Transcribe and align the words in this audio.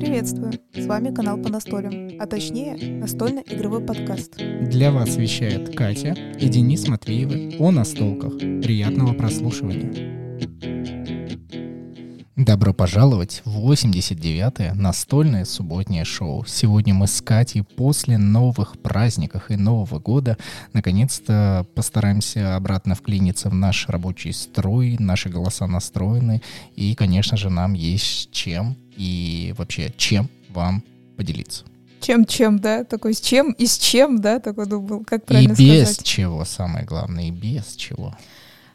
Приветствую! 0.00 0.52
С 0.74 0.86
вами 0.86 1.12
канал 1.12 1.38
по 1.38 1.48
настолям, 1.48 2.10
а 2.20 2.26
точнее 2.26 2.76
настольно-игровой 3.00 3.84
подкаст. 3.84 4.36
Для 4.36 4.92
вас 4.92 5.16
вещает 5.16 5.74
Катя 5.74 6.14
и 6.38 6.48
Денис 6.48 6.86
Матвеевы 6.86 7.56
о 7.58 7.72
настолках. 7.72 8.38
Приятного 8.38 9.12
прослушивания! 9.12 10.18
Добро 12.36 12.72
пожаловать 12.72 13.42
в 13.44 13.72
89-е 13.72 14.72
настольное 14.74 15.44
субботнее 15.44 16.04
шоу. 16.04 16.44
Сегодня 16.46 16.94
мы 16.94 17.08
с 17.08 17.20
Катей 17.20 17.64
после 17.64 18.18
новых 18.18 18.80
праздников 18.80 19.50
и 19.50 19.56
Нового 19.56 19.98
года 19.98 20.38
наконец-то 20.72 21.66
постараемся 21.74 22.54
обратно 22.54 22.94
вклиниться 22.94 23.50
в 23.50 23.54
наш 23.54 23.88
рабочий 23.88 24.32
строй, 24.32 24.94
наши 25.00 25.28
голоса 25.28 25.66
настроены, 25.66 26.40
и, 26.76 26.94
конечно 26.94 27.36
же, 27.36 27.50
нам 27.50 27.72
есть 27.72 28.30
чем 28.30 28.76
и 28.98 29.54
вообще 29.56 29.92
чем 29.96 30.28
вам 30.50 30.82
поделиться. 31.16 31.64
Чем-чем, 32.00 32.58
да? 32.58 32.84
Такой 32.84 33.14
с 33.14 33.20
чем 33.20 33.52
и 33.52 33.66
с 33.66 33.78
чем, 33.78 34.20
да? 34.20 34.38
Такой 34.38 34.66
думал, 34.66 35.04
как 35.04 35.24
правильно 35.24 35.52
и 35.52 35.56
без 35.56 35.92
сказать? 35.92 36.04
чего, 36.04 36.44
самое 36.44 36.84
главное, 36.84 37.28
и 37.28 37.30
без 37.30 37.74
чего. 37.74 38.16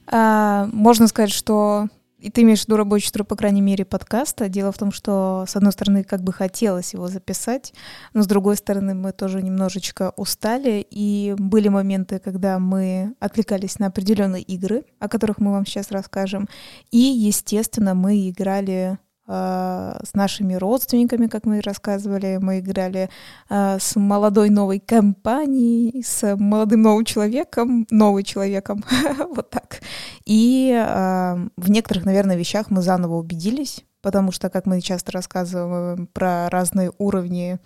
А, 0.07 0.67
можно 0.73 1.07
сказать, 1.07 1.31
что 1.31 1.87
и 2.23 2.29
ты 2.29 2.43
имеешь 2.43 2.61
в 2.61 2.67
виду 2.67 2.77
рабочий 2.77 3.11
труд, 3.11 3.27
по 3.27 3.35
крайней 3.35 3.59
мере, 3.59 3.83
подкаста. 3.83 4.47
Дело 4.47 4.71
в 4.71 4.77
том, 4.77 4.93
что, 4.93 5.43
с 5.45 5.57
одной 5.57 5.73
стороны, 5.73 6.05
как 6.05 6.21
бы 6.21 6.31
хотелось 6.31 6.93
его 6.93 7.09
записать, 7.09 7.73
но 8.13 8.23
с 8.23 8.27
другой 8.27 8.55
стороны, 8.55 8.93
мы 8.93 9.11
тоже 9.11 9.41
немножечко 9.41 10.13
устали, 10.15 10.87
и 10.89 11.35
были 11.37 11.67
моменты, 11.67 12.19
когда 12.19 12.59
мы 12.59 13.13
отвлекались 13.19 13.77
на 13.77 13.87
определенные 13.87 14.41
игры, 14.41 14.85
о 14.99 15.09
которых 15.09 15.39
мы 15.39 15.51
вам 15.51 15.65
сейчас 15.65 15.91
расскажем. 15.91 16.47
И, 16.91 16.97
естественно, 16.97 17.93
мы 17.93 18.29
играли 18.29 18.99
а, 19.35 19.99
с 20.03 20.13
нашими 20.13 20.53
родственниками, 20.53 21.25
как 21.25 21.47
мы 21.47 21.59
рассказывали. 21.59 22.37
Мы 22.39 22.59
играли 22.59 23.09
э, 23.49 23.77
с 23.79 23.95
молодой 23.95 24.51
новой 24.51 24.79
компанией, 24.79 26.03
с 26.03 26.35
молодым 26.35 26.83
новым 26.83 27.03
человеком, 27.03 27.87
новым 27.89 28.23
человеком, 28.23 28.83
вот 29.35 29.49
так. 29.49 29.81
И 30.25 30.71
э, 30.71 31.47
в 31.57 31.71
некоторых, 31.71 32.05
наверное, 32.05 32.35
вещах 32.35 32.69
мы 32.69 32.83
заново 32.83 33.15
убедились, 33.15 33.83
потому 34.03 34.31
что, 34.31 34.51
как 34.51 34.67
мы 34.67 34.81
часто 34.81 35.11
рассказываем 35.13 36.05
про 36.13 36.47
разные 36.49 36.91
уровни 36.99 37.57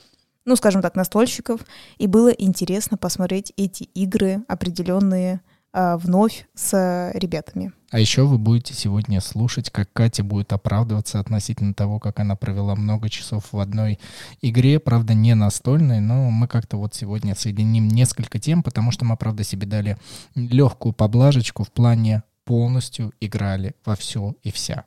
ну, 0.45 0.55
скажем 0.55 0.81
так, 0.81 0.95
настольщиков, 0.95 1.59
и 1.97 2.07
было 2.07 2.29
интересно 2.29 2.95
посмотреть 2.97 3.51
эти 3.57 3.83
игры 3.83 4.45
определенные 4.47 5.33
а, 5.33 5.56
вновь 5.73 6.47
с 6.55 7.11
ребятами. 7.13 7.73
А 7.89 7.99
еще 7.99 8.23
вы 8.23 8.37
будете 8.37 8.73
сегодня 8.73 9.21
слушать, 9.21 9.69
как 9.69 9.91
Катя 9.93 10.23
будет 10.23 10.51
оправдываться 10.51 11.19
относительно 11.19 11.73
того, 11.73 11.99
как 11.99 12.19
она 12.19 12.35
провела 12.35 12.75
много 12.75 13.09
часов 13.09 13.53
в 13.53 13.59
одной 13.59 13.99
игре, 14.41 14.79
правда, 14.79 15.13
не 15.13 15.35
настольной, 15.35 15.99
но 16.01 16.29
мы 16.29 16.47
как-то 16.47 16.77
вот 16.77 16.95
сегодня 16.95 17.35
соединим 17.35 17.87
несколько 17.87 18.39
тем, 18.39 18.63
потому 18.63 18.91
что 18.91 19.05
мы, 19.05 19.15
правда, 19.15 19.43
себе 19.43 19.67
дали 19.67 19.97
легкую 20.35 20.93
поблажечку 20.93 21.63
в 21.63 21.71
плане 21.71 22.23
полностью 22.43 23.13
играли 23.19 23.75
во 23.85 23.95
все 23.95 24.33
и 24.43 24.51
вся. 24.51 24.85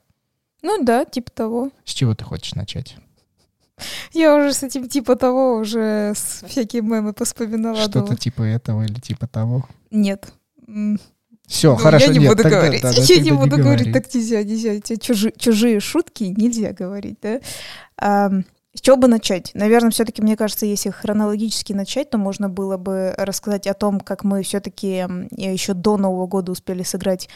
Ну 0.62 0.83
да, 0.84 1.05
типа 1.05 1.31
того. 1.31 1.70
С 1.84 1.92
чего 1.92 2.14
ты 2.14 2.25
хочешь 2.25 2.55
начать? 2.55 2.97
Я 4.12 4.36
уже 4.36 4.53
с 4.53 4.62
этим 4.62 4.89
типа 4.89 5.17
того 5.17 5.56
уже 5.56 6.12
с 6.14 6.45
всякие 6.47 6.83
мемы 6.83 7.14
поспоминала. 7.14 7.77
Что-то 7.77 8.17
типа 8.17 8.42
этого 8.42 8.83
или 8.83 9.01
типа 9.01 9.27
того? 9.27 9.67
Нет. 9.91 10.34
Все, 11.47 11.71
ну, 11.73 11.77
хорошо, 11.77 12.07
я 12.07 12.13
не 12.13 12.19
нет, 12.21 12.31
буду 12.31 12.43
тогда, 12.45 12.59
говорить. 12.61 12.83
Да, 12.83 12.93
да, 12.93 13.03
я 13.09 13.21
не 13.21 13.33
буду 13.33 13.57
не 13.57 13.63
говорить, 13.63 13.87
говори. 13.89 13.93
так 13.93 14.15
нельзя, 14.15 14.45
нельзя. 14.45 14.97
Чужие, 14.99 15.33
чужие 15.37 15.81
шутки 15.81 16.25
нельзя 16.37 16.73
говорить, 16.73 17.19
да? 17.21 17.41
А, 17.97 18.31
с 18.73 18.81
чего 18.81 18.97
бы 18.97 19.09
начать? 19.09 19.51
Наверное, 19.55 19.91
все-таки, 19.91 20.23
мне 20.23 20.37
кажется, 20.37 20.65
если 20.65 20.91
хронологически 20.91 21.73
начать, 21.73 22.11
то 22.11 22.19
можно 22.19 22.48
было 22.48 22.77
бы 22.77 23.15
рассказать 23.19 23.67
о 23.67 23.75
том, 23.75 23.98
как 23.98 24.23
мы 24.23 24.45
все-таки 24.45 25.07
еще 25.36 25.75
до 25.75 25.97
Нового 25.97 26.29
года 26.29 26.53
успели 26.53 26.85
сыграть 26.85 27.29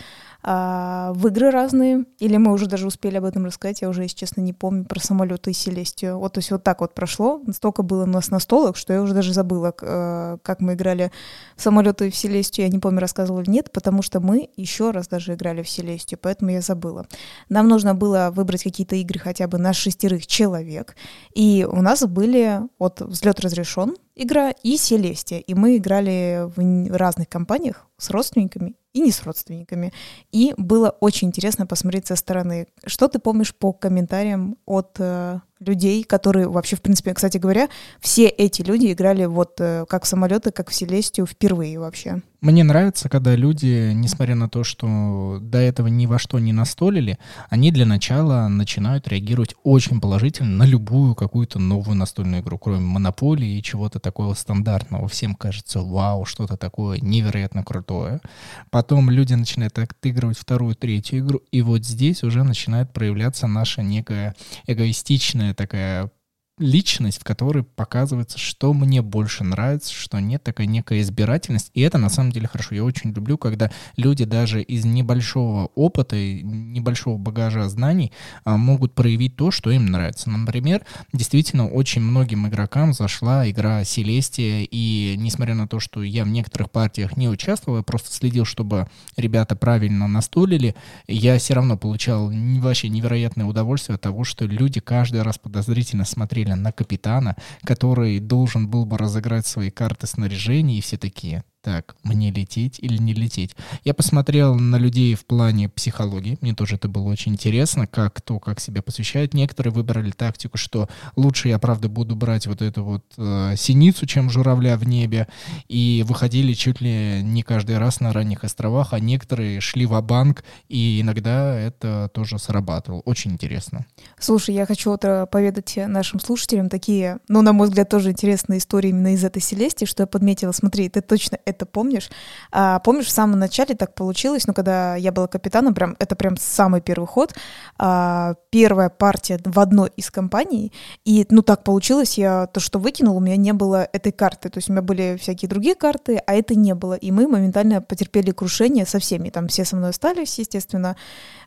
а, 0.47 1.12
в 1.15 1.27
игры 1.28 1.50
разные, 1.50 2.05
или 2.19 2.37
мы 2.37 2.53
уже 2.53 2.66
даже 2.66 2.87
успели 2.87 3.16
об 3.16 3.25
этом 3.25 3.47
рассказать, 3.47 3.81
я 3.81 3.88
уже, 3.88 4.03
если 4.03 4.19
честно, 4.19 4.43
не 4.43 4.53
помню 4.53 4.84
про 4.84 5.00
самолеты 5.00 5.53
и 5.53 5.55
Селестию. 5.55 6.19
Вот, 6.19 6.34
то 6.34 6.38
есть 6.38 6.50
вот 6.50 6.62
так 6.62 6.82
вот 6.82 6.93
прошло, 6.93 7.41
столько 7.53 7.82
было 7.82 8.03
у 8.03 8.06
нас 8.06 8.31
на 8.31 8.38
столах, 8.38 8.77
что 8.77 8.93
я 8.93 9.00
уже 9.00 9.15
даже 9.15 9.32
забыла, 9.32 9.75
э, 9.81 10.37
как 10.43 10.60
мы 10.60 10.75
играли 10.75 11.10
в 11.56 11.62
самолеты 11.62 12.09
и 12.09 12.10
в 12.10 12.16
Селестию, 12.16 12.66
я 12.66 12.72
не 12.72 12.78
помню, 12.78 13.00
рассказывала 13.00 13.41
или 13.41 13.50
нет, 13.50 13.72
потому 13.72 14.03
что 14.03 14.21
мы 14.21 14.50
еще 14.55 14.91
раз 14.91 15.09
даже 15.09 15.32
играли 15.32 15.62
в 15.62 15.69
Селестию, 15.69 16.21
поэтому 16.21 16.50
я 16.50 16.61
забыла. 16.61 17.06
Нам 17.49 17.66
нужно 17.66 17.94
было 17.94 18.31
выбрать 18.31 18.65
какие-то 18.65 18.97
игры 18.97 19.19
хотя 19.19 19.49
бы 19.49 19.56
на 19.56 19.72
шестерых 19.72 20.26
человек, 20.26 20.94
и 21.34 21.66
у 21.66 21.81
нас 21.81 22.06
были 22.06 22.61
вот 22.78 23.00
«Взлет 23.00 23.41
разрешен», 23.41 23.97
игра 24.15 24.50
и 24.62 24.76
Селестия. 24.76 25.38
И 25.38 25.55
мы 25.55 25.78
играли 25.78 26.50
в 26.55 26.97
разных 26.97 27.31
компаниях 27.31 27.87
с 27.97 28.11
родственниками 28.11 28.75
и 28.94 29.00
не 29.00 29.10
с 29.10 29.22
родственниками. 29.25 29.93
И 30.32 30.55
было 30.56 30.97
очень 31.00 31.28
интересно 31.28 31.66
посмотреть 31.66 32.06
со 32.06 32.16
стороны. 32.16 32.69
Что 32.87 33.09
ты 33.09 33.19
помнишь 33.19 33.55
по 33.55 33.72
комментариям 33.72 34.56
от 34.65 34.97
э, 34.99 35.41
людей, 35.66 36.04
которые 36.04 36.48
вообще, 36.48 36.76
в 36.76 36.82
принципе, 36.82 37.14
кстати 37.14 37.38
говоря, 37.38 37.69
все 38.00 38.26
эти 38.26 38.62
люди 38.62 38.92
играли 38.92 39.25
вот 39.25 39.54
э, 39.60 39.84
как 39.88 40.04
в 40.04 40.06
самолеты, 40.06 40.50
как 40.50 40.70
в 40.70 40.75
Селестию 40.75 41.26
впервые 41.26 41.78
вообще? 41.78 42.22
Мне 42.44 42.62
нравится, 42.62 43.08
когда 43.08 43.34
люди, 43.34 43.92
несмотря 43.94 44.34
на 44.34 44.50
то, 44.50 44.64
что 44.64 45.38
до 45.41 45.56
этого 45.56 45.86
ни 45.86 46.04
во 46.04 46.19
что 46.19 46.38
не 46.38 46.52
настолили, 46.52 47.19
они 47.48 47.70
для 47.70 47.86
начала 47.86 48.48
начинают 48.48 49.08
реагировать 49.08 49.54
очень 49.62 49.98
положительно 49.98 50.50
на 50.50 50.64
любую 50.64 51.14
какую-то 51.14 51.58
новую 51.58 51.96
настольную 51.96 52.42
игру, 52.42 52.58
кроме 52.58 52.81
монополии 52.81 53.56
и 53.56 53.62
чего-то 53.62 53.98
такого 53.98 54.34
стандартного. 54.34 55.08
Всем 55.08 55.34
кажется, 55.34 55.81
вау, 55.81 56.26
что-то 56.26 56.58
такое 56.58 56.98
невероятно 57.00 57.64
крутое. 57.64 58.20
Потом 58.69 59.08
люди 59.08 59.32
начинают 59.32 59.78
отыгрывать 59.78 60.36
вторую, 60.36 60.75
третью 60.75 61.20
игру, 61.20 61.41
и 61.50 61.62
вот 61.62 61.82
здесь 61.86 62.22
уже 62.22 62.44
начинает 62.44 62.92
проявляться 62.92 63.46
наша 63.46 63.81
некая 63.81 64.34
эгоистичная 64.66 65.53
такая 65.54 66.10
личность, 66.59 67.20
в 67.20 67.25
которой 67.25 67.65
показывается, 67.65 68.38
что 68.38 68.72
мне 68.72 69.03
больше 69.03 69.42
нравится, 69.42 69.92
что 69.92 70.20
нет, 70.20 70.42
такая 70.44 70.69
некая 70.69 71.00
избирательность. 71.00 71.70
И 71.75 71.81
это 71.81 71.98
на 71.98 72.09
самом 72.09 72.31
деле 72.31 72.47
хорошо. 72.47 72.76
Я 72.76 72.84
очень 72.84 73.10
люблю, 73.12 73.37
когда 73.37 73.72
люди 73.97 74.25
даже 74.25 74.62
из 74.62 74.84
небольшого 74.84 75.66
опыта, 75.75 76.16
небольшого 76.16 77.19
багажа 77.19 77.69
знаний 77.69 78.12
а, 78.44 78.56
могут 78.56 78.94
проявить 78.94 79.34
то, 79.37 79.50
что 79.50 79.70
им 79.70 79.87
нравится. 79.87 80.31
Например, 80.31 80.82
действительно, 81.12 81.69
очень 81.69 82.03
многим 82.03 82.47
игрокам 82.47 82.93
зашла 82.93 83.50
игра 83.50 83.82
Селестия, 83.82 84.66
и 84.70 85.14
несмотря 85.16 85.54
на 85.54 85.66
то, 85.66 85.81
что 85.81 86.03
я 86.03 86.25
в 86.25 86.28
некоторых 86.28 86.70
партиях 86.70 87.16
не 87.16 87.28
участвовал, 87.28 87.78
я 87.78 87.82
просто 87.82 88.14
следил, 88.14 88.44
чтобы 88.44 88.88
ребята 89.16 89.56
правильно 89.56 90.06
настолили, 90.06 90.76
я 91.09 91.37
все 91.38 91.54
равно 91.54 91.76
получал 91.76 92.31
вообще 92.31 92.88
невероятное 92.88 93.47
удовольствие 93.47 93.97
от 93.97 94.03
того, 94.03 94.22
что 94.22 94.44
люди 94.47 94.78
каждый 94.78 95.22
раз 95.22 95.38
подозрительно 95.38 96.04
смотрели 96.04 96.44
смотрели 96.44 96.55
на 96.55 96.72
капитана, 96.72 97.37
который 97.65 98.21
должен 98.21 98.69
был 98.69 98.84
бы 98.84 98.99
разыграть 98.99 99.47
свои 99.47 99.71
карты 99.71 100.06
снаряжения, 100.06 100.78
и 100.78 100.81
все 100.81 100.97
такие, 100.97 101.43
так, 101.64 101.97
мне 102.02 102.30
лететь 102.30 102.78
или 102.78 102.98
не 102.98 103.14
лететь. 103.14 103.56
Я 103.84 103.94
посмотрел 103.94 104.54
на 104.54 104.76
людей 104.76 105.14
в 105.14 105.25
плане 105.25 105.70
психологии, 105.70 106.36
мне 106.42 106.54
тоже 106.54 106.76
это 106.76 106.88
было 106.88 107.08
очень 107.08 107.32
интересно, 107.32 107.86
как 107.86 108.12
кто 108.12 108.38
как 108.38 108.60
себя 108.60 108.82
посвящает. 108.82 109.32
Некоторые 109.32 109.72
выбрали 109.72 110.10
тактику, 110.10 110.58
что 110.58 110.88
лучше 111.16 111.48
я, 111.48 111.58
правда, 111.58 111.88
буду 111.88 112.16
брать 112.16 112.47
вот 112.47 112.60
эту 112.60 112.84
вот 112.84 113.04
э, 113.16 113.54
синицу, 113.56 114.04
чем 114.04 114.28
журавля 114.28 114.76
в 114.76 114.86
небе, 114.86 115.26
и 115.66 116.04
выходили 116.06 116.52
чуть 116.52 116.82
ли 116.82 117.22
не 117.22 117.42
каждый 117.42 117.78
раз 117.78 118.00
на 118.00 118.12
ранних 118.12 118.44
островах, 118.44 118.92
а 118.92 119.00
некоторые 119.00 119.60
шли 119.62 119.86
в 119.86 119.98
банк 120.02 120.44
и 120.69 121.00
иногда 121.00 121.58
это 121.58 122.10
тоже 122.12 122.38
срабатывало. 122.38 123.00
Очень 123.06 123.32
интересно. 123.32 123.86
Слушай, 124.19 124.54
я 124.54 124.66
хочу 124.66 124.94
э, 125.00 125.26
поведать 125.26 125.78
нашим 125.87 126.20
слушателям 126.20 126.69
такие, 126.69 127.20
ну, 127.28 127.40
на 127.40 127.55
мой 127.55 127.69
взгляд, 127.69 127.88
тоже 127.88 128.10
интересные 128.10 128.58
истории 128.58 128.90
именно 128.90 129.14
из 129.14 129.25
этой 129.25 129.40
Селестии, 129.40 129.87
что 129.87 130.02
я 130.02 130.06
подметила. 130.06 130.52
Смотри, 130.52 130.90
ты 130.90 131.00
точно 131.00 131.38
помнишь. 131.55 132.11
А, 132.53 132.79
помнишь, 132.81 133.06
в 133.06 133.11
самом 133.11 133.39
начале 133.39 133.75
так 133.75 133.95
получилось, 133.95 134.47
ну, 134.47 134.55
когда 134.55 134.97
я 134.97 135.12
была 135.12 135.27
капитаном, 135.27 135.75
прям, 135.75 135.97
это 135.99 136.17
прям 136.17 136.37
самый 136.37 136.81
первый 136.81 137.06
ход, 137.06 137.35
а, 137.79 138.35
первая 138.51 138.89
партия 138.89 139.39
в 139.45 139.59
одной 139.59 139.91
из 139.97 140.11
компаний, 140.11 140.73
и, 141.05 141.27
ну, 141.31 141.43
так 141.43 141.65
получилось, 141.65 142.19
я 142.19 142.47
то, 142.47 142.61
что 142.61 142.79
выкинул, 142.79 143.17
у 143.17 143.21
меня 143.21 143.37
не 143.37 143.53
было 143.53 143.89
этой 143.93 144.12
карты, 144.12 144.49
то 144.49 144.59
есть 144.59 144.69
у 144.69 144.73
меня 144.73 144.83
были 144.83 145.17
всякие 145.21 145.49
другие 145.49 145.75
карты, 145.75 146.21
а 146.27 146.35
это 146.35 146.55
не 146.55 146.75
было, 146.75 146.95
и 146.95 147.11
мы 147.11 147.29
моментально 147.29 147.81
потерпели 147.81 148.31
крушение 148.31 148.87
со 148.87 148.99
всеми, 148.99 149.31
там 149.31 149.49
все 149.49 149.65
со 149.65 149.77
мной 149.77 149.91
остались, 149.91 150.39
естественно, 150.39 150.97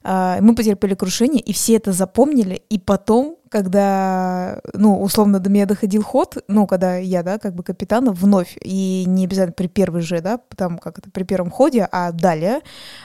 а, 0.03 0.39
мы 0.41 0.55
потерпели 0.55 0.95
крушение, 0.95 1.41
и 1.41 1.53
все 1.53 1.75
это 1.75 1.91
запомнили, 1.91 2.63
и 2.69 2.79
потом 2.79 3.36
когда, 3.49 4.61
ну, 4.73 5.01
условно, 5.01 5.39
до 5.39 5.49
меня 5.49 5.65
доходил 5.65 6.03
ход, 6.03 6.37
ну, 6.47 6.67
когда 6.67 6.97
я, 6.97 7.23
да, 7.23 7.37
как 7.37 7.55
бы 7.55 7.63
капитана 7.63 8.11
вновь, 8.11 8.57
и 8.63 9.05
не 9.07 9.25
обязательно 9.25 9.53
при 9.53 9.67
первой 9.67 10.01
же, 10.01 10.21
да, 10.21 10.39
там, 10.55 10.77
как 10.77 10.99
это, 10.99 11.09
при 11.09 11.23
первом 11.23 11.49
ходе, 11.49 11.87
а 11.91 12.11
далее, 12.11 12.61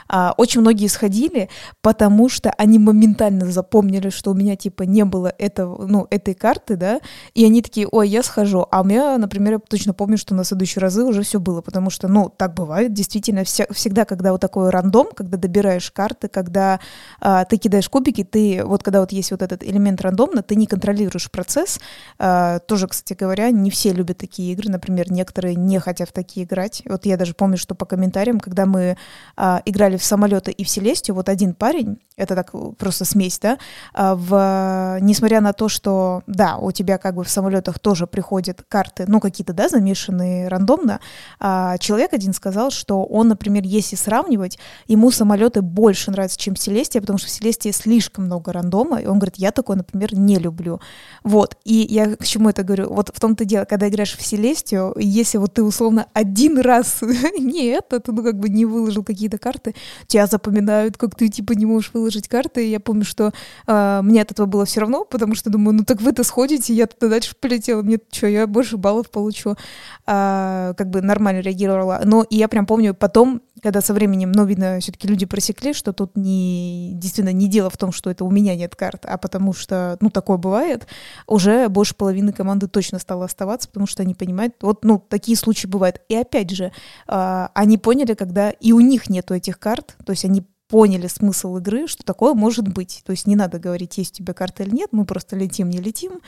а, 0.08 0.34
очень 0.36 0.60
многие 0.60 0.88
сходили, 0.88 1.48
потому 1.80 2.28
что 2.28 2.50
они 2.58 2.78
моментально 2.78 3.46
запомнили, 3.46 4.10
что 4.10 4.30
у 4.30 4.34
меня, 4.34 4.56
типа, 4.56 4.82
не 4.82 5.04
было 5.04 5.32
этого, 5.38 5.86
ну, 5.86 6.06
этой 6.10 6.34
карты, 6.34 6.76
да, 6.76 7.00
и 7.34 7.44
они 7.44 7.62
такие, 7.62 7.88
ой, 7.90 8.08
я 8.08 8.22
схожу, 8.22 8.66
а 8.70 8.80
у 8.82 8.84
меня, 8.84 9.18
например, 9.18 9.54
я 9.54 9.58
точно 9.58 9.94
помню, 9.94 10.18
что 10.18 10.34
на 10.34 10.44
следующие 10.44 10.80
разы 10.80 11.04
уже 11.04 11.22
все 11.22 11.40
было, 11.40 11.60
потому 11.60 11.90
что, 11.90 12.08
ну, 12.08 12.32
так 12.34 12.54
бывает, 12.54 12.92
действительно, 12.92 13.44
вся, 13.44 13.66
всегда, 13.70 14.04
когда 14.04 14.32
вот 14.32 14.40
такой 14.40 14.70
рандом, 14.70 15.08
когда 15.14 15.36
добираешь 15.36 15.90
карты, 15.90 16.28
когда 16.28 16.80
а, 17.20 17.44
ты 17.44 17.56
кидаешь 17.56 17.88
кубики, 17.88 18.24
ты, 18.24 18.62
вот 18.64 18.82
когда 18.82 19.00
вот 19.00 19.12
есть 19.12 19.30
вот 19.30 19.42
этот 19.42 19.62
элемент 19.62 20.00
рандомно, 20.32 20.42
ты 20.42 20.56
не 20.56 20.66
контролируешь 20.66 21.30
процесс. 21.30 21.80
А, 22.18 22.58
тоже, 22.60 22.88
кстати 22.88 23.18
говоря, 23.18 23.50
не 23.50 23.70
все 23.70 23.92
любят 23.92 24.18
такие 24.18 24.52
игры, 24.52 24.70
например, 24.70 25.10
некоторые 25.12 25.54
не 25.54 25.78
хотят 25.78 26.08
в 26.08 26.12
такие 26.12 26.44
играть. 26.46 26.82
Вот 26.86 27.06
я 27.06 27.16
даже 27.16 27.34
помню, 27.34 27.56
что 27.56 27.74
по 27.74 27.86
комментариям, 27.86 28.40
когда 28.40 28.66
мы 28.66 28.96
а, 29.36 29.62
играли 29.64 29.96
в 29.96 30.04
самолеты 30.04 30.50
и 30.50 30.64
в 30.64 30.68
Селестию, 30.68 31.14
вот 31.14 31.28
один 31.28 31.54
парень, 31.54 31.98
это 32.16 32.34
так 32.34 32.52
просто 32.78 33.04
смесь, 33.04 33.38
да, 33.38 33.58
а, 33.94 34.14
в, 34.14 34.98
несмотря 35.00 35.40
на 35.40 35.52
то, 35.52 35.68
что, 35.68 36.22
да, 36.26 36.56
у 36.56 36.72
тебя 36.72 36.98
как 36.98 37.14
бы 37.14 37.24
в 37.24 37.28
самолетах 37.28 37.78
тоже 37.78 38.06
приходят 38.06 38.64
карты, 38.68 39.04
ну, 39.08 39.20
какие-то, 39.20 39.52
да, 39.52 39.68
замешанные 39.68 40.48
рандомно, 40.48 41.00
человек 41.40 42.12
один 42.12 42.32
сказал, 42.32 42.70
что 42.70 43.04
он, 43.04 43.28
например, 43.28 43.62
если 43.64 43.96
сравнивать, 43.96 44.58
ему 44.86 45.10
самолеты 45.10 45.62
больше 45.62 46.10
нравятся, 46.10 46.38
чем 46.38 46.56
Селестия, 46.56 47.00
потому 47.00 47.18
что 47.18 47.28
в 47.28 47.30
Селестии 47.30 47.70
слишком 47.70 48.24
много 48.24 48.52
рандома, 48.52 49.00
и 49.00 49.06
он 49.06 49.18
говорит, 49.18 49.36
я 49.36 49.50
такой, 49.50 49.76
например, 49.76 50.14
не 50.26 50.38
люблю. 50.38 50.80
Вот, 51.24 51.56
и 51.64 51.86
я 51.88 52.16
к 52.16 52.24
чему 52.24 52.48
это 52.48 52.62
говорю? 52.62 52.92
Вот 52.92 53.10
в 53.14 53.20
том-то 53.20 53.44
дело, 53.44 53.64
когда 53.64 53.88
играешь 53.88 54.16
в 54.16 54.22
Селестию, 54.24 54.94
если 54.98 55.38
вот 55.38 55.54
ты 55.54 55.62
условно 55.62 56.06
один 56.12 56.58
раз 56.58 57.00
не 57.38 57.66
это, 57.66 58.00
ты 58.00 58.12
ну 58.12 58.22
как 58.22 58.38
бы 58.38 58.48
не 58.48 58.64
выложил 58.64 59.04
какие-то 59.04 59.38
карты, 59.38 59.74
тебя 60.06 60.26
запоминают, 60.26 60.96
как 60.96 61.14
ты 61.14 61.28
типа 61.28 61.52
не 61.52 61.66
можешь 61.66 61.90
выложить 61.92 62.28
карты, 62.28 62.66
и 62.66 62.70
я 62.70 62.80
помню, 62.80 63.04
что 63.04 63.32
э, 63.66 64.00
мне 64.02 64.22
от 64.22 64.30
этого 64.30 64.46
было 64.46 64.64
все 64.64 64.80
равно, 64.80 65.04
потому 65.04 65.34
что 65.34 65.50
думаю, 65.50 65.76
ну 65.76 65.84
так 65.84 66.00
вы-то 66.00 66.24
сходите, 66.24 66.74
я 66.74 66.86
туда 66.86 67.08
дальше 67.08 67.34
полетела, 67.38 67.82
мне 67.82 67.98
что, 68.10 68.26
я 68.26 68.46
больше 68.46 68.76
баллов 68.76 69.10
получу. 69.10 69.56
А, 70.04 70.74
как 70.74 70.90
бы 70.90 71.00
нормально 71.00 71.40
реагировала. 71.40 72.00
Но 72.04 72.24
и 72.24 72.36
я 72.36 72.48
прям 72.48 72.66
помню 72.66 72.94
потом, 72.94 73.40
когда 73.62 73.80
со 73.80 73.94
временем, 73.94 74.32
ну, 74.32 74.44
видно, 74.44 74.80
все-таки 74.80 75.06
люди 75.06 75.26
просекли, 75.26 75.72
что 75.72 75.92
тут 75.92 76.16
не, 76.16 76.92
действительно 76.94 77.32
не 77.32 77.48
дело 77.48 77.70
в 77.70 77.76
том, 77.76 77.92
что 77.92 78.10
это 78.10 78.24
у 78.24 78.30
меня 78.30 78.56
нет 78.56 78.74
карт, 78.74 79.04
а 79.06 79.16
потому 79.16 79.52
что, 79.52 79.96
ну, 80.00 80.10
такое 80.12 80.36
бывает, 80.36 80.86
уже 81.26 81.68
больше 81.68 81.94
половины 81.94 82.32
команды 82.32 82.68
точно 82.68 82.98
стало 82.98 83.24
оставаться, 83.24 83.68
потому 83.68 83.86
что 83.86 84.02
они 84.02 84.14
понимают, 84.14 84.54
вот, 84.60 84.84
ну, 84.84 84.98
такие 84.98 85.36
случаи 85.36 85.66
бывают. 85.66 86.00
И 86.08 86.14
опять 86.14 86.50
же, 86.50 86.72
э, 87.08 87.48
они 87.54 87.78
поняли, 87.78 88.14
когда 88.14 88.50
и 88.50 88.72
у 88.72 88.80
них 88.80 89.10
нету 89.10 89.34
этих 89.34 89.58
карт, 89.58 89.96
то 90.04 90.12
есть 90.12 90.24
они 90.24 90.44
поняли 90.72 91.06
смысл 91.06 91.58
игры, 91.58 91.86
что 91.86 92.02
такое 92.02 92.32
может 92.32 92.66
быть. 92.66 93.02
То 93.04 93.10
есть 93.10 93.26
не 93.26 93.36
надо 93.36 93.58
говорить, 93.58 93.98
есть 93.98 94.14
у 94.14 94.24
тебя 94.24 94.32
карта 94.32 94.62
или 94.62 94.74
нет, 94.74 94.88
мы 94.90 95.04
просто 95.04 95.36
летим, 95.36 95.68
не 95.68 95.76
летим. 95.76 96.22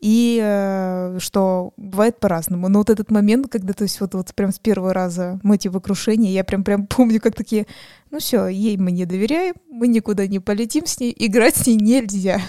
И 0.00 0.40
э, 0.42 1.18
что 1.20 1.74
бывает 1.76 2.18
по-разному. 2.18 2.70
Но 2.70 2.78
вот 2.78 2.88
этот 2.88 3.10
момент, 3.10 3.48
когда, 3.50 3.74
то 3.74 3.82
есть 3.82 4.00
вот, 4.00 4.14
вот 4.14 4.34
прям 4.34 4.52
с 4.52 4.58
первого 4.58 4.94
раза 4.94 5.38
мотивокрушение, 5.42 6.32
я 6.32 6.44
прям 6.44 6.64
прям 6.64 6.86
помню, 6.86 7.20
как 7.20 7.34
такие, 7.34 7.66
ну 8.10 8.20
все, 8.20 8.46
ей 8.46 8.78
мы 8.78 8.90
не 8.90 9.04
доверяем, 9.04 9.56
мы 9.68 9.86
никуда 9.86 10.26
не 10.26 10.38
полетим 10.38 10.86
с 10.86 10.98
ней, 10.98 11.14
играть 11.14 11.56
с 11.56 11.66
ней 11.66 11.76
нельзя 11.76 12.40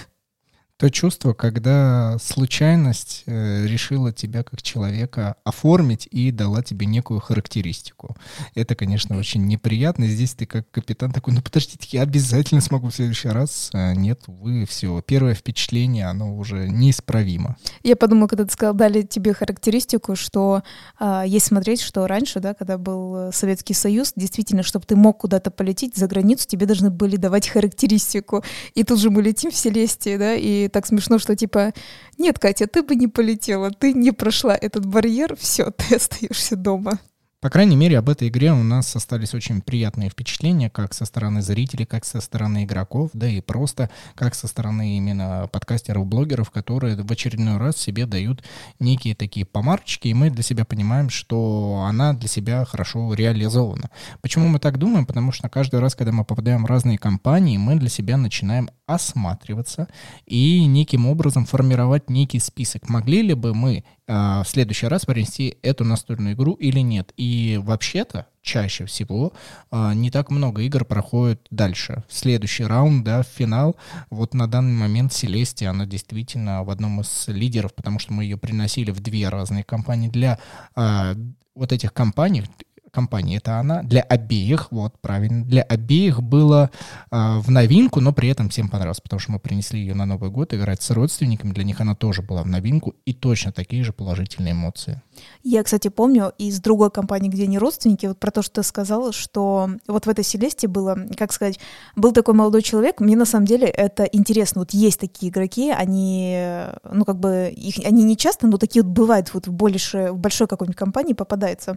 то 0.82 0.90
чувство, 0.90 1.32
когда 1.32 2.16
случайность 2.20 3.22
э, 3.26 3.66
решила 3.68 4.12
тебя 4.12 4.42
как 4.42 4.62
человека 4.62 5.36
оформить 5.44 6.08
и 6.10 6.32
дала 6.32 6.60
тебе 6.64 6.86
некую 6.86 7.20
характеристику. 7.20 8.16
Это, 8.56 8.74
конечно, 8.74 9.16
очень 9.16 9.46
неприятно. 9.46 10.08
Здесь 10.08 10.34
ты 10.34 10.44
как 10.44 10.68
капитан 10.72 11.12
такой, 11.12 11.34
ну 11.34 11.40
подождите, 11.40 11.86
я 11.92 12.02
обязательно 12.02 12.60
смогу 12.60 12.88
в 12.88 12.94
следующий 12.96 13.28
раз. 13.28 13.70
А 13.72 13.94
нет, 13.94 14.22
вы 14.26 14.66
все. 14.66 15.00
Первое 15.02 15.34
впечатление, 15.34 16.06
оно 16.06 16.36
уже 16.36 16.68
неисправимо. 16.68 17.56
Я 17.84 17.94
подумала, 17.94 18.26
когда 18.26 18.44
ты 18.44 18.52
сказал, 18.52 18.74
дали 18.74 19.02
тебе 19.02 19.34
характеристику, 19.34 20.16
что 20.16 20.64
э, 20.98 21.22
есть 21.28 21.46
смотреть, 21.46 21.80
что 21.80 22.08
раньше, 22.08 22.40
да, 22.40 22.54
когда 22.54 22.76
был 22.76 23.30
Советский 23.32 23.74
Союз, 23.74 24.14
действительно, 24.16 24.64
чтобы 24.64 24.84
ты 24.84 24.96
мог 24.96 25.18
куда-то 25.18 25.52
полететь 25.52 25.94
за 25.94 26.08
границу, 26.08 26.48
тебе 26.48 26.66
должны 26.66 26.90
были 26.90 27.14
давать 27.14 27.48
характеристику. 27.48 28.42
И 28.74 28.82
тут 28.82 28.98
же 28.98 29.10
мы 29.10 29.22
летим 29.22 29.52
в 29.52 29.56
Селестии, 29.56 30.16
да, 30.16 30.34
и 30.34 30.71
так 30.72 30.86
смешно, 30.86 31.18
что 31.18 31.36
типа, 31.36 31.72
нет, 32.18 32.38
Катя, 32.38 32.66
ты 32.66 32.82
бы 32.82 32.96
не 32.96 33.06
полетела, 33.06 33.70
ты 33.70 33.92
не 33.92 34.12
прошла 34.12 34.56
этот 34.60 34.86
барьер, 34.86 35.36
все, 35.36 35.70
ты 35.70 35.96
остаешься 35.96 36.56
дома. 36.56 36.98
По 37.42 37.50
крайней 37.50 37.74
мере, 37.74 37.98
об 37.98 38.08
этой 38.08 38.28
игре 38.28 38.52
у 38.52 38.62
нас 38.62 38.94
остались 38.94 39.34
очень 39.34 39.62
приятные 39.62 40.08
впечатления, 40.10 40.70
как 40.70 40.94
со 40.94 41.04
стороны 41.04 41.42
зрителей, 41.42 41.84
как 41.84 42.04
со 42.04 42.20
стороны 42.20 42.62
игроков, 42.62 43.10
да 43.14 43.26
и 43.26 43.40
просто 43.40 43.90
как 44.14 44.36
со 44.36 44.46
стороны 44.46 44.96
именно 44.96 45.48
подкастеров, 45.50 46.06
блогеров, 46.06 46.52
которые 46.52 46.94
в 46.94 47.10
очередной 47.10 47.56
раз 47.56 47.78
себе 47.78 48.06
дают 48.06 48.44
некие 48.78 49.16
такие 49.16 49.44
помарочки, 49.44 50.06
и 50.06 50.14
мы 50.14 50.30
для 50.30 50.44
себя 50.44 50.64
понимаем, 50.64 51.10
что 51.10 51.84
она 51.84 52.12
для 52.12 52.28
себя 52.28 52.64
хорошо 52.64 53.12
реализована. 53.12 53.90
Почему 54.20 54.46
мы 54.46 54.60
так 54.60 54.78
думаем? 54.78 55.04
Потому 55.04 55.32
что 55.32 55.48
каждый 55.48 55.80
раз, 55.80 55.96
когда 55.96 56.12
мы 56.12 56.24
попадаем 56.24 56.62
в 56.62 56.66
разные 56.66 56.96
компании, 56.96 57.58
мы 57.58 57.74
для 57.74 57.88
себя 57.88 58.18
начинаем 58.18 58.70
осматриваться 58.86 59.88
и 60.26 60.64
неким 60.66 61.08
образом 61.08 61.46
формировать 61.46 62.08
некий 62.08 62.38
список. 62.38 62.88
Могли 62.88 63.22
ли 63.22 63.34
бы 63.34 63.52
мы 63.52 63.84
в 64.06 64.44
следующий 64.46 64.86
раз 64.86 65.04
принести 65.06 65.56
эту 65.62 65.84
настольную 65.84 66.34
игру 66.34 66.54
или 66.54 66.80
нет? 66.80 67.12
И 67.16 67.60
вообще-то 67.62 68.26
чаще 68.42 68.84
всего 68.86 69.32
э, 69.70 69.92
не 69.94 70.10
так 70.10 70.30
много 70.30 70.62
игр 70.62 70.84
проходит 70.84 71.46
дальше. 71.50 72.02
Следующий 72.08 72.64
раунд, 72.64 73.04
да, 73.04 73.22
финал. 73.22 73.76
Вот 74.10 74.34
на 74.34 74.48
данный 74.48 74.74
момент 74.74 75.12
Селестия, 75.12 75.70
она 75.70 75.86
действительно 75.86 76.64
в 76.64 76.70
одном 76.70 77.00
из 77.00 77.28
лидеров, 77.28 77.74
потому 77.74 77.98
что 77.98 78.12
мы 78.12 78.24
ее 78.24 78.36
приносили 78.36 78.90
в 78.90 79.00
две 79.00 79.28
разные 79.28 79.64
компании. 79.64 80.08
Для 80.08 80.38
э, 80.76 81.14
вот 81.54 81.72
этих 81.72 81.92
компаний 81.92 82.44
компании. 82.92 83.38
Это 83.38 83.58
она 83.58 83.82
для 83.82 84.02
обеих, 84.02 84.70
вот, 84.70 85.00
правильно, 85.00 85.44
для 85.44 85.62
обеих 85.62 86.22
было 86.22 86.70
э, 87.10 87.38
в 87.38 87.50
новинку, 87.50 88.00
но 88.00 88.12
при 88.12 88.28
этом 88.28 88.48
всем 88.50 88.68
понравилось, 88.68 89.00
потому 89.00 89.18
что 89.18 89.32
мы 89.32 89.38
принесли 89.38 89.80
ее 89.80 89.94
на 89.94 90.06
Новый 90.06 90.30
год 90.30 90.54
играть 90.54 90.82
с 90.82 90.90
родственниками, 90.90 91.52
для 91.52 91.64
них 91.64 91.80
она 91.80 91.94
тоже 91.94 92.22
была 92.22 92.42
в 92.42 92.46
новинку, 92.46 92.94
и 93.04 93.12
точно 93.12 93.52
такие 93.52 93.82
же 93.82 93.92
положительные 93.92 94.52
эмоции. 94.52 95.02
Я, 95.42 95.62
кстати, 95.62 95.88
помню 95.88 96.32
из 96.38 96.60
другой 96.60 96.90
компании, 96.90 97.28
где 97.28 97.44
они 97.44 97.58
родственники, 97.58 98.06
вот 98.06 98.18
про 98.18 98.30
то, 98.30 98.42
что 98.42 98.60
ты 98.60 98.62
сказала, 98.62 99.12
что 99.12 99.70
вот 99.88 100.06
в 100.06 100.08
этой 100.08 100.24
Селесте 100.24 100.68
было, 100.68 100.96
как 101.16 101.32
сказать, 101.32 101.58
был 101.96 102.12
такой 102.12 102.34
молодой 102.34 102.62
человек, 102.62 103.00
мне 103.00 103.16
на 103.16 103.24
самом 103.24 103.46
деле 103.46 103.66
это 103.66 104.04
интересно, 104.04 104.60
вот 104.60 104.72
есть 104.72 105.00
такие 105.00 105.30
игроки, 105.30 105.70
они, 105.70 106.66
ну, 106.90 107.04
как 107.04 107.18
бы, 107.18 107.52
их, 107.54 107.78
они 107.84 108.04
не 108.04 108.16
часто, 108.16 108.46
но 108.46 108.58
такие 108.58 108.82
вот 108.82 108.92
бывают 108.92 109.32
вот 109.34 109.46
в, 109.46 109.52
больше, 109.52 110.12
в 110.12 110.18
большой 110.18 110.46
какой-нибудь 110.46 110.76
компании 110.76 111.14
попадаются 111.14 111.76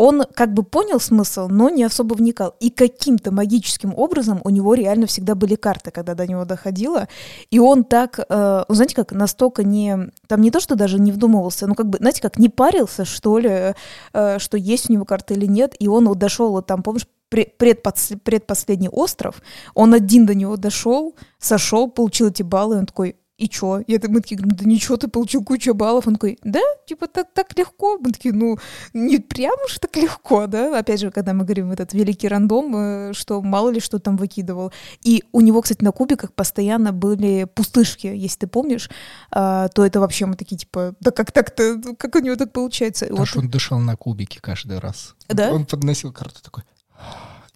он 0.00 0.22
как 0.34 0.54
бы 0.54 0.62
понял 0.62 0.98
смысл, 0.98 1.48
но 1.48 1.68
не 1.68 1.84
особо 1.84 2.14
вникал. 2.14 2.56
И 2.58 2.70
каким-то 2.70 3.32
магическим 3.32 3.92
образом 3.94 4.40
у 4.44 4.48
него 4.48 4.72
реально 4.72 5.06
всегда 5.06 5.34
были 5.34 5.56
карты, 5.56 5.90
когда 5.90 6.14
до 6.14 6.26
него 6.26 6.46
доходило. 6.46 7.06
И 7.50 7.58
он 7.58 7.84
так, 7.84 8.18
э, 8.18 8.64
знаете, 8.70 8.94
как 8.94 9.12
настолько 9.12 9.62
не... 9.62 10.10
Там 10.26 10.40
не 10.40 10.50
то, 10.50 10.58
что 10.58 10.74
даже 10.74 10.98
не 10.98 11.12
вдумывался, 11.12 11.66
ну 11.66 11.74
как 11.74 11.90
бы, 11.90 11.98
знаете, 11.98 12.22
как 12.22 12.38
не 12.38 12.48
парился, 12.48 13.04
что 13.04 13.38
ли, 13.38 13.74
э, 14.14 14.38
что 14.38 14.56
есть 14.56 14.88
у 14.88 14.92
него 14.94 15.04
карты 15.04 15.34
или 15.34 15.44
нет. 15.44 15.76
И 15.78 15.86
он 15.86 16.08
вот 16.08 16.16
дошел, 16.16 16.50
вот 16.50 16.66
там, 16.66 16.82
помнишь, 16.82 17.06
предпослед, 17.28 18.22
предпоследний 18.22 18.88
остров, 18.88 19.42
он 19.74 19.92
один 19.92 20.24
до 20.24 20.34
него 20.34 20.56
дошел, 20.56 21.14
сошел, 21.38 21.90
получил 21.90 22.28
эти 22.28 22.42
баллы, 22.42 22.76
и 22.76 22.78
он 22.78 22.86
такой, 22.86 23.16
и 23.40 23.48
чё? 23.48 23.82
Это 23.88 24.10
мы 24.10 24.20
такие 24.20 24.36
говорим, 24.36 24.56
да 24.56 24.64
ничего, 24.66 24.96
ты 24.96 25.08
получил 25.08 25.42
кучу 25.42 25.74
баллов. 25.74 26.06
Он 26.06 26.14
такой, 26.14 26.38
да, 26.44 26.60
типа 26.86 27.06
так, 27.06 27.28
так 27.32 27.58
легко. 27.58 27.98
Мы 27.98 28.12
такие, 28.12 28.34
ну, 28.34 28.58
не 28.92 29.18
прям 29.18 29.54
уж 29.64 29.78
так 29.78 29.96
легко, 29.96 30.46
да? 30.46 30.78
Опять 30.78 31.00
же, 31.00 31.10
когда 31.10 31.32
мы 31.32 31.44
говорим 31.44 31.72
этот 31.72 31.94
великий 31.94 32.28
рандом, 32.28 32.76
э, 32.76 33.12
что 33.14 33.40
мало 33.40 33.70
ли 33.70 33.80
что 33.80 33.98
там 33.98 34.18
выкидывал. 34.18 34.72
И 35.02 35.24
у 35.32 35.40
него, 35.40 35.62
кстати, 35.62 35.82
на 35.82 35.92
кубиках 35.92 36.34
постоянно 36.34 36.92
были 36.92 37.46
пустышки, 37.54 38.08
если 38.08 38.40
ты 38.40 38.46
помнишь, 38.46 38.90
а, 39.30 39.68
то 39.68 39.86
это 39.86 40.00
вообще 40.00 40.26
мы 40.26 40.36
такие, 40.36 40.56
типа, 40.56 40.94
да 41.00 41.10
как 41.10 41.32
так-то, 41.32 41.80
как 41.98 42.16
у 42.16 42.18
него 42.18 42.36
так 42.36 42.52
получается? 42.52 43.06
Потому 43.06 43.20
вот. 43.20 43.28
что 43.28 43.38
он 43.40 43.48
дышал 43.48 43.78
на 43.78 43.96
кубике 43.96 44.38
каждый 44.40 44.78
раз. 44.80 45.14
Да? 45.28 45.50
Он 45.50 45.64
подносил 45.64 46.12
карту 46.12 46.42
такой 46.42 46.64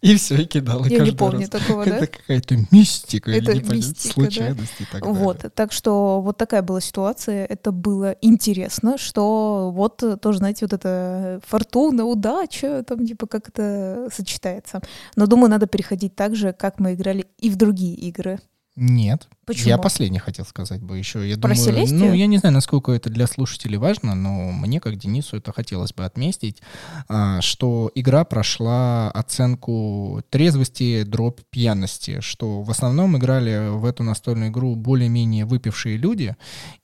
и 0.05 0.17
все, 0.17 0.37
и 0.37 0.45
кидал. 0.45 0.85
Я 0.85 0.99
не 0.99 1.13
помню 1.13 1.41
раз. 1.41 1.49
такого, 1.49 1.85
да? 1.87 1.97
Это 1.97 2.07
какая-то 2.09 2.57
мистика. 2.71 3.31
Это 3.31 3.55
мистика, 3.55 4.13
случайность 4.13 4.75
да? 4.79 4.85
и 4.85 4.87
так 4.93 5.03
далее. 5.03 5.19
Вот, 5.19 5.47
так 5.55 5.73
что 5.73 6.21
вот 6.21 6.37
такая 6.37 6.61
была 6.61 6.83
ситуация. 6.83 7.47
Это 7.47 7.73
было 7.73 8.15
интересно, 8.21 8.99
что 8.99 9.73
вот 9.75 10.05
тоже, 10.21 10.39
знаете, 10.39 10.67
вот 10.67 10.75
это 10.75 11.41
фортуна, 11.47 12.05
удача, 12.05 12.85
там 12.87 13.07
типа 13.07 13.27
как 13.27 13.49
это 13.49 14.11
сочетается. 14.15 14.83
Но 15.17 15.27
думаю, 15.27 15.49
надо 15.49 15.67
переходить 15.67 16.15
так 16.15 16.37
же, 16.37 16.53
как 16.53 16.79
мы 16.79 16.93
играли 16.93 17.25
и 17.39 17.49
в 17.49 17.57
другие 17.57 17.95
игры. 17.95 18.41
Нет, 18.77 19.29
Почему? 19.47 19.69
Я 19.69 19.79
последний 19.79 20.19
хотел 20.19 20.45
сказать 20.45 20.83
бы 20.83 20.99
еще. 20.99 21.29
Я 21.29 21.37
Про 21.37 21.55
думаю, 21.55 21.57
Селестию? 21.57 22.01
ну, 22.01 22.13
я 22.15 22.27
не 22.27 22.39
знаю, 22.39 22.55
насколько 22.55 22.93
это 22.93 23.11
для 23.11 23.27
слушателей 23.27 23.79
важно, 23.79 24.15
но 24.15 24.53
мне, 24.53 24.81
как 24.81 24.97
Денису, 24.97 25.37
это 25.37 25.53
хотелось 25.53 25.93
бы 25.93 26.05
отметить, 26.05 26.63
а, 27.09 27.41
что 27.41 27.91
игра 27.95 28.25
прошла 28.25 29.11
оценку 29.11 30.23
трезвости, 30.31 31.03
дробь 31.05 31.41
пьяности, 31.51 32.21
что 32.21 32.63
в 32.63 32.71
основном 32.71 33.17
играли 33.17 33.69
в 33.71 33.85
эту 33.85 34.03
настольную 34.03 34.51
игру 34.51 34.77
более-менее 34.77 35.45
выпившие 35.45 35.97
люди, 35.97 36.37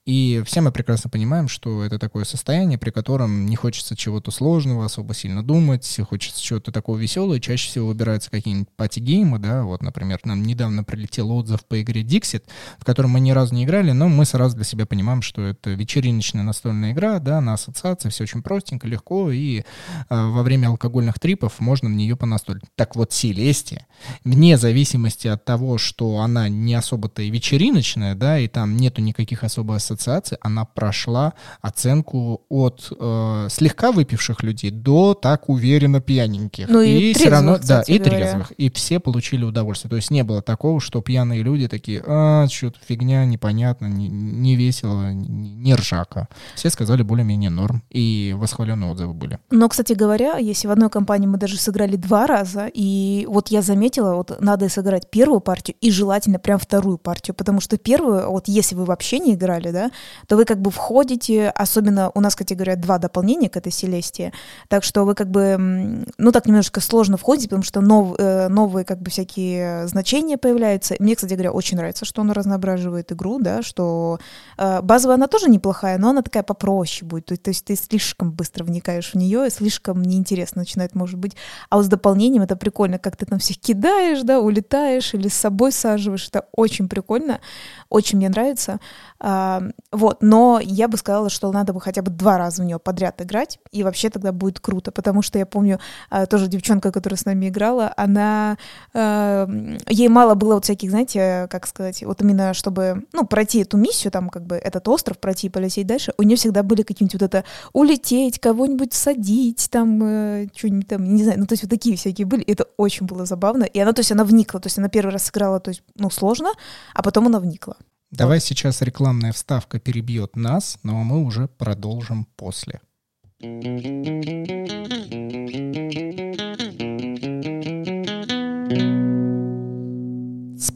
и 0.05 0.43
все 0.45 0.61
мы 0.61 0.71
прекрасно 0.71 1.09
понимаем, 1.09 1.47
что 1.47 1.83
это 1.83 1.99
такое 1.99 2.25
состояние, 2.25 2.77
при 2.77 2.91
котором 2.91 3.45
не 3.45 3.55
хочется 3.55 3.95
чего-то 3.95 4.31
сложного, 4.31 4.85
особо 4.85 5.13
сильно 5.13 5.43
думать, 5.43 5.99
хочется 6.09 6.41
чего-то 6.41 6.71
такого 6.71 6.97
веселого, 6.97 7.39
чаще 7.39 7.69
всего 7.69 7.87
выбираются 7.87 8.29
какие-нибудь 8.29 8.69
пати-геймы, 8.75 9.39
да, 9.39 9.63
вот, 9.63 9.81
например, 9.81 10.19
нам 10.23 10.43
недавно 10.43 10.83
прилетел 10.83 11.31
отзыв 11.31 11.65
по 11.65 11.81
игре 11.81 12.01
Dixit, 12.01 12.43
в 12.79 12.85
котором 12.85 13.11
мы 13.11 13.19
ни 13.19 13.31
разу 13.31 13.53
не 13.53 13.63
играли, 13.63 13.91
но 13.91 14.07
мы 14.07 14.25
сразу 14.25 14.55
для 14.55 14.65
себя 14.65 14.85
понимаем, 14.85 15.21
что 15.21 15.41
это 15.41 15.71
вечериночная 15.71 16.43
настольная 16.43 16.91
игра, 16.91 17.19
да, 17.19 17.41
на 17.41 17.53
ассоциации, 17.53 18.09
все 18.09 18.23
очень 18.23 18.41
простенько, 18.41 18.87
легко, 18.87 19.31
и 19.31 19.59
э, 19.59 19.63
во 20.09 20.43
время 20.43 20.67
алкогольных 20.67 21.19
трипов 21.19 21.59
можно 21.59 21.89
на 21.89 21.95
нее 21.95 22.15
понастолить. 22.15 22.63
Так 22.75 22.95
вот, 22.95 23.11
Селестия, 23.11 23.87
вне 24.23 24.57
зависимости 24.57 25.27
от 25.27 25.45
того, 25.45 25.77
что 25.77 26.19
она 26.19 26.49
не 26.49 26.73
особо-то 26.73 27.21
и 27.21 27.29
вечериночная, 27.29 28.15
да, 28.15 28.39
и 28.39 28.47
там 28.47 28.77
нету 28.77 29.01
никаких 29.01 29.43
особо 29.43 29.75
ассоциаций, 29.75 30.37
она 30.41 30.65
прошла 30.65 31.33
оценку 31.61 32.41
от 32.49 32.91
э, 32.97 33.47
слегка 33.49 33.91
выпивших 33.91 34.43
людей 34.43 34.71
до 34.71 35.13
так 35.13 35.49
уверенно 35.49 36.01
пьяненьких. 36.01 36.67
Ну 36.67 36.81
и 36.81 37.13
все 37.13 37.29
равно, 37.29 37.57
трезвых, 37.57 37.67
да, 37.67 37.93
и 37.93 37.99
говоря. 37.99 38.17
трезвых. 38.17 38.51
И 38.51 38.69
все 38.71 38.99
получили 38.99 39.43
удовольствие. 39.43 39.89
То 39.89 39.95
есть 39.95 40.11
не 40.11 40.23
было 40.23 40.41
такого, 40.41 40.79
что 40.79 41.01
пьяные 41.01 41.43
люди 41.43 41.67
такие, 41.67 42.03
а, 42.05 42.47
что-то 42.47 42.79
фигня, 42.87 43.25
непонятно, 43.25 43.85
не, 43.85 44.07
не 44.07 44.55
весело, 44.55 45.11
не, 45.11 45.27
не 45.27 45.75
ржака. 45.75 46.27
Все 46.55 46.69
сказали 46.69 47.03
более-менее 47.03 47.49
норм. 47.49 47.83
И 47.89 48.35
восхваленные 48.37 48.91
отзывы 48.91 49.13
были. 49.13 49.39
Но, 49.49 49.69
кстати 49.69 49.93
говоря, 49.93 50.37
если 50.37 50.67
в 50.67 50.71
одной 50.71 50.89
компании 50.89 51.27
мы 51.27 51.37
даже 51.37 51.57
сыграли 51.57 51.95
два 51.95 52.27
раза, 52.27 52.69
и 52.73 53.25
вот 53.29 53.49
я 53.49 53.61
заметила, 53.61 53.90
вот 53.99 54.39
надо 54.39 54.69
сыграть 54.69 55.09
первую 55.09 55.41
партию 55.41 55.75
и 55.81 55.91
желательно 55.91 56.39
прям 56.39 56.59
вторую 56.59 56.97
партию, 56.97 57.35
потому 57.35 57.59
что 57.59 57.77
первую, 57.77 58.29
вот 58.29 58.47
если 58.47 58.75
вы 58.75 58.85
вообще 58.85 59.19
не 59.19 59.33
играли, 59.33 59.71
да, 59.71 59.91
то 60.27 60.35
вы 60.35 60.45
как 60.45 60.59
бы 60.59 60.71
входите, 60.71 61.49
особенно 61.49 62.11
у 62.13 62.21
нас, 62.21 62.35
кстати 62.35 62.53
говоря, 62.53 62.75
два 62.75 62.97
дополнения 62.97 63.49
к 63.49 63.57
этой 63.57 63.71
Селестии, 63.71 64.33
так 64.67 64.83
что 64.83 65.05
вы 65.05 65.15
как 65.15 65.29
бы, 65.29 66.05
ну 66.17 66.31
так 66.31 66.45
немножко 66.45 66.81
сложно 66.81 67.17
входите, 67.17 67.47
потому 67.47 67.63
что 67.63 67.81
нов- 67.81 68.15
э, 68.17 68.47
новые 68.47 68.85
как 68.85 69.01
бы 69.01 69.09
всякие 69.09 69.87
значения 69.87 70.37
появляются. 70.37 70.95
Мне, 70.99 71.15
кстати 71.15 71.33
говоря, 71.33 71.51
очень 71.51 71.77
нравится, 71.77 72.05
что 72.05 72.21
он 72.21 72.31
разноображивает 72.31 73.11
игру, 73.11 73.39
да, 73.39 73.61
что 73.61 74.19
э, 74.57 74.81
базовая 74.81 75.15
она 75.15 75.27
тоже 75.27 75.49
неплохая, 75.49 75.97
но 75.97 76.09
она 76.09 76.21
такая 76.21 76.43
попроще 76.43 77.07
будет, 77.07 77.25
то, 77.25 77.37
то 77.37 77.49
есть 77.49 77.65
ты 77.65 77.75
слишком 77.75 78.31
быстро 78.31 78.63
вникаешь 78.63 79.11
в 79.11 79.15
нее, 79.15 79.47
и 79.47 79.49
слишком 79.49 80.01
неинтересно 80.01 80.61
начинает, 80.61 80.95
может 80.95 81.19
быть. 81.19 81.35
А 81.69 81.77
вот 81.77 81.85
с 81.85 81.87
дополнением 81.87 82.43
это 82.43 82.55
прикольно, 82.55 82.99
как 82.99 83.17
ты 83.17 83.25
там 83.25 83.39
всех 83.39 83.57
кидаешь, 83.57 83.80
да, 84.23 84.39
улетаешь 84.39 85.13
или 85.13 85.27
с 85.27 85.33
собой 85.33 85.71
саживаешь, 85.71 86.27
это 86.27 86.47
очень 86.51 86.87
прикольно, 86.87 87.41
очень 87.89 88.17
мне 88.17 88.29
нравится. 88.29 88.79
Вот, 89.21 90.17
но 90.21 90.59
я 90.63 90.87
бы 90.87 90.97
сказала, 90.97 91.29
что 91.29 91.51
надо 91.51 91.73
бы 91.73 91.81
хотя 91.81 92.01
бы 92.01 92.09
два 92.09 92.37
раза 92.39 92.63
в 92.63 92.65
нее 92.65 92.79
подряд 92.79 93.21
играть, 93.21 93.59
и 93.71 93.83
вообще 93.83 94.09
тогда 94.09 94.31
будет 94.31 94.59
круто, 94.59 94.91
потому 94.91 95.21
что 95.21 95.37
я 95.37 95.45
помню, 95.45 95.79
а, 96.09 96.25
тоже 96.25 96.47
девчонка, 96.47 96.91
которая 96.91 97.17
с 97.17 97.25
нами 97.25 97.49
играла, 97.49 97.93
она, 97.97 98.57
ей 98.93 100.07
мало 100.07 100.33
было 100.33 100.55
вот 100.55 100.63
всяких, 100.63 100.89
знаете, 100.89 101.47
как 101.51 101.67
сказать, 101.67 102.03
вот 102.03 102.21
именно 102.21 102.53
чтобы, 102.53 103.05
ну, 103.13 103.25
пройти 103.25 103.59
эту 103.59 103.77
миссию, 103.77 104.11
там, 104.11 104.29
как 104.29 104.45
бы, 104.45 104.55
этот 104.55 104.87
остров 104.87 105.19
пройти 105.19 105.47
и 105.47 105.49
полететь 105.49 105.85
дальше, 105.85 106.13
у 106.17 106.23
нее 106.23 106.37
всегда 106.37 106.63
были 106.63 106.81
какие-нибудь 106.81 107.21
вот 107.21 107.23
это 107.23 107.43
улететь, 107.73 108.39
кого-нибудь 108.39 108.93
садить, 108.93 109.69
там, 109.69 110.01
э, 110.03 110.47
что-нибудь 110.55 110.87
там, 110.87 111.03
не 111.03 111.23
знаю, 111.23 111.39
ну, 111.39 111.45
то 111.45 111.53
есть 111.53 111.63
вот 111.63 111.69
такие 111.69 111.95
всякие 111.95 112.25
были, 112.25 112.43
это 112.45 112.65
очень 112.77 113.05
было 113.05 113.25
забавно, 113.25 113.65
и 113.65 113.79
она, 113.79 113.93
то 113.93 113.99
есть 113.99 114.11
она 114.11 114.23
вникла, 114.23 114.59
то 114.59 114.67
есть 114.67 114.79
она 114.79 114.89
первый 114.89 115.11
раз 115.11 115.25
сыграла, 115.25 115.59
то 115.59 115.69
есть, 115.69 115.83
ну, 115.95 116.09
сложно, 116.09 116.49
а 116.95 117.03
потом 117.03 117.27
она 117.27 117.39
вникла. 117.39 117.77
Давай 118.11 118.41
сейчас 118.41 118.81
рекламная 118.81 119.31
вставка 119.31 119.79
перебьет 119.79 120.35
нас, 120.35 120.77
но 120.83 121.01
мы 121.03 121.23
уже 121.23 121.47
продолжим 121.47 122.25
после. 122.35 122.81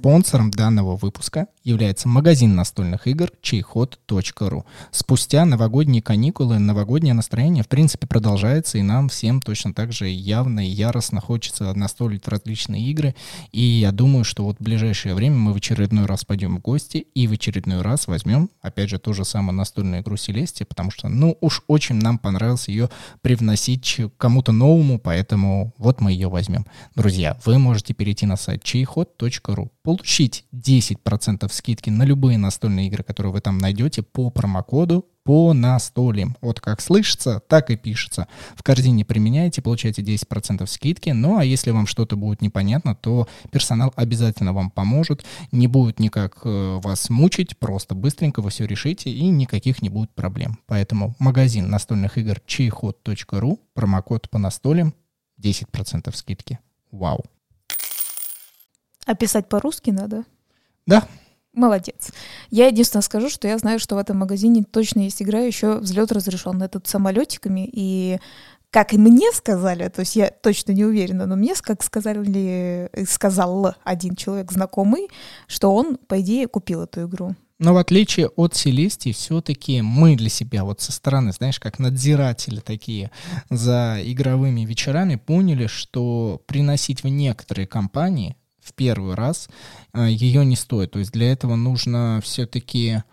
Спонсором 0.06 0.52
данного 0.52 0.98
выпуска 0.98 1.48
является 1.64 2.08
магазин 2.08 2.56
настольных 2.56 3.08
игр 3.08 3.32
чайход.ру. 3.42 4.64
Спустя 4.92 5.46
новогодние 5.46 6.04
каникулы, 6.04 6.60
новогоднее 6.60 7.16
настроение, 7.16 7.64
в 7.64 7.68
принципе, 7.68 8.06
продолжается, 8.06 8.78
и 8.78 8.84
нам 8.84 9.10
всем 9.10 9.42
точно 9.42 9.74
так 9.74 9.92
же 9.92 10.08
явно 10.08 10.64
и 10.64 10.70
яростно 10.70 11.22
хочется 11.22 11.74
настолить 11.74 12.28
различные 12.28 12.84
игры. 12.84 13.16
И 13.52 13.60
я 13.60 13.92
думаю, 13.92 14.26
что 14.26 14.44
вот 14.44 14.58
в 14.60 14.64
ближайшее 14.64 15.16
время 15.16 15.38
мы 15.38 15.54
в 15.54 15.56
очередной 15.56 16.06
раз 16.06 16.24
пойдем 16.24 16.58
в 16.58 16.62
гости 16.62 16.98
и 17.16 17.26
в 17.28 17.32
очередной 17.32 17.82
раз 17.82 18.06
возьмем, 18.06 18.52
опять 18.62 18.92
же, 18.92 19.00
ту 19.00 19.16
же 19.16 19.26
самую 19.26 19.56
настольную 19.56 20.04
игру 20.04 20.18
Селестия, 20.18 20.68
потому 20.68 20.92
что, 20.92 21.10
ну, 21.10 21.36
уж 21.42 21.64
очень 21.66 21.96
нам 21.96 22.20
понравилось 22.20 22.68
ее 22.68 22.92
привносить 23.24 24.02
кому-то 24.20 24.52
новому, 24.52 25.00
поэтому 25.00 25.74
вот 25.80 26.00
мы 26.00 26.12
ее 26.12 26.30
возьмем. 26.30 26.68
Друзья, 26.94 27.40
вы 27.44 27.58
можете 27.58 27.96
перейти 27.96 28.28
на 28.28 28.38
сайт 28.38 28.62
чайход.ру, 28.62 29.72
получить 29.96 30.46
10% 30.54 31.52
скидки 31.52 31.90
на 31.90 32.04
любые 32.04 32.38
настольные 32.38 32.88
игры, 32.88 33.04
которые 33.04 33.32
вы 33.32 33.42
там 33.42 33.58
найдете 33.58 34.02
по 34.04 34.30
промокоду 34.30 35.06
по 35.24 35.54
настолям. 35.54 36.38
Вот 36.42 36.60
как 36.60 36.82
слышится, 36.82 37.42
так 37.48 37.72
и 37.72 37.76
пишется. 37.76 38.28
В 38.56 38.62
корзине 38.62 39.06
применяете, 39.06 39.62
получаете 39.62 40.04
10% 40.04 40.68
скидки. 40.68 41.10
Ну, 41.10 41.38
а 41.38 41.46
если 41.46 41.72
вам 41.72 41.88
что-то 41.88 42.16
будет 42.16 42.42
непонятно, 42.42 42.94
то 42.94 43.28
персонал 43.52 43.92
обязательно 43.96 44.54
вам 44.54 44.70
поможет. 44.70 45.26
Не 45.52 45.68
будет 45.68 46.00
никак 46.00 46.42
э, 46.44 46.80
вас 46.84 47.10
мучить, 47.10 47.58
просто 47.58 47.96
быстренько 47.96 48.42
вы 48.42 48.52
все 48.52 48.68
решите 48.68 49.10
и 49.10 49.28
никаких 49.30 49.82
не 49.82 49.90
будет 49.90 50.14
проблем. 50.14 50.60
Поэтому 50.68 51.16
магазин 51.18 51.70
настольных 51.70 52.20
игр 52.20 52.40
чайход.ру, 52.46 53.60
промокод 53.74 54.30
по 54.30 54.38
настолям, 54.38 54.94
10% 55.42 56.16
скидки. 56.16 56.60
Вау. 56.92 57.26
А 59.06 59.16
писать 59.16 59.50
по-русски 59.50 59.92
надо? 59.92 60.24
Да, 60.86 61.08
Молодец. 61.56 62.12
Я 62.50 62.68
единственное 62.68 63.02
скажу, 63.02 63.30
что 63.30 63.48
я 63.48 63.58
знаю, 63.58 63.80
что 63.80 63.96
в 63.96 63.98
этом 63.98 64.18
магазине 64.18 64.64
точно 64.64 65.02
есть 65.02 65.22
игра, 65.22 65.40
еще 65.40 65.78
взлет 65.78 66.12
разрешен 66.12 66.62
этот 66.62 66.86
самолетиками, 66.86 67.68
и 67.72 68.20
как 68.72 68.94
и 68.94 68.98
мне 68.98 69.32
сказали, 69.32 69.88
то 69.88 70.02
есть 70.02 70.18
я 70.18 70.30
точно 70.30 70.74
не 70.74 70.84
уверена, 70.84 71.26
но 71.26 71.38
мне 71.38 71.54
как 71.56 71.82
сказали, 71.82 72.90
сказал 73.08 73.74
один 73.86 74.18
человек 74.18 74.52
знакомый, 74.52 75.08
что 75.48 75.74
он, 75.74 75.96
по 75.96 76.20
идее, 76.20 76.50
купил 76.50 76.82
эту 76.82 77.06
игру. 77.08 77.36
Но 77.58 77.74
в 77.74 77.78
отличие 77.78 78.28
от 78.28 78.54
Селестии, 78.54 79.14
все-таки 79.14 79.82
мы 79.82 80.18
для 80.18 80.28
себя 80.28 80.66
вот 80.66 80.82
со 80.82 80.92
стороны, 80.92 81.32
знаешь, 81.32 81.62
как 81.62 81.80
надзиратели 81.80 82.60
такие 82.60 83.12
за 83.50 83.98
игровыми 84.04 84.66
вечерами 84.66 85.16
поняли, 85.16 85.68
что 85.68 86.42
приносить 86.46 87.04
в 87.04 87.08
некоторые 87.08 87.66
компании 87.66 88.36
в 88.66 88.74
первый 88.74 89.14
раз 89.14 89.48
э, 89.94 90.08
ее 90.10 90.44
не 90.44 90.56
стоит. 90.56 90.92
То 90.92 91.00
есть 91.00 91.12
для 91.12 91.32
этого 91.32 91.56
нужно 91.56 92.20
все-таки 92.24 93.04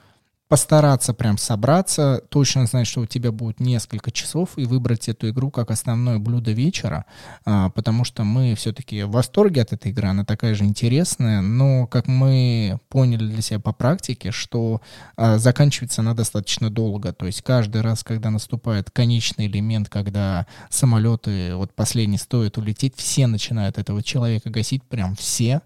постараться 0.52 1.14
прям 1.14 1.38
собраться, 1.38 2.22
точно 2.28 2.66
знать, 2.66 2.86
что 2.86 3.00
у 3.00 3.06
тебя 3.06 3.32
будет 3.32 3.58
несколько 3.58 4.10
часов, 4.10 4.50
и 4.56 4.66
выбрать 4.66 5.08
эту 5.08 5.30
игру 5.30 5.50
как 5.50 5.70
основное 5.70 6.18
блюдо 6.18 6.52
вечера, 6.52 7.06
а, 7.46 7.70
потому 7.70 8.04
что 8.04 8.22
мы 8.22 8.54
все-таки 8.54 9.04
в 9.04 9.12
восторге 9.12 9.62
от 9.62 9.72
этой 9.72 9.92
игры, 9.92 10.08
она 10.08 10.26
такая 10.26 10.54
же 10.54 10.64
интересная, 10.64 11.40
но 11.40 11.86
как 11.86 12.06
мы 12.06 12.78
поняли 12.90 13.26
для 13.26 13.40
себя 13.40 13.60
по 13.60 13.72
практике, 13.72 14.30
что 14.30 14.82
а, 15.16 15.38
заканчивается 15.38 16.02
она 16.02 16.12
достаточно 16.12 16.68
долго, 16.68 17.14
то 17.14 17.24
есть 17.24 17.40
каждый 17.40 17.80
раз, 17.80 18.04
когда 18.04 18.28
наступает 18.28 18.90
конечный 18.90 19.46
элемент, 19.46 19.88
когда 19.88 20.46
самолеты, 20.68 21.54
вот 21.54 21.74
последний 21.74 22.18
стоит 22.18 22.58
улететь, 22.58 22.92
все 22.94 23.26
начинают 23.26 23.78
этого 23.78 24.02
человека 24.02 24.50
гасить, 24.50 24.82
прям 24.82 25.16
все, 25.16 25.62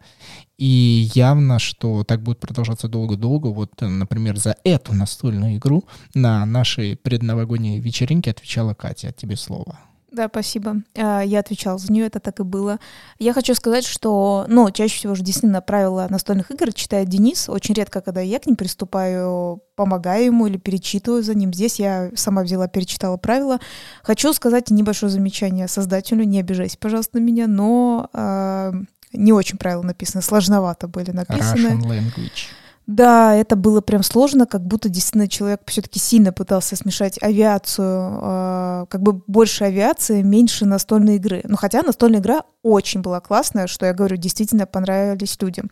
и 0.59 1.11
явно, 1.15 1.59
что 1.59 2.03
так 2.05 2.23
будет 2.23 2.41
продолжаться 2.41 2.89
долго-долго. 2.89 3.49
Вот, 3.49 3.73
например, 3.81 4.37
за 4.39 4.57
эту 4.65 4.95
настольную 4.95 5.57
игру 5.57 5.85
на 6.15 6.45
нашей 6.47 6.97
предновогодней 6.97 7.79
вечеринке 7.79 8.31
отвечала 8.31 8.75
Катя. 8.75 9.13
Тебе 9.13 9.37
слово. 9.37 9.79
Да, 10.17 10.29
спасибо. 10.29 10.77
А, 10.97 11.21
Я 11.21 11.41
отвечала 11.41 11.77
за 11.77 11.93
нее, 11.93 12.07
это 12.07 12.21
так 12.21 12.41
и 12.41 12.43
было. 12.43 12.79
Я 13.19 13.35
хочу 13.35 13.55
сказать, 13.55 13.85
что, 13.85 14.47
ну, 14.49 14.71
чаще 14.71 14.97
всего 14.97 15.15
же 15.15 15.23
действительно 15.23 15.61
правила 15.61 16.07
настольных 16.09 16.51
игр 16.51 16.73
читает 16.73 17.09
Денис. 17.09 17.51
Очень 17.51 17.75
редко, 17.75 18.01
когда 18.01 18.23
я 18.23 18.39
к 18.39 18.47
ним 18.47 18.57
приступаю, 18.57 19.61
помогаю 19.75 20.25
ему 20.25 20.47
или 20.47 20.57
перечитываю 20.57 21.23
за 21.23 21.35
ним. 21.35 21.53
Здесь 21.53 21.79
я 21.79 22.11
сама 22.15 22.45
взяла, 22.45 22.67
перечитала 22.67 23.19
правила. 23.19 23.59
Хочу 24.03 24.33
сказать 24.33 24.71
небольшое 24.71 25.13
замечание 25.13 25.69
создателю, 25.69 26.25
не 26.25 26.41
обижайся, 26.41 26.79
пожалуйста, 26.79 27.19
на 27.19 27.23
меня, 27.23 27.47
но 27.47 28.09
а, 28.15 28.73
не 29.17 29.33
очень 29.33 29.59
правила 29.59 29.83
написаны, 29.83 30.23
сложновато 30.23 30.89
были 30.89 31.11
написаны. 31.11 31.69
Russian 31.69 31.83
language. 31.83 32.49
Да, 32.87 33.35
это 33.35 33.57
было 33.57 33.81
прям 33.81 34.05
сложно, 34.05 34.47
как 34.47 34.65
будто 34.65 34.89
действительно 34.89 35.27
человек 35.27 35.63
все-таки 35.67 35.99
сильно 35.99 36.33
пытался 36.33 36.77
смешать 36.77 37.21
авиацию, 37.21 38.19
э, 38.23 38.87
как 38.89 39.03
бы 39.03 39.23
больше 39.27 39.65
авиации, 39.65 40.23
меньше 40.23 40.67
настольной 40.67 41.17
игры. 41.17 41.43
Но 41.49 41.57
хотя 41.57 41.83
настольная 41.83 42.21
игра 42.21 42.45
очень 42.63 43.01
была 43.01 43.21
классная, 43.21 43.67
что 43.67 43.87
я 43.87 43.93
говорю, 43.93 44.17
действительно 44.17 44.67
понравились 44.67 45.37
людям. 45.41 45.69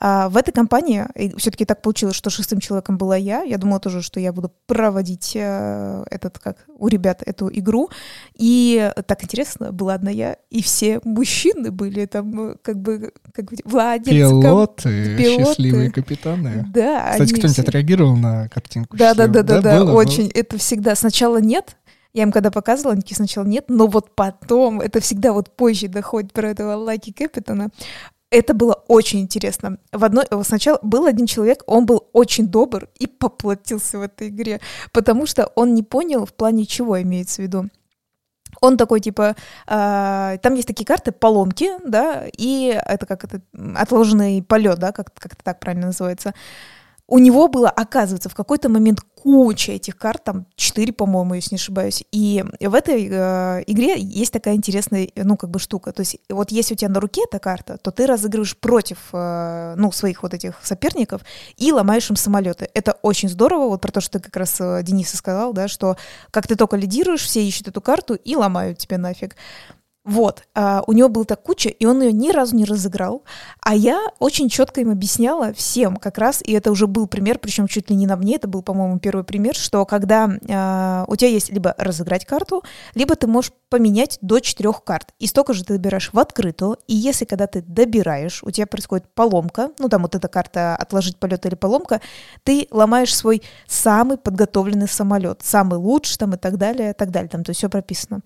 А 0.00 0.28
в 0.28 0.36
этой 0.36 0.50
компании 0.50 1.06
все-таки 1.38 1.64
так 1.64 1.82
получилось, 1.82 2.16
что 2.16 2.30
шестым 2.30 2.58
человеком 2.58 2.98
была 2.98 3.16
я. 3.16 3.42
Я 3.42 3.58
думала 3.58 3.78
тоже, 3.78 4.02
что 4.02 4.18
я 4.18 4.32
буду 4.32 4.50
проводить 4.66 5.36
э, 5.36 6.04
этот, 6.10 6.40
как 6.40 6.66
у 6.78 6.88
ребят, 6.88 7.22
эту 7.24 7.48
игру. 7.52 7.90
И 8.34 8.92
так 9.06 9.24
интересно, 9.24 9.72
была 9.72 9.94
одна 9.94 10.10
я, 10.10 10.36
и 10.50 10.62
все 10.62 11.00
мужчины 11.04 11.70
были 11.70 12.06
там, 12.06 12.50
э, 12.50 12.56
как 12.62 12.80
бы, 12.80 13.12
как 13.32 13.46
владельцы. 13.64 14.10
Пилоты, 14.10 15.16
пилоты, 15.16 15.44
счастливые 15.44 15.90
капитаны. 15.90 16.66
Да. 16.72 17.12
Кстати, 17.12 17.32
кто-нибудь 17.32 17.52
все... 17.52 17.62
отреагировал 17.62 18.16
на 18.16 18.48
картинку? 18.48 18.96
Да, 18.96 19.14
да, 19.14 19.26
да, 19.26 19.42
да, 19.42 19.60
да, 19.60 19.80
было, 19.80 19.92
очень. 19.92 20.24
Было? 20.24 20.32
Это 20.34 20.58
всегда 20.58 20.94
сначала 20.94 21.38
нет, 21.38 21.76
я 22.16 22.22
им 22.22 22.32
когда 22.32 22.50
показывала, 22.50 22.92
они 22.94 23.02
такие 23.02 23.16
сначала 23.16 23.44
нет, 23.44 23.66
но 23.68 23.86
вот 23.88 24.14
потом, 24.14 24.80
это 24.80 25.00
всегда 25.00 25.34
вот 25.34 25.54
позже 25.54 25.88
доходит 25.88 26.32
про 26.32 26.48
этого 26.48 26.74
Лаки 26.74 27.12
Кэпитона, 27.12 27.68
это 28.30 28.54
было 28.54 28.74
очень 28.88 29.20
интересно. 29.20 29.78
В 29.92 30.04
одной, 30.04 30.24
сначала 30.42 30.78
был 30.82 31.06
один 31.06 31.26
человек, 31.26 31.62
он 31.66 31.86
был 31.86 32.08
очень 32.12 32.48
добр 32.48 32.88
и 32.98 33.06
поплатился 33.06 33.98
в 33.98 34.02
этой 34.02 34.28
игре, 34.28 34.60
потому 34.92 35.26
что 35.26 35.46
он 35.54 35.74
не 35.74 35.82
понял, 35.82 36.26
в 36.26 36.34
плане 36.34 36.66
чего 36.66 37.00
имеется 37.00 37.42
в 37.42 37.44
виду. 37.44 37.68
Он 38.60 38.76
такой, 38.76 39.00
типа, 39.00 39.36
э, 39.66 40.38
там 40.42 40.54
есть 40.54 40.66
такие 40.66 40.86
карты, 40.86 41.12
поломки, 41.12 41.70
да, 41.86 42.24
и 42.36 42.80
это 42.86 43.04
как 43.04 43.24
это, 43.24 43.42
отложенный 43.76 44.42
полет, 44.42 44.78
да, 44.78 44.92
как, 44.92 45.12
как 45.14 45.34
это 45.34 45.44
так 45.44 45.60
правильно 45.60 45.88
называется 45.88 46.32
у 47.08 47.18
него 47.18 47.48
было, 47.48 47.70
оказывается, 47.70 48.28
в 48.28 48.34
какой-то 48.34 48.68
момент 48.68 49.00
куча 49.00 49.72
этих 49.72 49.96
карт, 49.96 50.24
там 50.24 50.46
4, 50.56 50.92
по-моему, 50.92 51.34
если 51.34 51.54
не 51.54 51.58
ошибаюсь. 51.58 52.04
И 52.10 52.44
в 52.60 52.74
этой 52.74 53.08
э, 53.10 53.64
игре 53.66 53.94
есть 53.98 54.32
такая 54.32 54.54
интересная, 54.54 55.08
ну, 55.14 55.36
как 55.36 55.50
бы 55.50 55.58
штука. 55.58 55.92
То 55.92 56.00
есть 56.00 56.18
вот 56.28 56.50
если 56.50 56.74
у 56.74 56.76
тебя 56.76 56.90
на 56.90 57.00
руке 57.00 57.22
эта 57.24 57.38
карта, 57.38 57.78
то 57.78 57.90
ты 57.90 58.06
разыгрываешь 58.06 58.56
против, 58.56 58.98
э, 59.12 59.74
ну, 59.76 59.92
своих 59.92 60.22
вот 60.22 60.34
этих 60.34 60.58
соперников 60.62 61.22
и 61.56 61.72
ломаешь 61.72 62.10
им 62.10 62.16
самолеты. 62.16 62.68
Это 62.74 62.96
очень 63.02 63.28
здорово, 63.28 63.68
вот 63.68 63.80
про 63.80 63.92
то, 63.92 64.00
что 64.00 64.18
ты 64.18 64.24
как 64.24 64.36
раз, 64.36 64.60
э, 64.60 64.82
Денис, 64.82 65.12
сказал, 65.14 65.52
да, 65.52 65.68
что 65.68 65.96
как 66.32 66.48
ты 66.48 66.56
только 66.56 66.76
лидируешь, 66.76 67.22
все 67.22 67.44
ищут 67.44 67.68
эту 67.68 67.80
карту 67.80 68.14
и 68.14 68.34
ломают 68.34 68.78
тебя 68.78 68.98
нафиг. 68.98 69.36
Вот, 70.06 70.44
а, 70.54 70.84
у 70.86 70.92
него 70.92 71.08
была 71.08 71.24
так 71.24 71.42
куча, 71.42 71.68
и 71.68 71.84
он 71.84 72.00
ее 72.00 72.12
ни 72.12 72.30
разу 72.30 72.54
не 72.54 72.64
разыграл. 72.64 73.24
А 73.60 73.74
я 73.74 74.00
очень 74.20 74.48
четко 74.48 74.80
им 74.80 74.92
объясняла 74.92 75.52
всем 75.52 75.96
как 75.96 76.16
раз, 76.18 76.40
и 76.44 76.52
это 76.52 76.70
уже 76.70 76.86
был 76.86 77.08
пример, 77.08 77.40
причем 77.40 77.66
чуть 77.66 77.90
ли 77.90 77.96
не 77.96 78.06
на 78.06 78.14
мне, 78.14 78.36
это 78.36 78.46
был, 78.46 78.62
по-моему, 78.62 79.00
первый 79.00 79.24
пример, 79.24 79.56
что 79.56 79.84
когда 79.84 80.30
а, 80.48 81.04
у 81.08 81.16
тебя 81.16 81.30
есть 81.30 81.50
либо 81.50 81.74
разыграть 81.76 82.24
карту, 82.24 82.62
либо 82.94 83.16
ты 83.16 83.26
можешь 83.26 83.50
поменять 83.68 84.18
до 84.20 84.38
четырех 84.38 84.84
карт. 84.84 85.12
И 85.18 85.26
столько 85.26 85.52
же 85.54 85.64
ты 85.64 85.74
добираешь 85.74 86.12
в 86.12 86.18
открытую, 86.20 86.78
и 86.86 86.94
если 86.94 87.24
когда 87.24 87.48
ты 87.48 87.62
добираешь, 87.62 88.44
у 88.44 88.52
тебя 88.52 88.68
происходит 88.68 89.12
поломка, 89.12 89.72
ну 89.80 89.88
там 89.88 90.02
вот 90.02 90.14
эта 90.14 90.28
карта 90.28 90.76
отложить 90.76 91.16
полет 91.16 91.44
или 91.46 91.56
поломка, 91.56 92.00
ты 92.44 92.68
ломаешь 92.70 93.12
свой 93.12 93.42
самый 93.66 94.18
подготовленный 94.18 94.86
самолет, 94.86 95.40
самый 95.42 95.80
лучший 95.80 96.16
там 96.16 96.34
и 96.34 96.36
так 96.36 96.58
далее, 96.58 96.90
и 96.90 96.94
так 96.94 97.10
далее, 97.10 97.28
там 97.28 97.42
то 97.42 97.50
есть 97.50 97.58
все 97.58 97.68
прописано. 97.68 98.20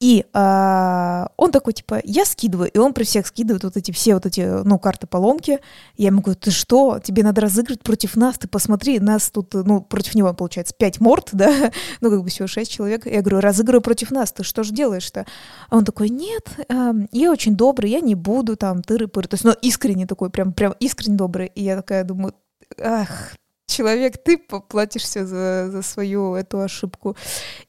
И 0.00 0.24
а, 0.32 1.30
он 1.36 1.52
такой, 1.52 1.74
типа, 1.74 2.00
я 2.04 2.24
скидываю, 2.24 2.70
и 2.70 2.78
он 2.78 2.94
при 2.94 3.04
всех 3.04 3.26
скидывает 3.26 3.64
вот 3.64 3.76
эти 3.76 3.92
все 3.92 4.14
вот 4.14 4.24
эти, 4.24 4.40
ну, 4.40 4.78
карты 4.78 5.06
поломки. 5.06 5.60
Я 5.98 6.06
ему 6.06 6.22
говорю, 6.22 6.40
ты 6.40 6.50
что, 6.50 6.98
тебе 6.98 7.22
надо 7.22 7.42
разыграть 7.42 7.82
против 7.82 8.16
нас, 8.16 8.38
ты 8.38 8.48
посмотри, 8.48 8.98
нас 8.98 9.30
тут, 9.30 9.52
ну, 9.52 9.82
против 9.82 10.14
него, 10.14 10.32
получается, 10.32 10.74
пять 10.74 11.00
морд, 11.00 11.28
да, 11.32 11.70
ну, 12.00 12.10
как 12.10 12.22
бы 12.22 12.30
всего 12.30 12.48
шесть 12.48 12.72
человек. 12.72 13.04
Я 13.04 13.20
говорю, 13.20 13.40
разыгрываю 13.40 13.82
против 13.82 14.10
нас, 14.10 14.32
ты 14.32 14.42
что 14.42 14.62
же 14.62 14.72
делаешь-то? 14.72 15.26
А 15.68 15.76
он 15.76 15.84
такой, 15.84 16.08
нет, 16.08 16.48
э, 16.68 16.92
я 17.12 17.30
очень 17.30 17.54
добрый, 17.54 17.90
я 17.90 18.00
не 18.00 18.14
буду 18.14 18.56
там 18.56 18.80
тыры-пыры. 18.80 19.28
То 19.28 19.34
есть, 19.34 19.44
ну, 19.44 19.52
искренне 19.60 20.06
такой, 20.06 20.30
прям, 20.30 20.54
прям 20.54 20.74
искренне 20.80 21.16
добрый. 21.16 21.52
И 21.54 21.62
я 21.62 21.76
такая 21.76 22.04
думаю, 22.04 22.34
ах, 22.78 23.34
человек, 23.70 24.22
ты 24.22 24.36
поплатишься 24.36 25.26
за, 25.26 25.70
за 25.70 25.82
свою 25.82 26.34
эту 26.34 26.60
ошибку. 26.60 27.16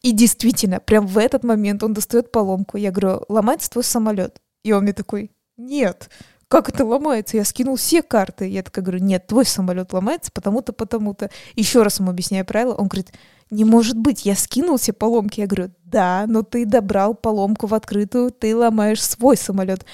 И 0.01 0.11
действительно, 0.11 0.79
прям 0.79 1.07
в 1.07 1.18
этот 1.18 1.44
момент 1.44 1.83
он 1.83 1.94
достает 1.94 2.31
поломку. 2.31 2.77
Я 2.77 2.92
говорю, 2.92 3.24
ломается 3.29 3.70
твой 3.70 3.83
самолет. 3.83 4.42
И 4.64 4.72
он 4.72 4.83
мне 4.83 4.94
такой, 4.94 5.31
нет, 5.57 6.09
как 6.48 6.68
это 6.68 6.83
ломается? 6.83 7.37
Я 7.37 7.46
скинул 7.46 7.77
все 7.77 8.01
карты. 8.01 8.46
Я 8.48 8.61
такая 8.61 8.83
говорю, 8.83 9.03
нет, 9.03 9.25
твой 9.27 9.46
самолет 9.46 9.94
ломается 9.94 10.31
потому-то, 10.33 10.74
потому-то. 10.74 11.29
Еще 11.55 11.81
раз 11.81 12.00
ему 12.00 12.11
объясняю 12.11 12.46
правила. 12.46 12.74
Он 12.74 12.90
говорит, 12.90 13.14
не 13.50 13.64
может 13.64 13.98
быть, 13.98 14.25
я 14.25 14.35
скинул 14.35 14.77
все 14.77 14.92
поломки. 14.92 15.40
Я 15.40 15.48
говорю, 15.48 15.72
да, 15.85 16.25
но 16.27 16.44
ты 16.44 16.66
добрал 16.66 17.16
поломку 17.16 17.68
в 17.68 17.74
открытую, 17.74 18.31
ты 18.31 18.53
ломаешь 18.55 19.01
свой 19.01 19.37
самолет. 19.37 19.85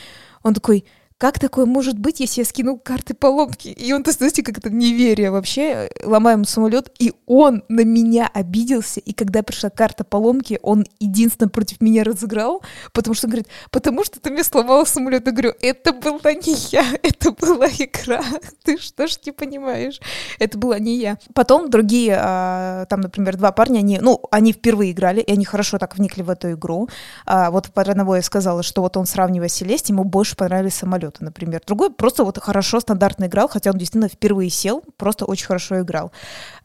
Он 0.42 0.56
такой, 0.56 0.86
как 1.18 1.40
такое 1.40 1.66
может 1.66 1.98
быть, 1.98 2.20
если 2.20 2.42
я 2.42 2.46
скинул 2.46 2.78
карты 2.78 3.16
поломки? 3.16 3.70
И 3.70 3.92
он, 3.92 4.04
то 4.04 4.12
знаете, 4.12 4.44
как 4.44 4.60
это 4.60 4.70
неверие 4.70 5.32
вообще. 5.32 5.90
Ломаем 6.04 6.46
самолет, 6.46 6.92
и 7.00 7.12
он 7.26 7.64
на 7.70 7.84
меня 7.84 8.30
обиделся. 8.32 9.00
И 9.00 9.14
когда 9.14 9.42
пришла 9.42 9.72
карта 9.72 10.04
поломки, 10.04 10.60
он 10.62 10.86
единственно 11.00 11.50
против 11.50 11.82
меня 11.82 12.04
разыграл, 12.04 12.62
потому 12.94 13.16
что 13.16 13.26
он 13.26 13.32
говорит, 13.32 13.48
потому 13.72 14.04
что 14.04 14.20
ты 14.20 14.30
мне 14.30 14.44
сломала 14.44 14.86
самолет. 14.86 15.26
Я 15.26 15.32
говорю, 15.32 15.54
это 15.60 15.92
была 15.92 16.34
не 16.34 16.56
я, 16.72 16.86
это 17.02 17.32
была 17.32 17.68
игра. 17.68 18.22
Ты 18.64 18.78
что 18.78 19.08
ж 19.08 19.18
не 19.26 19.32
понимаешь? 19.32 20.00
Это 20.40 20.58
была 20.58 20.78
не 20.78 20.98
я. 20.98 21.18
Потом 21.34 21.70
другие, 21.70 22.18
а, 22.20 22.86
там, 22.86 23.02
например, 23.02 23.38
два 23.38 23.52
парня, 23.52 23.80
они, 23.80 24.00
ну, 24.00 24.22
они 24.30 24.54
впервые 24.54 24.92
играли, 24.92 25.22
и 25.22 25.32
они 25.32 25.46
хорошо 25.46 25.80
так 25.80 25.98
вникли 25.98 26.22
в 26.22 26.30
эту 26.30 26.52
игру. 26.52 26.90
А, 27.26 27.50
вот 27.50 27.72
про 27.74 27.90
одного 27.90 28.18
я 28.18 28.22
сказала, 28.22 28.62
что 28.62 28.82
вот 28.82 28.98
он, 28.98 29.06
сравнивая 29.06 29.48
с 29.48 29.54
Селест, 29.54 29.90
ему 29.90 30.04
больше 30.04 30.36
понравились 30.36 30.76
самолеты 30.76 31.07
самолета, 31.08 31.24
например. 31.24 31.62
Другой 31.66 31.90
просто 31.92 32.24
вот 32.24 32.38
хорошо 32.40 32.80
стандартно 32.80 33.26
играл, 33.26 33.48
хотя 33.48 33.72
он 33.72 33.78
действительно 33.78 34.10
впервые 34.10 34.50
сел, 34.50 34.84
просто 34.98 35.26
очень 35.26 35.46
хорошо 35.48 35.82
играл. 35.82 36.12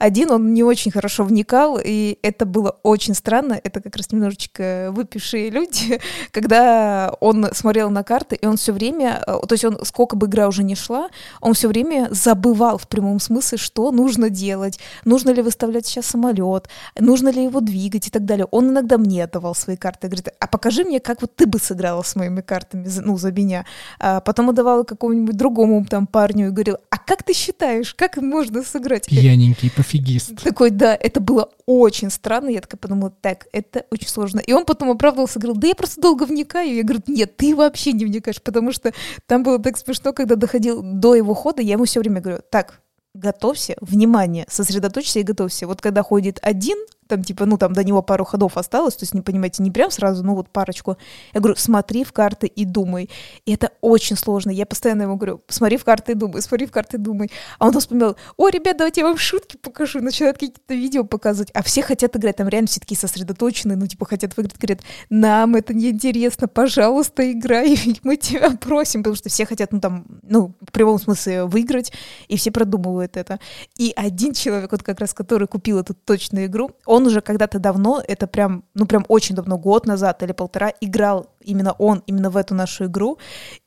Один 0.02 0.32
он 0.32 0.52
не 0.52 0.64
очень 0.64 0.90
хорошо 0.90 1.22
вникал, 1.22 1.78
и 1.80 2.18
это 2.22 2.44
было 2.44 2.76
очень 2.82 3.14
странно. 3.14 3.60
Это 3.62 3.80
как 3.80 3.94
раз 3.94 4.10
немножечко 4.10 4.88
выпившие 4.90 5.48
люди, 5.48 6.00
когда 6.32 7.14
он 7.20 7.46
смотрел 7.52 7.88
на 7.88 8.02
карты, 8.02 8.34
и 8.34 8.44
он 8.44 8.56
все 8.56 8.72
время, 8.72 9.22
э, 9.24 9.38
то 9.46 9.52
есть 9.52 9.64
он 9.64 9.78
сколько 9.84 10.16
бы 10.16 10.26
игра 10.26 10.48
уже 10.48 10.64
не 10.64 10.74
шла, 10.74 11.08
он 11.40 11.54
все 11.54 11.68
время 11.68 12.08
забывал 12.10 12.78
в 12.78 12.88
прямом 12.88 13.20
смысле, 13.20 13.58
что 13.58 13.92
нужно 13.92 14.28
делать, 14.28 14.80
нужно 15.04 15.30
ли 15.30 15.40
выставлять 15.40 15.86
сейчас 15.86 16.06
самолет, 16.06 16.68
нужно 16.98 17.28
ли 17.28 17.44
его 17.44 17.60
двигать 17.60 18.08
и 18.08 18.10
так 18.10 18.24
далее. 18.24 18.48
Он 18.50 18.70
иногда 18.70 18.98
мне 18.98 19.22
отдавал 19.22 19.54
свои 19.54 19.76
карты, 19.76 20.08
говорит, 20.08 20.30
а 20.40 20.48
покажи 20.48 20.82
мне, 20.82 20.98
как 20.98 21.22
вот 21.22 21.36
ты 21.36 21.46
бы 21.46 21.60
сыграла 21.60 22.02
с 22.02 22.16
моими 22.16 22.40
картами, 22.40 22.88
ну, 23.04 23.16
за 23.18 23.30
меня. 23.30 23.66
А 24.00 24.18
потом 24.18 24.50
отдавала 24.50 24.82
какому-нибудь 24.82 25.36
другому 25.36 25.86
там 25.86 26.08
парню 26.08 26.48
и 26.48 26.50
говорил, 26.50 26.78
а 26.90 26.98
как 26.98 27.22
ты 27.22 27.34
считаешь, 27.34 27.94
как 27.94 28.16
можно 28.16 28.64
сыграть? 28.64 29.06
Пьяненький 29.06 29.70
пофигист. 29.92 30.42
Такой, 30.42 30.70
да, 30.70 30.96
это 30.98 31.20
было 31.20 31.50
очень 31.66 32.10
странно. 32.10 32.48
Я 32.48 32.60
такая 32.60 32.78
подумала, 32.78 33.10
так, 33.20 33.46
это 33.52 33.84
очень 33.90 34.08
сложно. 34.08 34.40
И 34.40 34.52
он 34.52 34.64
потом 34.64 34.90
оправдывался, 34.90 35.38
говорил, 35.38 35.60
да 35.60 35.68
я 35.68 35.74
просто 35.74 36.00
долго 36.00 36.24
вникаю. 36.24 36.74
Я 36.74 36.82
говорю, 36.82 37.02
нет, 37.06 37.36
ты 37.36 37.54
вообще 37.54 37.92
не 37.92 38.04
вникаешь, 38.04 38.42
потому 38.42 38.72
что 38.72 38.92
там 39.26 39.42
было 39.42 39.58
так 39.58 39.76
смешно, 39.76 40.12
когда 40.12 40.36
доходил 40.36 40.82
до 40.82 41.14
его 41.14 41.34
хода, 41.34 41.62
я 41.62 41.72
ему 41.72 41.84
все 41.84 42.00
время 42.00 42.20
говорю, 42.20 42.40
так, 42.50 42.80
готовься, 43.14 43.76
внимание, 43.80 44.46
сосредоточься 44.48 45.20
и 45.20 45.22
готовься. 45.22 45.66
Вот 45.66 45.80
когда 45.82 46.02
ходит 46.02 46.38
один, 46.42 46.78
там 47.12 47.22
типа, 47.22 47.44
ну 47.44 47.58
там 47.58 47.74
до 47.74 47.84
него 47.84 48.00
пару 48.00 48.24
ходов 48.24 48.56
осталось, 48.56 48.96
то 48.96 49.02
есть, 49.02 49.12
не 49.12 49.20
понимаете, 49.20 49.62
не 49.62 49.70
прям 49.70 49.90
сразу, 49.90 50.24
ну 50.24 50.34
вот 50.34 50.48
парочку. 50.48 50.96
Я 51.34 51.40
говорю, 51.40 51.56
смотри 51.58 52.04
в 52.04 52.12
карты 52.12 52.46
и 52.46 52.64
думай. 52.64 53.10
И 53.44 53.52
это 53.52 53.70
очень 53.82 54.16
сложно. 54.16 54.50
Я 54.50 54.64
постоянно 54.64 55.02
ему 55.02 55.16
говорю, 55.16 55.42
смотри 55.48 55.76
в 55.76 55.84
карты 55.84 56.12
и 56.12 56.14
думай, 56.14 56.40
смотри 56.40 56.66
в 56.66 56.70
карты 56.70 56.96
и 56.96 57.00
думай. 57.00 57.30
А 57.58 57.66
он 57.66 57.78
вспоминал, 57.78 58.16
о, 58.38 58.48
ребят, 58.48 58.78
давайте 58.78 59.02
я 59.02 59.06
вам 59.06 59.18
шутки 59.18 59.58
покажу. 59.58 60.00
Начинает 60.00 60.36
какие-то 60.36 60.74
видео 60.74 61.04
показывать. 61.04 61.50
А 61.52 61.62
все 61.62 61.82
хотят 61.82 62.16
играть, 62.16 62.36
там 62.36 62.48
реально 62.48 62.68
все 62.68 62.80
такие 62.80 62.96
сосредоточенные, 62.96 63.76
ну 63.76 63.86
типа 63.86 64.06
хотят 64.06 64.34
выиграть, 64.34 64.58
говорят, 64.58 64.80
нам 65.10 65.54
это 65.54 65.74
не 65.74 65.90
интересно, 65.90 66.48
пожалуйста, 66.48 67.30
играй, 67.30 67.78
мы 68.02 68.16
тебя 68.16 68.50
просим, 68.52 69.00
потому 69.02 69.16
что 69.16 69.28
все 69.28 69.44
хотят, 69.44 69.72
ну 69.72 69.80
там, 69.80 70.06
ну 70.22 70.54
в 70.60 70.72
прямом 70.72 70.98
смысле 70.98 71.44
выиграть, 71.44 71.92
и 72.28 72.36
все 72.38 72.50
продумывают 72.50 73.18
это. 73.18 73.38
И 73.76 73.92
один 73.94 74.32
человек, 74.32 74.72
вот 74.72 74.82
как 74.82 75.00
раз, 75.00 75.12
который 75.12 75.46
купил 75.46 75.78
эту 75.78 75.92
точную 75.94 76.46
игру, 76.46 76.70
он 76.86 77.01
уже 77.06 77.20
когда-то 77.20 77.58
давно, 77.58 78.02
это 78.06 78.26
прям, 78.26 78.64
ну 78.74 78.86
прям 78.86 79.04
очень 79.08 79.34
давно, 79.34 79.58
год 79.58 79.86
назад 79.86 80.22
или 80.22 80.32
полтора, 80.32 80.72
играл 80.80 81.26
именно 81.44 81.72
он, 81.72 82.02
именно 82.06 82.30
в 82.30 82.36
эту 82.36 82.54
нашу 82.54 82.86
игру, 82.86 83.18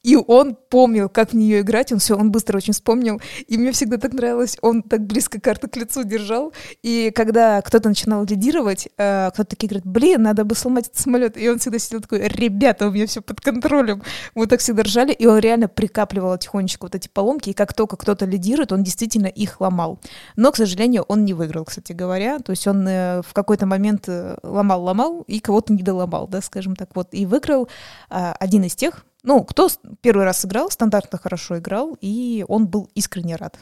и 0.04 0.16
он 0.16 0.56
помнил, 0.56 1.10
как 1.10 1.32
в 1.32 1.34
нее 1.36 1.62
играть, 1.62 1.92
он 1.92 2.00
все, 2.00 2.16
он 2.16 2.32
быстро 2.32 2.58
очень 2.58 2.74
вспомнил, 2.74 3.22
и 3.48 3.58
мне 3.58 3.72
всегда 3.72 3.98
так 3.98 4.14
нравилось, 4.14 4.58
он 4.62 4.84
так 4.84 5.06
близко 5.06 5.40
карты 5.40 5.68
к 5.68 5.76
лицу 5.76 6.04
держал, 6.04 6.54
и 6.84 7.12
когда 7.16 7.62
кто-то 7.62 7.90
начинал 7.90 8.26
лидировать, 8.26 8.88
э, 8.98 9.30
кто-то 9.34 9.50
такие 9.50 9.68
говорит, 9.70 9.86
блин, 9.86 10.24
надо 10.24 10.44
бы 10.44 10.56
сломать 10.56 10.88
этот 10.88 10.98
самолет, 10.98 11.38
и 11.38 11.50
он 11.50 11.60
всегда 11.60 11.80
сидел 11.80 12.02
такой, 12.02 12.28
ребята, 12.28 12.88
у 12.88 12.92
меня 12.92 13.08
все 13.08 13.22
под 13.22 13.42
контролем, 13.42 14.04
мы 14.34 14.48
так 14.48 14.60
всегда 14.60 14.84
ржали, 14.84 15.12
и 15.12 15.26
он 15.26 15.40
реально 15.40 15.68
прикапливал 15.68 16.38
тихонечко 16.38 16.86
вот 16.86 16.96
эти 16.96 17.08
поломки, 17.08 17.50
и 17.50 17.54
как 17.54 17.74
только 17.74 17.98
кто-то 17.98 18.26
лидирует, 18.26 18.72
он 18.72 18.84
действительно 18.84 19.28
их 19.28 19.62
ломал. 19.62 20.00
Но, 20.36 20.52
к 20.52 20.58
сожалению, 20.58 21.04
он 21.08 21.26
не 21.26 21.34
выиграл, 21.34 21.66
кстати 21.66 21.94
говоря, 21.94 22.40
то 22.40 22.52
есть 22.52 22.68
он 22.68 22.88
э, 22.88 23.22
в 23.22 23.34
какой-то 23.34 23.66
момент 23.66 24.08
ломал-ломал 24.44 25.24
и 25.28 25.40
кого-то 25.40 25.74
не 25.74 25.84
доломал, 25.84 26.28
да, 26.28 26.42
скажем 26.42 26.76
так, 26.76 26.90
вот, 26.96 27.10
и 27.12 27.26
выиграл 27.26 27.65
а, 28.10 28.34
один 28.34 28.64
из 28.64 28.76
тех, 28.76 29.06
ну, 29.24 29.44
кто 29.44 29.70
первый 30.02 30.26
раз 30.26 30.40
сыграл, 30.40 30.70
стандартно 30.70 31.18
хорошо 31.18 31.58
играл, 31.58 31.98
и 32.02 32.46
он 32.48 32.68
был 32.68 32.90
искренне 32.94 33.36
рад. 33.36 33.60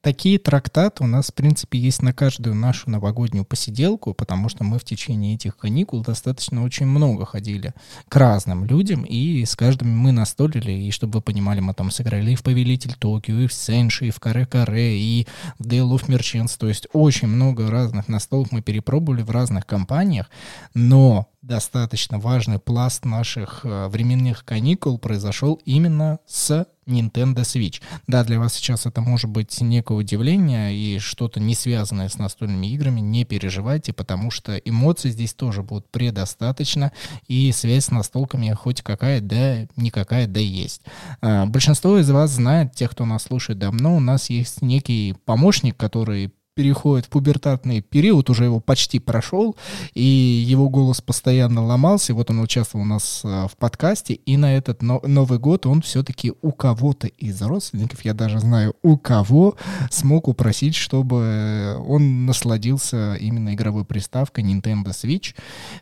Такие 0.00 0.38
трактаты 0.40 1.04
у 1.04 1.06
нас, 1.06 1.28
в 1.28 1.34
принципе, 1.34 1.78
есть 1.78 2.02
на 2.02 2.12
каждую 2.12 2.56
нашу 2.56 2.90
новогоднюю 2.90 3.44
посиделку, 3.44 4.14
потому 4.14 4.48
что 4.48 4.64
мы 4.64 4.80
в 4.80 4.84
течение 4.84 5.36
этих 5.36 5.56
каникул 5.56 6.02
достаточно 6.02 6.64
очень 6.64 6.86
много 6.86 7.24
ходили 7.24 7.72
к 8.08 8.16
разным 8.16 8.64
людям, 8.64 9.04
и 9.04 9.44
с 9.44 9.54
каждым 9.54 9.96
мы 9.96 10.10
настолили, 10.10 10.72
и 10.72 10.90
чтобы 10.90 11.18
вы 11.18 11.22
понимали, 11.22 11.60
мы 11.60 11.72
там 11.72 11.92
сыграли 11.92 12.32
и 12.32 12.34
в 12.34 12.42
Повелитель 12.42 12.94
Токио, 12.94 13.38
и 13.38 13.46
в 13.46 13.52
Сенши, 13.52 14.06
и 14.08 14.10
в 14.10 14.18
Каре-Каре, 14.18 14.98
и 14.98 15.28
в 15.58 15.66
Dale 15.66 15.90
of 15.90 16.08
Merchants, 16.08 16.56
то 16.58 16.66
есть 16.66 16.88
очень 16.92 17.28
много 17.28 17.70
разных 17.70 18.08
настолок 18.08 18.50
мы 18.50 18.62
перепробовали 18.62 19.22
в 19.22 19.30
разных 19.30 19.66
компаниях, 19.66 20.30
но 20.74 21.28
достаточно 21.46 22.18
важный 22.18 22.58
пласт 22.58 23.04
наших 23.04 23.60
э, 23.64 23.86
временных 23.88 24.44
каникул 24.44 24.98
произошел 24.98 25.60
именно 25.64 26.18
с 26.26 26.66
Nintendo 26.86 27.42
Switch. 27.42 27.80
Да, 28.06 28.24
для 28.24 28.38
вас 28.38 28.54
сейчас 28.54 28.86
это 28.86 29.00
может 29.00 29.30
быть 29.30 29.60
некое 29.60 29.94
удивление 29.94 30.74
и 30.74 30.98
что-то 30.98 31.40
не 31.40 31.54
связанное 31.54 32.08
с 32.08 32.18
настольными 32.18 32.66
играми, 32.66 33.00
не 33.00 33.24
переживайте, 33.24 33.92
потому 33.92 34.30
что 34.30 34.56
эмоций 34.56 35.10
здесь 35.10 35.34
тоже 35.34 35.62
будут 35.62 35.88
предостаточно, 35.90 36.92
и 37.28 37.50
связь 37.52 37.86
с 37.86 37.90
настолками 37.90 38.52
хоть 38.52 38.82
какая, 38.82 39.20
да 39.20 39.66
никакая, 39.76 40.26
да 40.26 40.40
есть. 40.40 40.82
А, 41.20 41.46
большинство 41.46 41.98
из 41.98 42.10
вас 42.10 42.30
знает, 42.30 42.72
тех, 42.72 42.90
кто 42.90 43.04
нас 43.04 43.24
слушает 43.24 43.58
давно, 43.58 43.96
у 43.96 44.00
нас 44.00 44.30
есть 44.30 44.62
некий 44.62 45.14
помощник, 45.24 45.76
который 45.76 46.32
переходит 46.56 47.04
в 47.04 47.10
пубертатный 47.10 47.82
период, 47.82 48.30
уже 48.30 48.44
его 48.44 48.60
почти 48.60 48.98
прошел, 48.98 49.56
и 49.92 50.02
его 50.02 50.70
голос 50.70 51.02
постоянно 51.02 51.64
ломался. 51.64 52.14
Вот 52.14 52.30
он 52.30 52.40
участвовал 52.40 52.84
у 52.84 52.88
нас 52.88 53.20
а, 53.24 53.46
в 53.46 53.56
подкасте, 53.58 54.14
и 54.14 54.38
на 54.38 54.56
этот 54.56 54.80
но 54.80 55.02
Новый 55.04 55.38
год 55.38 55.66
он 55.66 55.82
все-таки 55.82 56.32
у 56.40 56.52
кого-то 56.52 57.08
из 57.08 57.40
родственников, 57.42 58.04
я 58.06 58.14
даже 58.14 58.40
знаю, 58.40 58.74
у 58.82 58.96
кого, 58.96 59.56
смог 59.90 60.28
упросить, 60.28 60.74
чтобы 60.74 61.76
он 61.86 62.24
насладился 62.24 63.16
именно 63.16 63.54
игровой 63.54 63.84
приставкой 63.84 64.44
Nintendo 64.44 64.86
Switch, 64.86 65.34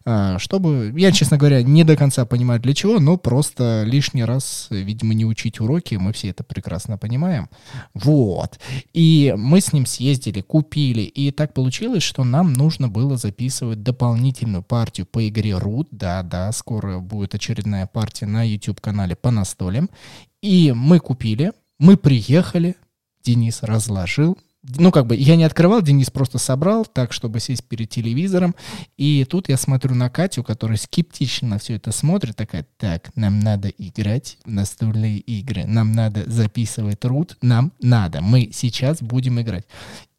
а, 0.05 0.41
чтобы, 0.41 0.93
я, 0.97 1.13
честно 1.13 1.39
говоря, 1.39 1.63
не 1.63 1.85
до 1.85 1.97
конца 1.97 2.27
понимаю 2.27 2.59
для 2.59 2.75
чего, 2.75 2.99
но 2.99 3.17
просто 3.17 3.85
лишний 3.87 4.25
раз, 4.25 4.67
видимо, 4.71 5.15
не 5.15 5.25
учить 5.25 5.61
уроки, 5.61 5.95
мы 5.95 6.13
все 6.13 6.31
это 6.31 6.43
прекрасно 6.43 6.99
понимаем. 6.99 7.49
Вот. 7.95 8.59
И 8.93 9.33
мы 9.37 9.61
с 9.61 9.73
ним 9.73 9.87
съездили, 9.87 10.41
купили 10.41 10.64
купили. 10.65 11.03
И 11.03 11.31
так 11.31 11.53
получилось, 11.53 12.03
что 12.03 12.25
нам 12.25 12.55
нужно 12.55 12.89
было 12.89 13.17
записывать 13.17 13.83
дополнительную 13.83 14.63
партию 14.63 15.07
по 15.07 15.29
игре 15.29 15.51
Root. 15.51 15.89
Да-да, 15.91 16.51
скоро 16.53 17.01
будет 17.01 17.35
очередная 17.35 17.87
партия 17.87 18.27
на 18.27 18.43
YouTube-канале 18.43 19.15
по 19.15 19.31
настолям. 19.31 19.91
И 20.43 20.73
мы 20.75 21.01
купили, 21.01 21.53
мы 21.79 21.97
приехали, 21.97 22.77
Денис 23.23 23.63
разложил, 23.63 24.39
ну, 24.77 24.91
как 24.91 25.07
бы, 25.07 25.15
я 25.15 25.37
не 25.37 25.45
открывал, 25.45 25.83
Денис 25.83 26.11
просто 26.11 26.39
собрал 26.39 26.87
так, 26.87 27.13
чтобы 27.13 27.39
сесть 27.39 27.65
перед 27.65 27.91
телевизором. 27.91 28.55
И 28.97 29.27
тут 29.29 29.51
я 29.51 29.59
смотрю 29.59 29.95
на 29.95 30.09
Катю, 30.09 30.43
которая 30.43 30.79
скептично 30.79 31.49
на 31.49 31.59
все 31.59 31.75
это 31.75 31.93
смотрит, 31.93 32.37
такая, 32.37 32.67
так, 32.79 33.15
нам 33.15 33.41
надо 33.41 33.69
играть 33.69 34.39
в 34.45 34.51
настольные 34.51 35.19
игры, 35.19 35.65
нам 35.67 35.93
надо 35.93 36.25
записывать 36.31 37.05
рут, 37.05 37.37
нам 37.43 37.73
надо, 37.81 38.23
мы 38.23 38.51
сейчас 38.53 39.03
будем 39.03 39.39
играть. 39.41 39.67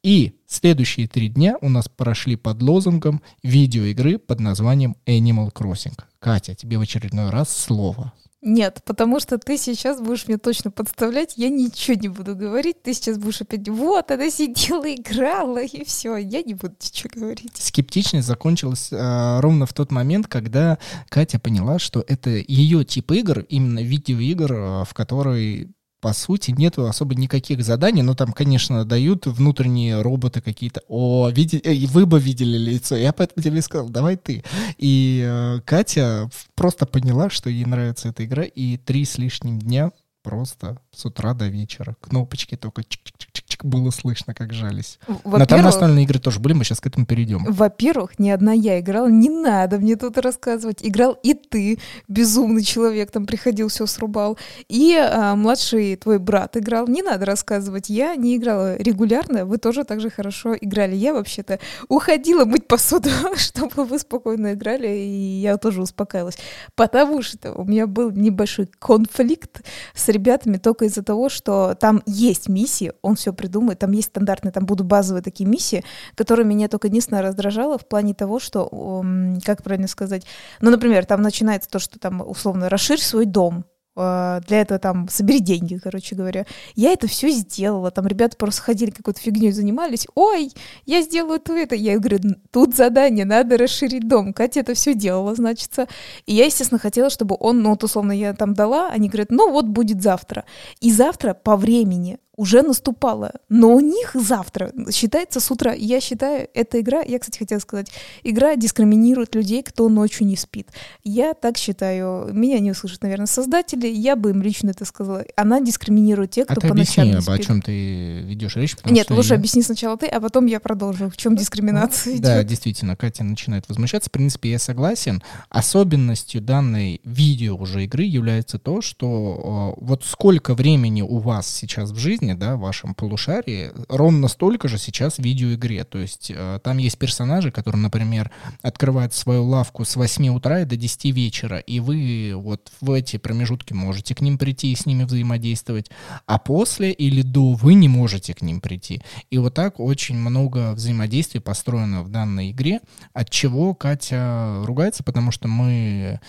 И 0.05 0.33
следующие 0.45 1.07
три 1.07 1.29
дня 1.29 1.57
у 1.61 1.69
нас 1.69 1.89
прошли 1.89 2.35
под 2.35 2.61
лозунгом 2.61 3.23
видеоигры 3.41 4.19
под 4.19 4.39
названием 4.39 4.97
Animal 5.07 5.51
Crossing. 5.51 5.97
Катя, 6.19 6.53
тебе 6.53 6.77
в 6.77 6.81
очередной 6.81 7.31
раз 7.31 7.49
слово. 7.49 8.13
Нет, 8.43 8.83
потому 8.85 9.19
что 9.19 9.39
ты 9.39 9.57
сейчас 9.57 9.99
будешь 9.99 10.27
мне 10.27 10.37
точно 10.37 10.69
подставлять, 10.69 11.33
я 11.37 11.49
ничего 11.49 11.97
не 11.97 12.09
буду 12.09 12.35
говорить, 12.35 12.83
ты 12.83 12.93
сейчас 12.93 13.17
будешь 13.17 13.41
опять, 13.41 13.67
вот, 13.67 14.11
она 14.11 14.29
сидела, 14.29 14.93
играла, 14.93 15.63
и 15.63 15.83
все, 15.83 16.17
я 16.17 16.43
не 16.43 16.53
буду 16.53 16.75
ничего 16.79 17.09
говорить. 17.15 17.53
Скептичность 17.55 18.27
закончилась 18.27 18.89
э, 18.91 19.39
ровно 19.39 19.65
в 19.65 19.73
тот 19.73 19.91
момент, 19.91 20.27
когда 20.27 20.77
Катя 21.09 21.39
поняла, 21.39 21.79
что 21.79 22.05
это 22.07 22.29
ее 22.29 22.85
тип 22.85 23.11
игр, 23.13 23.39
именно 23.49 23.79
видеоигр, 23.79 24.53
э, 24.53 24.83
в 24.85 24.93
которой 24.93 25.71
по 26.05 26.13
сути, 26.13 26.51
нету 26.51 26.85
особо 26.85 27.15
никаких 27.15 27.63
заданий, 27.63 28.03
но 28.03 28.13
там, 28.13 28.31
конечно, 28.31 28.85
дают 28.85 29.25
внутренние 29.25 30.03
роботы 30.03 30.39
какие-то. 30.39 30.83
О, 30.87 31.29
види... 31.29 31.59
э, 31.63 31.87
вы 31.87 32.05
бы 32.05 32.19
видели 32.19 32.59
лицо. 32.59 32.95
Я 32.95 33.11
поэтому 33.11 33.43
тебе 33.43 33.59
сказал, 33.63 33.89
давай 33.89 34.15
ты. 34.15 34.43
И 34.77 35.25
э, 35.27 35.61
Катя 35.65 36.29
просто 36.53 36.85
поняла, 36.85 37.31
что 37.31 37.49
ей 37.49 37.65
нравится 37.65 38.09
эта 38.09 38.23
игра, 38.23 38.43
и 38.43 38.77
три 38.77 39.03
с 39.03 39.17
лишним 39.17 39.57
дня 39.57 39.93
просто 40.25 40.77
с 40.91 41.05
утра 41.05 41.35
до 41.35 41.45
вечера. 41.47 41.95
Кнопочки 42.01 42.57
только 42.57 42.81
чик-чик-чик 42.81 43.63
было 43.63 43.91
слышно, 43.91 44.33
как 44.33 44.53
жались. 44.53 44.97
Но 45.23 45.45
там 45.45 45.61
настольные 45.61 46.03
игры 46.03 46.19
тоже 46.19 46.39
были, 46.39 46.53
мы 46.53 46.63
сейчас 46.63 46.79
к 46.79 46.87
этому 46.87 47.05
перейдем. 47.05 47.45
Во-первых, 47.45 48.17
не 48.17 48.31
одна 48.31 48.51
я 48.51 48.79
играла, 48.79 49.07
не 49.07 49.29
надо 49.29 49.77
мне 49.77 49.95
тут 49.95 50.17
рассказывать. 50.17 50.79
Играл 50.81 51.15
и 51.21 51.35
ты, 51.35 51.77
безумный 52.07 52.63
человек, 52.63 53.11
там 53.11 53.27
приходил, 53.27 53.67
все 53.67 53.85
срубал. 53.85 54.39
И 54.67 54.95
а, 54.95 55.35
младший 55.35 55.95
твой 55.95 56.17
брат 56.17 56.57
играл, 56.57 56.87
не 56.87 57.03
надо 57.03 57.25
рассказывать. 57.25 57.89
Я 57.89 58.15
не 58.15 58.37
играла 58.37 58.77
регулярно, 58.77 59.45
вы 59.45 59.59
тоже 59.59 59.83
так 59.83 60.01
же 60.01 60.09
хорошо 60.09 60.55
играли. 60.59 60.95
Я 60.95 61.13
вообще-то 61.13 61.59
уходила 61.87 62.45
мыть 62.45 62.67
посуду, 62.67 63.09
чтобы 63.35 63.85
вы 63.85 63.99
спокойно 63.99 64.53
играли, 64.53 64.87
и 64.87 65.39
я 65.41 65.57
тоже 65.57 65.83
успокаивалась. 65.83 66.39
Потому 66.73 67.21
что 67.21 67.53
у 67.53 67.63
меня 67.63 67.85
был 67.85 68.09
небольшой 68.09 68.67
конфликт 68.79 69.61
с 69.93 70.14
ребятами 70.15 70.57
только 70.57 70.85
из-за 70.85 71.03
того, 71.03 71.29
что 71.29 71.75
там 71.75 72.01
есть 72.05 72.49
миссии, 72.49 72.93
он 73.01 73.15
все 73.15 73.33
придумает, 73.33 73.79
там 73.79 73.91
есть 73.91 74.07
стандартные, 74.09 74.51
там 74.51 74.65
будут 74.65 74.87
базовые 74.87 75.21
такие 75.21 75.47
миссии, 75.47 75.83
которые 76.15 76.45
меня 76.45 76.67
только 76.67 76.87
единственное 76.87 77.21
раздражало 77.21 77.77
в 77.77 77.87
плане 77.87 78.13
того, 78.13 78.39
что, 78.39 79.03
как 79.45 79.63
правильно 79.63 79.87
сказать, 79.87 80.25
ну, 80.61 80.71
например, 80.71 81.05
там 81.05 81.21
начинается 81.21 81.69
то, 81.69 81.79
что 81.79 81.99
там 81.99 82.27
условно 82.27 82.69
расширь 82.69 82.99
свой 82.99 83.25
дом, 83.25 83.65
для 83.95 84.61
этого 84.61 84.79
там 84.79 85.07
собери 85.07 85.39
деньги, 85.39 85.77
короче 85.77 86.15
говоря. 86.15 86.45
Я 86.75 86.91
это 86.91 87.07
все 87.07 87.29
сделала. 87.29 87.91
Там 87.91 88.07
ребята 88.07 88.35
просто 88.37 88.61
ходили 88.61 88.91
какой-то 88.91 89.21
фигней 89.21 89.51
занимались. 89.51 90.07
Ой, 90.15 90.51
я 90.85 91.01
сделаю 91.01 91.39
то 91.39 91.53
это. 91.53 91.75
Я 91.75 91.97
говорю, 91.97 92.19
тут 92.51 92.75
задание, 92.75 93.25
надо 93.25 93.57
расширить 93.57 94.07
дом. 94.07 94.33
Катя 94.33 94.59
это 94.59 94.73
все 94.73 94.93
делала, 94.93 95.33
значится. 95.35 95.87
И 96.25 96.33
я, 96.33 96.45
естественно, 96.45 96.79
хотела, 96.79 97.09
чтобы 97.09 97.37
он, 97.39 97.61
ну 97.61 97.69
вот 97.71 97.83
условно 97.83 98.11
я 98.11 98.33
там 98.33 98.53
дала, 98.53 98.89
они 98.89 99.07
говорят, 99.07 99.31
ну 99.31 99.51
вот 99.51 99.65
будет 99.65 100.01
завтра. 100.01 100.45
И 100.81 100.91
завтра 100.91 101.33
по 101.33 101.55
времени 101.55 102.17
уже 102.35 102.61
наступало. 102.61 103.31
Но 103.49 103.73
у 103.73 103.79
них 103.79 104.11
завтра 104.13 104.71
считается 104.91 105.39
с 105.39 105.49
утра. 105.51 105.73
Я 105.73 106.01
считаю, 106.01 106.47
эта 106.53 106.79
игра, 106.81 107.01
я, 107.01 107.19
кстати, 107.19 107.37
хотела 107.37 107.59
сказать, 107.59 107.87
игра 108.23 108.55
дискриминирует 108.55 109.35
людей, 109.35 109.63
кто 109.63 109.89
ночью 109.89 110.27
не 110.27 110.35
спит. 110.35 110.69
Я 111.03 111.33
так 111.33 111.57
считаю. 111.57 112.33
Меня 112.33 112.59
не 112.59 112.71
услышат, 112.71 113.01
наверное, 113.03 113.27
создатели. 113.27 113.87
Я 113.87 114.15
бы 114.15 114.31
им 114.31 114.41
лично 114.41 114.71
это 114.71 114.85
сказала. 114.85 115.23
Она 115.35 115.61
дискриминирует 115.61 116.31
тех, 116.31 116.47
кто 116.47 116.59
а 116.61 116.69
по 116.69 116.73
ночам 116.73 117.07
не 117.07 117.21
спит. 117.21 117.29
о 117.29 117.37
чем 117.39 117.61
ты 117.61 118.21
ведешь 118.21 118.55
речь. 118.55 118.75
Нет, 118.85 119.09
лучше 119.09 119.33
я... 119.33 119.35
объясни 119.35 119.61
сначала 119.61 119.97
ты, 119.97 120.07
а 120.07 120.19
потом 120.19 120.45
я 120.45 120.59
продолжу. 120.59 121.09
В 121.09 121.17
чем 121.17 121.35
дискриминация 121.35 122.13
идет. 122.13 122.23
Да, 122.23 122.43
действительно, 122.43 122.95
Катя 122.95 123.23
начинает 123.23 123.67
возмущаться. 123.69 124.09
В 124.09 124.11
принципе, 124.11 124.51
я 124.51 124.59
согласен. 124.59 125.23
Особенностью 125.49 126.41
данной 126.41 127.01
видео 127.03 127.55
уже 127.55 127.85
игры 127.85 128.03
является 128.03 128.59
то, 128.59 128.81
что 128.81 129.75
э, 129.77 129.83
вот 129.83 130.03
сколько 130.03 130.53
времени 130.53 131.01
у 131.01 131.17
вас 131.19 131.47
сейчас 131.47 131.91
в 131.91 131.97
жизни 131.97 132.24
жизни, 132.25 132.33
да, 132.33 132.55
в 132.55 132.59
вашем 132.59 132.93
полушарии, 132.95 133.71
ровно 133.89 134.27
столько 134.27 134.67
же 134.67 134.77
сейчас 134.77 135.15
в 135.15 135.19
видеоигре. 135.19 135.83
То 135.83 135.99
есть 135.99 136.31
э, 136.33 136.59
там 136.63 136.77
есть 136.77 136.97
персонажи, 136.97 137.51
которые, 137.51 137.81
например, 137.81 138.31
открывают 138.61 139.13
свою 139.13 139.43
лавку 139.43 139.85
с 139.85 139.95
8 139.95 140.27
утра 140.29 140.61
и 140.61 140.65
до 140.65 140.75
10 140.75 141.05
вечера, 141.15 141.59
и 141.59 141.79
вы 141.79 142.33
вот 142.35 142.71
в 142.81 142.91
эти 142.91 143.17
промежутки 143.17 143.73
можете 143.73 144.15
к 144.15 144.21
ним 144.21 144.37
прийти 144.37 144.71
и 144.71 144.75
с 144.75 144.85
ними 144.85 145.03
взаимодействовать, 145.03 145.91
а 146.25 146.39
после 146.39 146.91
или 146.91 147.21
до 147.21 147.53
вы 147.53 147.75
не 147.75 147.89
можете 147.89 148.33
к 148.33 148.41
ним 148.41 148.61
прийти. 148.61 149.01
И 149.29 149.37
вот 149.37 149.53
так 149.53 149.79
очень 149.79 150.17
много 150.17 150.73
взаимодействий 150.73 151.41
построено 151.41 152.03
в 152.03 152.09
данной 152.09 152.51
игре, 152.51 152.79
от 153.13 153.29
чего 153.29 153.73
Катя 153.73 154.61
ругается, 154.65 155.03
потому 155.03 155.31
что 155.31 155.47
мы 155.47 156.19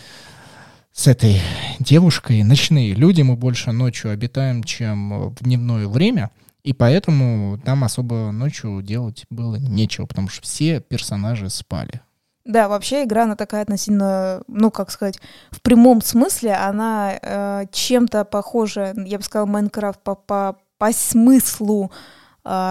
с 0.97 1.07
этой 1.07 1.43
девушкой 1.79 2.43
ночные 2.43 2.95
люди, 2.95 3.21
мы 3.21 3.37
больше 3.37 3.71
ночью 3.71 4.11
обитаем, 4.11 4.65
чем 4.65 5.29
в 5.29 5.45
дневное 5.45 5.87
время, 5.89 6.31
и 6.65 6.73
поэтому 6.73 7.59
там 7.59 7.85
особо 7.85 8.33
ночью 8.33 8.81
делать 8.83 9.27
было 9.29 9.57
нечего, 9.57 10.07
потому 10.07 10.29
что 10.29 10.43
все 10.43 10.81
персонажи 10.81 11.51
спали. 11.51 12.01
Да, 12.47 12.69
вообще 12.69 13.05
игра, 13.05 13.25
она 13.25 13.37
такая 13.37 13.63
относительно, 13.63 14.43
ну, 14.49 14.71
как 14.71 14.91
сказать, 14.91 15.21
в 15.51 15.61
прямом 15.61 16.01
смысле, 16.01 16.55
она 16.55 17.19
э, 17.21 17.67
чем-то 17.71 18.25
похожа, 18.25 18.95
я 18.97 19.19
бы 19.19 19.25
сказала, 19.25 19.47
Майнкрафт 19.47 20.03
по, 20.03 20.15
по, 20.15 20.57
по 20.79 20.93
смыслу 20.93 21.93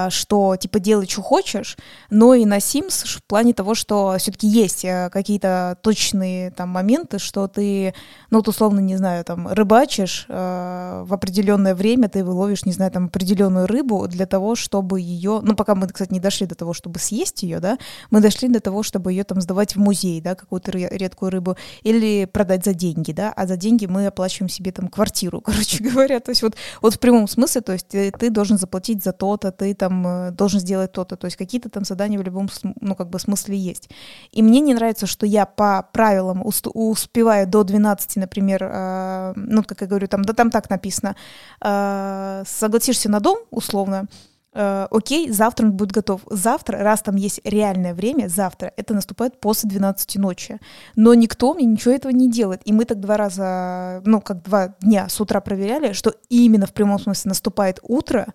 что 0.09 0.55
типа 0.55 0.79
делай, 0.79 1.07
что 1.07 1.21
хочешь, 1.21 1.77
но 2.09 2.33
и 2.33 2.45
на 2.45 2.57
Sims 2.57 3.05
в 3.05 3.23
плане 3.23 3.53
того, 3.53 3.75
что 3.75 4.15
все-таки 4.17 4.47
есть 4.47 4.85
э, 4.85 5.09
какие-то 5.11 5.77
точные 5.81 6.51
там 6.51 6.69
моменты, 6.69 7.19
что 7.19 7.47
ты, 7.47 7.93
ну, 8.29 8.39
вот 8.39 8.47
условно, 8.47 8.79
не 8.79 8.95
знаю, 8.97 9.23
там 9.25 9.47
рыбачишь 9.47 10.25
э, 10.29 11.03
в 11.05 11.13
определенное 11.13 11.75
время, 11.75 12.09
ты 12.09 12.23
выловишь, 12.23 12.65
не 12.65 12.71
знаю, 12.71 12.91
там 12.91 13.05
определенную 13.05 13.67
рыбу 13.67 14.07
для 14.07 14.25
того, 14.25 14.55
чтобы 14.55 15.01
ее, 15.01 15.39
ну, 15.41 15.55
пока 15.55 15.75
мы, 15.75 15.87
кстати, 15.87 16.13
не 16.13 16.19
дошли 16.19 16.47
до 16.47 16.55
того, 16.55 16.73
чтобы 16.73 16.99
съесть 16.99 17.43
ее, 17.43 17.59
да, 17.59 17.77
мы 18.11 18.21
дошли 18.21 18.47
до 18.47 18.59
того, 18.59 18.83
чтобы 18.83 19.11
ее 19.11 19.23
там 19.23 19.41
сдавать 19.41 19.75
в 19.75 19.79
музей, 19.79 20.21
да, 20.21 20.35
какую-то 20.35 20.71
редкую 20.71 21.31
рыбу, 21.31 21.57
или 21.81 22.25
продать 22.25 22.65
за 22.65 22.73
деньги, 22.73 23.11
да, 23.11 23.33
а 23.35 23.47
за 23.47 23.57
деньги 23.57 23.85
мы 23.85 24.07
оплачиваем 24.07 24.49
себе 24.49 24.71
там 24.71 24.87
квартиру, 24.87 25.41
короче 25.45 25.83
говоря, 25.83 26.19
то 26.19 26.31
есть 26.31 26.41
вот, 26.41 26.55
вот 26.81 26.93
в 26.93 26.99
прямом 26.99 27.27
смысле, 27.27 27.61
то 27.61 27.73
есть 27.73 27.87
ты, 27.87 28.11
ты 28.11 28.29
должен 28.29 28.57
заплатить 28.57 29.03
за 29.03 29.11
то-то, 29.11 29.51
ты 29.51 29.64
ты 29.65 29.73
там 29.73 30.07
э, 30.07 30.31
должен 30.31 30.59
сделать 30.59 30.91
то-то. 30.91 31.15
То 31.15 31.25
есть 31.25 31.37
какие-то 31.37 31.69
там 31.69 31.83
задания 31.85 32.19
в 32.19 32.23
любом 32.23 32.49
ну, 32.81 32.95
как 32.95 33.09
бы 33.09 33.19
смысле 33.19 33.57
есть. 33.57 33.89
И 34.31 34.43
мне 34.43 34.59
не 34.59 34.73
нравится, 34.73 35.07
что 35.07 35.25
я 35.25 35.45
по 35.45 35.81
правилам 35.91 36.43
успеваю 36.45 37.47
до 37.47 37.63
12, 37.63 38.17
например, 38.17 38.63
э, 38.63 39.33
ну, 39.35 39.63
как 39.63 39.81
я 39.81 39.87
говорю, 39.87 40.07
там, 40.07 40.21
да 40.21 40.33
там 40.33 40.51
так 40.51 40.69
написано, 40.69 41.15
э, 41.61 42.43
согласишься 42.45 43.09
на 43.09 43.19
дом, 43.19 43.37
условно, 43.51 44.05
э, 44.55 44.87
окей, 44.89 45.29
завтра 45.31 45.65
он 45.65 45.73
будет 45.73 45.91
готов. 45.91 46.21
Завтра, 46.29 46.79
раз 46.79 47.01
там 47.01 47.15
есть 47.15 47.41
реальное 47.43 47.93
время, 47.93 48.27
завтра, 48.27 48.71
это 48.77 48.93
наступает 48.93 49.39
после 49.39 49.69
12 49.69 50.15
ночи. 50.15 50.59
Но 50.95 51.13
никто 51.13 51.53
мне 51.53 51.65
ничего 51.65 51.93
этого 51.93 52.11
не 52.11 52.31
делает. 52.31 52.61
И 52.65 52.73
мы 52.73 52.85
так 52.85 52.99
два 52.99 53.17
раза, 53.17 54.01
ну, 54.05 54.21
как 54.21 54.41
два 54.41 54.75
дня 54.81 55.09
с 55.09 55.19
утра 55.21 55.41
проверяли, 55.41 55.93
что 55.93 56.13
именно 56.29 56.65
в 56.65 56.73
прямом 56.73 56.99
смысле 56.99 57.29
наступает 57.29 57.79
утро. 57.83 58.27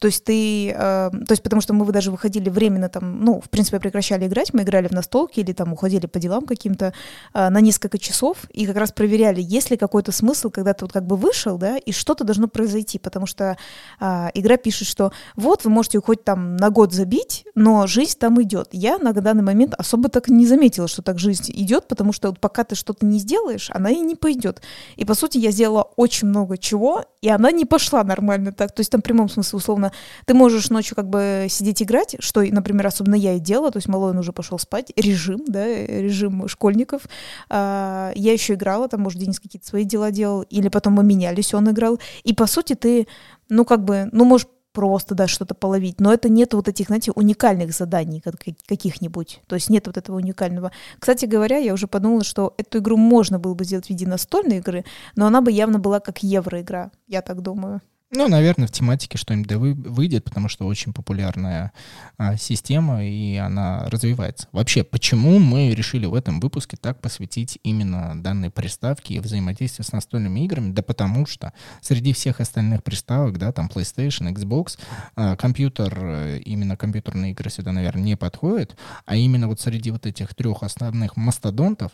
То 0.00 0.06
есть 0.08 0.24
ты, 0.24 0.70
э, 0.70 0.74
то 0.74 1.30
есть 1.30 1.42
потому 1.42 1.60
что 1.60 1.74
мы 1.74 1.90
даже 1.92 2.10
выходили 2.10 2.48
временно 2.48 2.88
там, 2.88 3.20
ну, 3.20 3.40
в 3.40 3.50
принципе, 3.50 3.78
прекращали 3.78 4.26
играть, 4.26 4.54
мы 4.54 4.62
играли 4.62 4.88
в 4.88 4.92
настолки 4.92 5.40
или 5.40 5.52
там 5.52 5.72
уходили 5.72 6.06
по 6.06 6.18
делам 6.18 6.46
каким-то 6.46 6.92
э, 7.34 7.48
на 7.48 7.60
несколько 7.60 7.98
часов 7.98 8.44
и 8.50 8.66
как 8.66 8.76
раз 8.76 8.92
проверяли, 8.92 9.42
есть 9.42 9.70
ли 9.70 9.76
какой-то 9.76 10.12
смысл, 10.12 10.50
когда 10.50 10.72
ты 10.72 10.84
вот 10.84 10.92
как 10.92 11.06
бы 11.06 11.16
вышел, 11.16 11.58
да, 11.58 11.76
и 11.76 11.92
что-то 11.92 12.24
должно 12.24 12.48
произойти, 12.48 12.98
потому 12.98 13.26
что 13.26 13.56
э, 14.00 14.28
игра 14.34 14.56
пишет, 14.56 14.88
что 14.88 15.12
вот 15.36 15.65
вы 15.66 15.72
можете 15.72 16.00
хоть 16.00 16.24
там 16.24 16.56
на 16.56 16.70
год 16.70 16.92
забить, 16.92 17.44
но 17.54 17.86
жизнь 17.86 18.18
там 18.18 18.40
идет. 18.42 18.68
Я 18.72 18.98
на 18.98 19.12
данный 19.12 19.42
момент 19.42 19.74
особо 19.76 20.08
так 20.08 20.28
не 20.28 20.46
заметила, 20.46 20.88
что 20.88 21.02
так 21.02 21.18
жизнь 21.18 21.52
идет, 21.54 21.88
потому 21.88 22.12
что 22.12 22.28
вот 22.28 22.40
пока 22.40 22.64
ты 22.64 22.74
что-то 22.74 23.04
не 23.04 23.18
сделаешь, 23.18 23.70
она 23.72 23.90
и 23.90 24.00
не 24.00 24.14
пойдет. 24.14 24.62
И 24.96 25.04
по 25.04 25.14
сути 25.14 25.38
я 25.38 25.50
сделала 25.50 25.82
очень 25.96 26.28
много 26.28 26.56
чего, 26.56 27.04
и 27.20 27.28
она 27.28 27.50
не 27.50 27.64
пошла 27.64 28.04
нормально 28.04 28.52
так. 28.52 28.72
То 28.72 28.80
есть 28.80 28.90
там 28.90 29.00
в 29.00 29.04
прямом 29.04 29.28
смысле 29.28 29.56
условно 29.56 29.92
ты 30.24 30.34
можешь 30.34 30.70
ночью 30.70 30.96
как 30.96 31.08
бы 31.08 31.46
сидеть 31.50 31.82
играть, 31.82 32.16
что, 32.20 32.42
например, 32.42 32.86
особенно 32.86 33.14
я 33.14 33.34
и 33.34 33.40
делала, 33.40 33.70
то 33.70 33.78
есть 33.78 33.88
малой 33.88 34.10
он 34.10 34.18
уже 34.18 34.32
пошел 34.32 34.58
спать, 34.58 34.92
режим, 34.96 35.40
да, 35.46 35.66
режим 35.66 36.48
школьников. 36.48 37.02
А, 37.48 38.12
я 38.14 38.32
еще 38.32 38.54
играла, 38.54 38.88
там, 38.88 39.00
может, 39.00 39.20
Денис 39.20 39.40
какие-то 39.40 39.66
свои 39.66 39.84
дела 39.84 40.10
делал, 40.10 40.42
или 40.42 40.68
потом 40.68 40.94
мы 40.94 41.04
менялись, 41.04 41.52
он 41.54 41.70
играл. 41.70 41.98
И 42.24 42.32
по 42.32 42.46
сути 42.46 42.74
ты, 42.74 43.06
ну 43.48 43.64
как 43.64 43.84
бы, 43.84 44.08
ну 44.12 44.24
можешь 44.24 44.46
просто, 44.76 45.14
да, 45.14 45.26
что-то 45.26 45.54
половить, 45.54 46.00
но 46.00 46.12
это 46.12 46.28
нет 46.28 46.52
вот 46.52 46.68
этих, 46.68 46.88
знаете, 46.88 47.10
уникальных 47.10 47.72
заданий 47.72 48.22
каких-нибудь, 48.66 49.40
то 49.46 49.54
есть 49.54 49.70
нет 49.70 49.86
вот 49.86 49.96
этого 49.96 50.16
уникального. 50.16 50.70
Кстати 50.98 51.24
говоря, 51.24 51.56
я 51.56 51.72
уже 51.72 51.86
подумала, 51.86 52.24
что 52.24 52.52
эту 52.58 52.80
игру 52.80 52.98
можно 52.98 53.38
было 53.38 53.54
бы 53.54 53.64
сделать 53.64 53.86
в 53.86 53.88
виде 53.88 54.06
настольной 54.06 54.58
игры, 54.58 54.84
но 55.14 55.26
она 55.26 55.40
бы 55.40 55.50
явно 55.50 55.78
была 55.78 56.00
как 56.00 56.22
евроигра, 56.22 56.92
я 57.08 57.22
так 57.22 57.40
думаю. 57.40 57.80
Ну, 58.16 58.28
наверное, 58.28 58.66
в 58.66 58.70
тематике 58.70 59.18
что-нибудь 59.18 59.46
да 59.46 59.58
вы, 59.58 59.74
выйдет, 59.74 60.24
потому 60.24 60.48
что 60.48 60.66
очень 60.66 60.94
популярная 60.94 61.72
а, 62.16 62.38
система, 62.38 63.04
и 63.04 63.36
она 63.36 63.90
развивается. 63.90 64.48
Вообще, 64.52 64.84
почему 64.84 65.38
мы 65.38 65.74
решили 65.74 66.06
в 66.06 66.14
этом 66.14 66.40
выпуске 66.40 66.78
так 66.78 66.98
посвятить 67.02 67.58
именно 67.62 68.14
данной 68.22 68.48
приставке 68.48 69.16
и 69.16 69.20
взаимодействию 69.20 69.84
с 69.84 69.92
настольными 69.92 70.40
играми? 70.40 70.72
Да 70.72 70.82
потому 70.82 71.26
что 71.26 71.52
среди 71.82 72.14
всех 72.14 72.40
остальных 72.40 72.82
приставок, 72.82 73.36
да, 73.36 73.52
там 73.52 73.66
PlayStation, 73.66 74.32
Xbox, 74.32 74.78
а, 75.14 75.36
компьютер, 75.36 75.98
э, 76.00 76.38
именно 76.38 76.78
компьютерные 76.78 77.32
игры 77.32 77.50
сюда, 77.50 77.72
наверное, 77.72 78.02
не 78.02 78.16
подходят, 78.16 78.78
а 79.04 79.16
именно 79.16 79.46
вот 79.46 79.60
среди 79.60 79.90
вот 79.90 80.06
этих 80.06 80.34
трех 80.34 80.62
основных 80.62 81.18
мастодонтов 81.18 81.92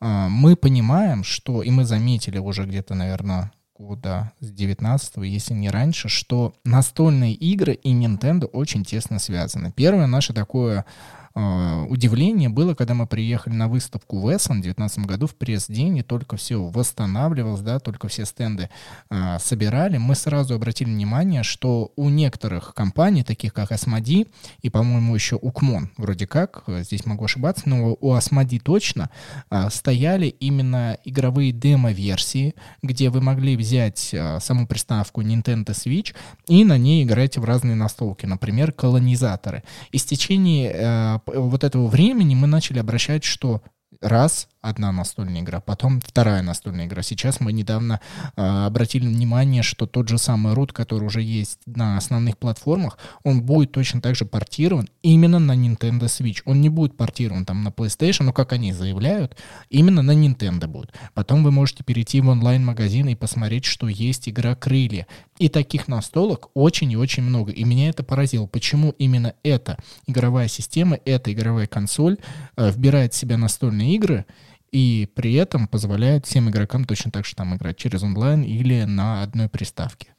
а, 0.00 0.28
мы 0.28 0.56
понимаем, 0.56 1.22
что, 1.22 1.62
и 1.62 1.70
мы 1.70 1.84
заметили 1.84 2.38
уже 2.38 2.64
где-то, 2.64 2.96
наверное, 2.96 3.52
года, 3.80 4.32
с 4.40 4.50
19 4.50 5.16
если 5.24 5.54
не 5.54 5.70
раньше, 5.70 6.08
что 6.08 6.54
настольные 6.64 7.32
игры 7.32 7.72
и 7.72 7.92
Nintendo 7.94 8.44
очень 8.44 8.84
тесно 8.84 9.18
связаны. 9.18 9.72
Первое 9.72 10.06
наше 10.06 10.34
такое 10.34 10.84
э, 11.34 11.86
удивление 11.88 12.48
было, 12.48 12.74
когда 12.74 12.94
мы 12.94 13.06
приехали 13.06 13.54
на 13.54 13.68
выставку 13.68 14.20
в 14.20 14.28
Эссон 14.34 14.58
в 14.58 14.62
2019 14.62 14.98
году 15.06 15.26
в 15.26 15.34
пресс-день, 15.34 15.98
и 15.98 16.02
только 16.02 16.36
все 16.36 16.62
восстанавливалось, 16.62 17.60
да, 17.60 17.78
только 17.78 18.08
все 18.08 18.24
стенды 18.24 18.68
э, 19.10 19.38
собирали, 19.38 19.98
мы 19.98 20.14
сразу 20.14 20.54
обратили 20.54 20.90
внимание, 20.90 21.42
что 21.42 21.92
у 21.96 22.08
некоторых 22.08 22.74
компаний, 22.74 23.22
таких 23.22 23.52
как 23.54 23.72
Асмоди 23.72 24.26
и, 24.62 24.70
по-моему, 24.70 25.14
еще 25.14 25.36
Укмон, 25.36 25.90
вроде 25.96 26.26
как, 26.26 26.64
здесь 26.66 27.06
могу 27.06 27.24
ошибаться, 27.24 27.68
но 27.68 27.96
у 28.00 28.12
Асмоди 28.12 28.58
точно 28.58 29.10
э, 29.50 29.68
стояли 29.70 30.26
именно 30.26 30.98
игровые 31.04 31.52
демо-версии, 31.52 32.54
где 32.82 33.10
вы 33.10 33.20
могли 33.20 33.56
взять 33.56 34.10
э, 34.12 34.38
саму 34.40 34.66
приставку 34.66 35.22
Nintendo 35.22 35.68
Switch 35.68 36.14
и 36.48 36.64
на 36.64 36.78
ней 36.78 37.04
играть 37.04 37.36
в 37.36 37.44
разные 37.44 37.76
настолки, 37.76 38.26
например, 38.26 38.72
колонизаторы. 38.72 39.62
И 39.92 39.98
с 39.98 40.04
течение 40.04 40.72
э, 40.72 41.18
вот 41.26 41.64
этого 41.64 41.86
времени 41.86 42.34
мы 42.34 42.46
начали 42.46 42.78
обращать, 42.78 43.24
что 43.24 43.62
раз 44.00 44.48
одна 44.60 44.92
настольная 44.92 45.40
игра, 45.40 45.60
потом 45.60 46.00
вторая 46.00 46.42
настольная 46.42 46.86
игра. 46.86 47.02
Сейчас 47.02 47.40
мы 47.40 47.52
недавно 47.52 48.00
э, 48.36 48.42
обратили 48.42 49.06
внимание, 49.06 49.62
что 49.62 49.86
тот 49.86 50.08
же 50.08 50.18
самый 50.18 50.54
root, 50.54 50.72
который 50.72 51.04
уже 51.04 51.22
есть 51.22 51.58
на 51.66 51.96
основных 51.96 52.36
платформах, 52.38 52.98
он 53.24 53.42
будет 53.42 53.72
точно 53.72 54.00
так 54.00 54.16
же 54.16 54.24
портирован 54.24 54.88
именно 55.02 55.38
на 55.38 55.56
Nintendo 55.56 56.04
Switch. 56.04 56.42
Он 56.44 56.60
не 56.60 56.68
будет 56.68 56.96
портирован 56.96 57.44
там 57.46 57.62
на 57.62 57.68
PlayStation, 57.68 58.24
но 58.24 58.32
как 58.32 58.52
они 58.52 58.72
заявляют, 58.72 59.36
именно 59.70 60.02
на 60.02 60.12
Nintendo 60.12 60.66
будет. 60.66 60.92
Потом 61.14 61.42
вы 61.42 61.50
можете 61.50 61.82
перейти 61.84 62.20
в 62.20 62.28
онлайн-магазин 62.28 63.08
и 63.08 63.14
посмотреть, 63.14 63.64
что 63.64 63.88
есть 63.88 64.28
игра 64.28 64.54
Крылья. 64.54 65.06
И 65.38 65.48
таких 65.48 65.88
настолок 65.88 66.50
очень 66.52 66.92
и 66.92 66.96
очень 66.96 67.22
много. 67.22 67.50
И 67.50 67.64
меня 67.64 67.88
это 67.88 68.02
поразило. 68.02 68.46
Почему 68.46 68.90
именно 68.98 69.34
эта 69.42 69.78
игровая 70.06 70.48
система, 70.48 70.98
эта 71.06 71.32
игровая 71.32 71.66
консоль 71.66 72.18
э, 72.56 72.70
вбирает 72.70 73.14
в 73.14 73.16
себя 73.16 73.38
настольные 73.38 73.94
игры, 73.94 74.26
и 74.72 75.08
при 75.14 75.34
этом 75.34 75.68
позволяет 75.68 76.26
всем 76.26 76.48
игрокам 76.48 76.84
точно 76.84 77.10
так 77.10 77.24
же 77.24 77.34
там 77.34 77.56
играть 77.56 77.76
через 77.76 78.02
онлайн 78.02 78.42
или 78.42 78.84
на 78.84 79.22
одной 79.22 79.48
приставке. 79.48 80.14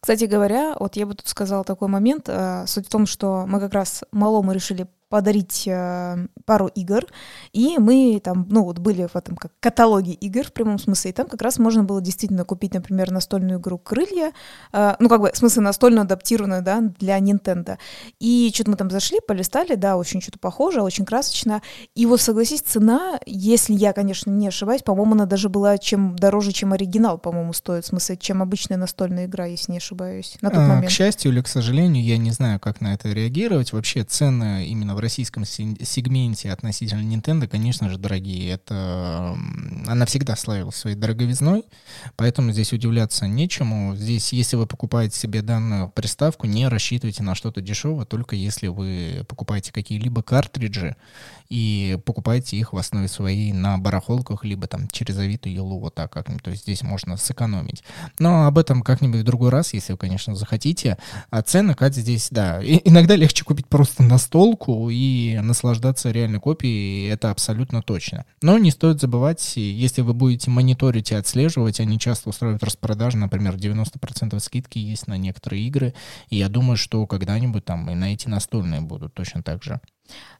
Кстати 0.00 0.24
говоря, 0.24 0.74
вот 0.80 0.96
я 0.96 1.06
бы 1.06 1.14
тут 1.14 1.28
сказала 1.28 1.62
такой 1.62 1.86
момент. 1.86 2.24
Э, 2.28 2.64
суть 2.66 2.86
в 2.86 2.90
том, 2.90 3.06
что 3.06 3.44
мы 3.46 3.60
как 3.60 3.72
раз 3.72 4.02
малому 4.10 4.50
решили 4.52 4.88
подарить 5.12 5.64
э, 5.66 6.26
пару 6.46 6.68
игр, 6.68 7.04
и 7.52 7.76
мы 7.76 8.18
там, 8.24 8.46
ну 8.48 8.64
вот 8.64 8.78
были 8.78 9.06
в 9.06 9.14
этом 9.14 9.36
как 9.36 9.52
каталоге 9.60 10.12
игр 10.12 10.44
в 10.44 10.54
прямом 10.54 10.78
смысле, 10.78 11.10
и 11.10 11.12
там 11.12 11.28
как 11.28 11.42
раз 11.42 11.58
можно 11.58 11.84
было 11.84 12.00
действительно 12.00 12.46
купить, 12.46 12.72
например, 12.72 13.10
настольную 13.10 13.60
игру 13.60 13.76
«Крылья», 13.76 14.32
э, 14.72 14.94
ну 15.00 15.10
как 15.10 15.20
бы, 15.20 15.30
в 15.30 15.36
смысле, 15.36 15.64
настольную 15.64 16.04
адаптированную, 16.04 16.62
да, 16.62 16.80
для 16.80 17.18
Nintendo. 17.18 17.76
И 18.20 18.50
что-то 18.54 18.70
мы 18.70 18.78
там 18.78 18.90
зашли, 18.90 19.18
полистали, 19.20 19.74
да, 19.74 19.98
очень 19.98 20.22
что-то 20.22 20.38
похоже, 20.38 20.80
очень 20.80 21.04
красочно, 21.04 21.60
и 21.94 22.06
вот, 22.06 22.22
согласись, 22.22 22.62
цена, 22.62 23.20
если 23.26 23.74
я, 23.74 23.92
конечно, 23.92 24.30
не 24.30 24.48
ошибаюсь, 24.48 24.80
по-моему, 24.80 25.12
она 25.12 25.26
даже 25.26 25.50
была 25.50 25.76
чем 25.76 26.16
дороже, 26.16 26.52
чем 26.52 26.72
оригинал, 26.72 27.18
по-моему, 27.18 27.52
стоит, 27.52 27.84
в 27.84 27.88
смысле, 27.88 28.16
чем 28.16 28.40
обычная 28.40 28.78
настольная 28.78 29.26
игра, 29.26 29.44
если 29.44 29.72
не 29.72 29.78
ошибаюсь, 29.78 30.38
на 30.40 30.48
тот 30.48 30.60
а, 30.60 30.66
момент. 30.68 30.86
К 30.86 30.90
счастью 30.90 31.32
или 31.32 31.42
к 31.42 31.48
сожалению, 31.48 32.02
я 32.02 32.16
не 32.16 32.30
знаю, 32.30 32.58
как 32.58 32.80
на 32.80 32.94
это 32.94 33.10
реагировать, 33.10 33.74
вообще 33.74 34.04
цены 34.04 34.64
именно 34.64 34.94
в 34.94 35.01
российском 35.02 35.44
сегменте 35.44 36.50
относительно 36.50 37.02
Nintendo, 37.02 37.46
конечно 37.46 37.90
же, 37.90 37.98
дорогие. 37.98 38.50
Это 38.50 39.36
она 39.86 40.06
всегда 40.06 40.36
славилась 40.36 40.76
своей 40.76 40.96
дороговизной, 40.96 41.64
поэтому 42.16 42.52
здесь 42.52 42.72
удивляться 42.72 43.26
нечему. 43.26 43.94
Здесь, 43.96 44.32
если 44.32 44.56
вы 44.56 44.66
покупаете 44.66 45.18
себе 45.18 45.42
данную 45.42 45.90
приставку, 45.90 46.46
не 46.46 46.68
рассчитывайте 46.68 47.22
на 47.22 47.34
что-то 47.34 47.60
дешевое, 47.60 48.06
только 48.06 48.36
если 48.36 48.68
вы 48.68 49.26
покупаете 49.28 49.72
какие-либо 49.72 50.22
картриджи 50.22 50.96
и 51.48 51.98
покупаете 52.06 52.56
их 52.56 52.72
в 52.72 52.78
основе 52.78 53.08
своей 53.08 53.52
на 53.52 53.76
барахолках, 53.76 54.44
либо 54.44 54.66
там 54.66 54.88
через 54.88 55.18
Авито, 55.18 55.48
Елу, 55.48 55.78
вот 55.78 55.94
так 55.94 56.10
как-нибудь. 56.10 56.42
То 56.42 56.50
есть 56.50 56.62
здесь 56.62 56.82
можно 56.82 57.16
сэкономить. 57.16 57.84
Но 58.18 58.46
об 58.46 58.56
этом 58.56 58.82
как-нибудь 58.82 59.20
в 59.20 59.24
другой 59.24 59.50
раз, 59.50 59.74
если 59.74 59.92
вы, 59.92 59.98
конечно, 59.98 60.34
захотите. 60.34 60.96
А 61.30 61.42
цены, 61.42 61.74
Катя, 61.74 62.00
здесь, 62.00 62.28
да, 62.30 62.60
иногда 62.62 63.16
легче 63.16 63.44
купить 63.44 63.66
просто 63.66 64.02
настолку 64.02 64.88
и 64.92 65.38
наслаждаться 65.40 66.10
реальной 66.10 66.40
копией, 66.40 67.08
это 67.08 67.30
абсолютно 67.30 67.82
точно. 67.82 68.24
Но 68.42 68.58
не 68.58 68.70
стоит 68.70 69.00
забывать, 69.00 69.56
если 69.56 70.02
вы 70.02 70.14
будете 70.14 70.50
мониторить 70.50 71.10
и 71.10 71.14
отслеживать, 71.14 71.80
они 71.80 71.98
часто 71.98 72.28
устраивают 72.28 72.62
распродажи, 72.62 73.16
например, 73.16 73.56
90% 73.56 74.38
скидки 74.40 74.78
есть 74.78 75.06
на 75.06 75.16
некоторые 75.16 75.66
игры, 75.66 75.94
и 76.28 76.36
я 76.36 76.48
думаю, 76.48 76.76
что 76.76 77.06
когда-нибудь 77.06 77.64
там 77.64 77.90
и 77.90 77.94
на 77.94 78.12
эти 78.12 78.28
настольные 78.28 78.80
будут 78.80 79.14
точно 79.14 79.42
так 79.42 79.62
же. 79.62 79.80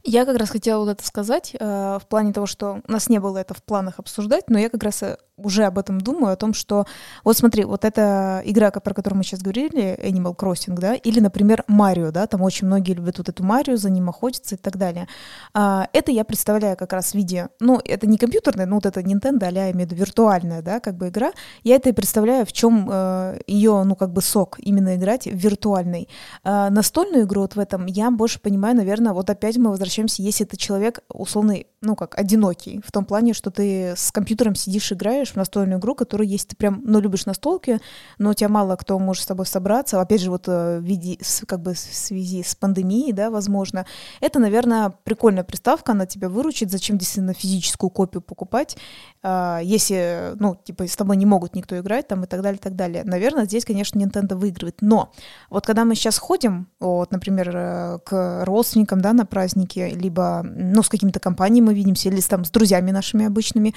Я 0.04 0.24
как 0.24 0.36
раз 0.36 0.50
хотела 0.50 0.80
вот 0.80 0.90
это 0.90 1.06
сказать, 1.06 1.54
э, 1.58 1.98
в 2.02 2.06
плане 2.08 2.32
того, 2.32 2.46
что 2.46 2.80
у 2.86 2.92
нас 2.92 3.08
не 3.08 3.20
было 3.20 3.38
это 3.38 3.54
в 3.54 3.62
планах 3.62 4.00
обсуждать, 4.00 4.50
но 4.50 4.58
я 4.58 4.68
как 4.68 4.82
раз 4.82 5.02
э, 5.04 5.16
уже 5.36 5.64
об 5.64 5.78
этом 5.78 6.00
думаю, 6.00 6.32
о 6.32 6.36
том, 6.36 6.54
что 6.54 6.86
вот 7.22 7.36
смотри, 7.36 7.64
вот 7.64 7.84
эта 7.84 8.42
игра, 8.44 8.70
про 8.70 8.94
которую 8.94 9.18
мы 9.18 9.24
сейчас 9.24 9.40
говорили, 9.40 9.96
Animal 10.02 10.36
Crossing, 10.36 10.74
да, 10.74 10.94
или, 10.94 11.20
например, 11.20 11.64
Марио, 11.68 12.10
да, 12.10 12.26
там 12.26 12.42
очень 12.42 12.66
многие 12.66 12.94
любят 12.94 13.18
вот 13.18 13.28
эту 13.28 13.44
Марио, 13.44 13.76
за 13.76 13.90
ним 13.90 14.08
охотятся 14.08 14.56
и 14.56 14.58
так 14.58 14.76
далее. 14.76 15.06
А, 15.54 15.88
это 15.92 16.10
я 16.10 16.24
представляю 16.24 16.76
как 16.76 16.92
раз 16.92 17.12
в 17.12 17.14
виде, 17.14 17.50
ну, 17.60 17.80
это 17.84 18.08
не 18.08 18.18
компьютерная, 18.18 18.66
ну, 18.66 18.76
вот 18.76 18.86
это 18.86 19.00
Nintendo, 19.00 19.44
а 19.44 19.50
я 19.50 19.70
имею 19.70 19.88
в 19.88 19.92
виду 19.92 20.00
виртуальная, 20.00 20.62
да, 20.62 20.80
как 20.80 20.96
бы 20.96 21.08
игра, 21.08 21.32
я 21.62 21.76
это 21.76 21.90
и 21.90 21.92
представляю, 21.92 22.44
в 22.44 22.52
чем 22.52 22.88
э, 22.90 23.38
ее, 23.46 23.82
ну, 23.84 23.94
как 23.94 24.12
бы 24.12 24.20
сок, 24.20 24.56
именно 24.58 24.96
играть 24.96 25.26
в 25.26 25.36
виртуальной. 25.36 26.08
А, 26.42 26.70
настольную 26.70 27.24
игру 27.24 27.42
вот 27.42 27.54
в 27.54 27.58
этом 27.60 27.86
я 27.86 28.10
больше 28.10 28.40
понимаю, 28.40 28.76
наверное, 28.76 29.12
вот 29.12 29.30
опять 29.30 29.51
мы 29.58 29.70
возвращаемся, 29.70 30.22
если 30.22 30.46
это 30.46 30.56
человек 30.56 31.00
условный, 31.08 31.66
ну, 31.80 31.96
как 31.96 32.18
одинокий, 32.18 32.80
в 32.84 32.92
том 32.92 33.04
плане, 33.04 33.34
что 33.34 33.50
ты 33.50 33.94
с 33.96 34.12
компьютером 34.12 34.54
сидишь, 34.54 34.92
играешь 34.92 35.32
в 35.32 35.36
настольную 35.36 35.80
игру, 35.80 35.94
которую, 35.94 36.28
если 36.28 36.48
ты 36.48 36.56
прям, 36.56 36.82
ну, 36.84 37.00
любишь 37.00 37.26
настолки, 37.26 37.80
но 38.18 38.30
у 38.30 38.34
тебя 38.34 38.48
мало 38.48 38.76
кто 38.76 38.98
может 38.98 39.24
с 39.24 39.26
тобой 39.26 39.46
собраться, 39.46 40.00
опять 40.00 40.20
же, 40.20 40.30
вот 40.30 40.48
э, 40.48 40.78
в 40.78 40.82
виде, 40.82 41.18
как 41.46 41.60
бы 41.60 41.74
в 41.74 41.78
связи 41.78 42.42
с 42.42 42.54
пандемией, 42.54 43.12
да, 43.12 43.30
возможно, 43.30 43.86
это, 44.20 44.38
наверное, 44.38 44.90
прикольная 45.04 45.44
приставка, 45.44 45.92
она 45.92 46.06
тебя 46.06 46.28
выручит, 46.28 46.70
зачем 46.70 46.98
действительно 46.98 47.34
физическую 47.34 47.90
копию 47.90 48.22
покупать, 48.22 48.76
а, 49.22 49.60
если, 49.62 50.32
ну, 50.38 50.54
типа, 50.54 50.86
с 50.86 50.96
тобой 50.96 51.16
не 51.16 51.26
могут 51.26 51.54
никто 51.54 51.78
играть, 51.78 52.08
там, 52.08 52.24
и 52.24 52.26
так 52.26 52.42
далее, 52.42 52.58
и 52.58 52.62
так 52.62 52.76
далее. 52.76 53.04
Наверное, 53.04 53.44
здесь, 53.44 53.64
конечно, 53.64 53.98
Nintendo 53.98 54.34
выигрывает, 54.34 54.78
но 54.80 55.12
вот 55.50 55.66
когда 55.66 55.84
мы 55.84 55.94
сейчас 55.94 56.18
ходим, 56.18 56.68
вот, 56.80 57.12
например, 57.12 57.50
э, 57.54 57.98
к 58.04 58.44
родственникам, 58.44 59.00
да, 59.00 59.12
на 59.12 59.26
праздники, 59.42 59.92
либо, 59.94 60.42
ну, 60.44 60.82
с 60.82 60.88
какими-то 60.88 61.18
компаниями 61.18 61.66
мы 61.66 61.74
видимся, 61.74 62.08
или 62.08 62.20
там 62.20 62.44
с 62.44 62.50
друзьями 62.50 62.92
нашими 62.92 63.26
обычными, 63.26 63.74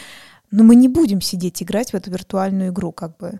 но 0.52 0.64
мы 0.64 0.76
не 0.76 0.88
будем 0.88 1.22
сидеть 1.22 1.64
играть 1.64 1.92
в 1.92 1.96
эту 1.96 2.12
виртуальную 2.12 2.70
игру, 2.70 2.92
как 2.92 3.18
бы. 3.18 3.40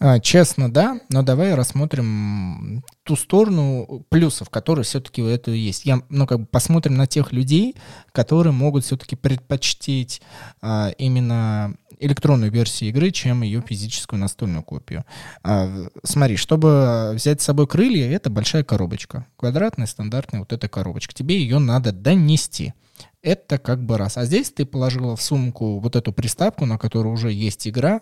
А, 0.00 0.20
честно, 0.20 0.72
да, 0.72 1.00
но 1.10 1.22
давай 1.22 1.54
рассмотрим 1.54 2.84
ту 3.02 3.16
сторону 3.16 4.04
плюсов, 4.08 4.48
которые 4.48 4.84
все-таки 4.84 5.20
у 5.20 5.26
этого 5.26 5.54
есть. 5.54 5.84
Я, 5.84 6.00
ну, 6.08 6.26
как 6.28 6.40
бы 6.40 6.46
посмотрим 6.46 6.94
на 6.94 7.08
тех 7.08 7.32
людей, 7.32 7.74
которые 8.12 8.52
могут 8.52 8.84
все-таки 8.84 9.16
предпочтить 9.16 10.22
а, 10.62 10.90
именно 10.98 11.74
электронную 12.00 12.50
версию 12.50 12.90
игры, 12.90 13.10
чем 13.10 13.42
ее 13.42 13.62
физическую 13.66 14.20
настольную 14.20 14.62
копию. 14.62 15.04
А, 15.42 15.88
смотри, 16.02 16.36
чтобы 16.36 17.12
взять 17.14 17.40
с 17.40 17.44
собой 17.44 17.66
крылья, 17.66 18.10
это 18.10 18.30
большая 18.30 18.64
коробочка. 18.64 19.26
Квадратная, 19.36 19.86
стандартная 19.86 20.40
вот 20.40 20.52
эта 20.52 20.68
коробочка. 20.68 21.14
Тебе 21.14 21.38
ее 21.38 21.58
надо 21.58 21.92
донести. 21.92 22.74
Это 23.22 23.58
как 23.58 23.84
бы 23.84 23.98
раз. 23.98 24.16
А 24.16 24.24
здесь 24.24 24.50
ты 24.50 24.64
положила 24.64 25.16
в 25.16 25.22
сумку 25.22 25.80
вот 25.80 25.96
эту 25.96 26.12
приставку, 26.12 26.66
на 26.66 26.78
которой 26.78 27.08
уже 27.08 27.32
есть 27.32 27.66
игра, 27.66 28.00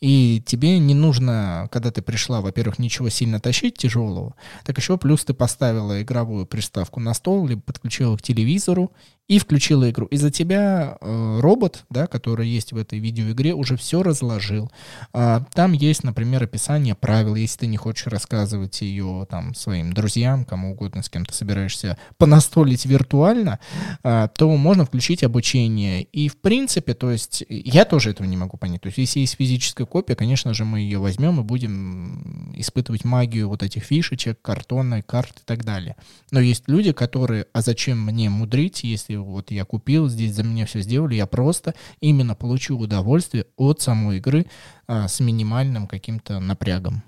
и 0.00 0.42
тебе 0.46 0.78
не 0.78 0.94
нужно, 0.94 1.68
когда 1.70 1.90
ты 1.90 2.02
пришла, 2.02 2.40
во-первых, 2.40 2.78
ничего 2.78 3.08
сильно 3.08 3.40
тащить 3.40 3.78
тяжелого, 3.78 4.34
так 4.64 4.78
еще 4.78 4.98
плюс 4.98 5.24
ты 5.24 5.34
поставила 5.34 6.00
игровую 6.02 6.46
приставку 6.46 7.00
на 7.00 7.14
стол, 7.14 7.46
либо 7.46 7.62
подключила 7.62 8.16
к 8.16 8.22
телевизору 8.22 8.92
и 9.28 9.38
включила 9.38 9.90
игру. 9.90 10.06
И 10.06 10.16
за 10.16 10.30
тебя 10.30 10.96
э, 11.00 11.38
робот, 11.40 11.84
да, 11.90 12.06
который 12.06 12.48
есть 12.48 12.72
в 12.72 12.78
этой 12.78 12.98
видеоигре, 12.98 13.54
уже 13.54 13.76
все 13.76 14.02
разложил. 14.02 14.72
А, 15.12 15.44
там 15.52 15.72
есть, 15.72 16.02
например, 16.02 16.44
описание 16.44 16.94
правил, 16.94 17.34
если 17.34 17.58
ты 17.58 17.66
не 17.66 17.76
хочешь 17.76 18.06
рассказывать 18.06 18.80
ее 18.80 19.26
там 19.30 19.54
своим 19.54 19.92
друзьям, 19.92 20.46
кому 20.46 20.72
угодно, 20.72 21.02
с 21.02 21.10
кем 21.10 21.26
ты 21.26 21.34
собираешься 21.34 21.98
понастолить 22.16 22.86
виртуально, 22.86 23.58
а, 24.02 24.28
то 24.28 24.48
можно 24.56 24.86
включить 24.86 25.22
обучение. 25.22 26.04
И 26.04 26.30
в 26.30 26.40
принципе, 26.40 26.94
то 26.94 27.10
есть 27.10 27.44
я 27.50 27.84
тоже 27.84 28.10
этого 28.10 28.26
не 28.26 28.38
могу 28.38 28.56
понять. 28.56 28.80
То 28.80 28.86
есть 28.86 28.96
если 28.96 29.20
есть 29.20 29.36
физическая 29.68 29.86
копия, 29.86 30.14
конечно 30.14 30.54
же, 30.54 30.64
мы 30.64 30.80
ее 30.80 30.98
возьмем 30.98 31.40
и 31.40 31.42
будем 31.42 32.52
испытывать 32.56 33.04
магию 33.04 33.48
вот 33.48 33.62
этих 33.62 33.82
фишечек, 33.82 34.40
картона, 34.40 35.02
карт 35.02 35.40
и 35.40 35.44
так 35.44 35.64
далее. 35.64 35.96
Но 36.30 36.40
есть 36.40 36.64
люди, 36.68 36.92
которые, 36.92 37.46
а 37.52 37.60
зачем 37.60 38.00
мне 38.00 38.30
мудрить, 38.30 38.82
если 38.82 39.16
вот 39.16 39.50
я 39.50 39.64
купил, 39.64 40.08
здесь 40.08 40.34
за 40.34 40.42
меня 40.42 40.64
все 40.64 40.80
сделали, 40.80 41.16
я 41.16 41.26
просто 41.26 41.74
именно 42.00 42.34
получу 42.34 42.78
удовольствие 42.78 43.44
от 43.56 43.82
самой 43.82 44.18
игры 44.18 44.46
а, 44.86 45.06
с 45.06 45.20
минимальным 45.20 45.86
каким-то 45.86 46.40
напрягом. 46.40 47.02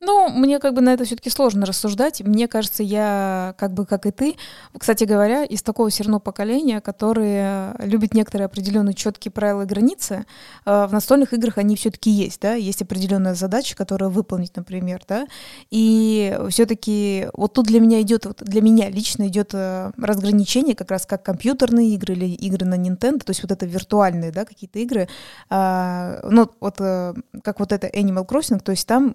Ну, 0.00 0.28
мне 0.28 0.60
как 0.60 0.74
бы 0.74 0.80
на 0.80 0.94
это 0.94 1.04
все-таки 1.04 1.28
сложно 1.28 1.66
рассуждать. 1.66 2.20
Мне 2.20 2.46
кажется, 2.46 2.84
я 2.84 3.54
как 3.58 3.72
бы 3.74 3.84
как 3.84 4.06
и 4.06 4.12
ты, 4.12 4.36
кстати 4.78 5.02
говоря, 5.02 5.42
из 5.44 5.62
такого 5.62 5.90
все 5.90 6.04
равно 6.04 6.20
поколения, 6.20 6.80
которые 6.80 7.74
любят 7.80 8.14
некоторые 8.14 8.46
определенные 8.46 8.94
четкие 8.94 9.32
правила 9.32 9.62
и 9.62 9.66
границы. 9.66 10.24
Э, 10.64 10.86
в 10.86 10.92
настольных 10.92 11.32
играх 11.32 11.58
они 11.58 11.74
все-таки 11.74 12.10
есть, 12.10 12.40
да, 12.40 12.54
есть 12.54 12.80
определенная 12.80 13.34
задача, 13.34 13.74
которую 13.74 14.12
выполнить, 14.12 14.54
например, 14.54 15.02
да. 15.08 15.26
И 15.70 16.38
все-таки 16.50 17.26
вот 17.32 17.54
тут 17.54 17.66
для 17.66 17.80
меня 17.80 18.00
идет, 18.00 18.24
вот 18.24 18.40
для 18.44 18.62
меня 18.62 18.90
лично 18.90 19.26
идет 19.26 19.50
э, 19.52 19.90
разграничение 19.96 20.76
как 20.76 20.92
раз 20.92 21.06
как 21.06 21.24
компьютерные 21.24 21.94
игры 21.94 22.14
или 22.14 22.26
игры 22.26 22.66
на 22.66 22.76
Nintendo, 22.76 23.18
то 23.24 23.30
есть 23.30 23.42
вот 23.42 23.50
это 23.50 23.66
виртуальные, 23.66 24.30
да, 24.30 24.44
какие-то 24.44 24.78
игры. 24.78 25.08
А, 25.50 26.20
ну, 26.22 26.48
вот 26.60 26.76
э, 26.78 27.14
как 27.42 27.58
вот 27.58 27.72
это 27.72 27.88
Animal 27.88 28.24
Crossing, 28.28 28.60
то 28.60 28.70
есть 28.70 28.86
там 28.86 29.12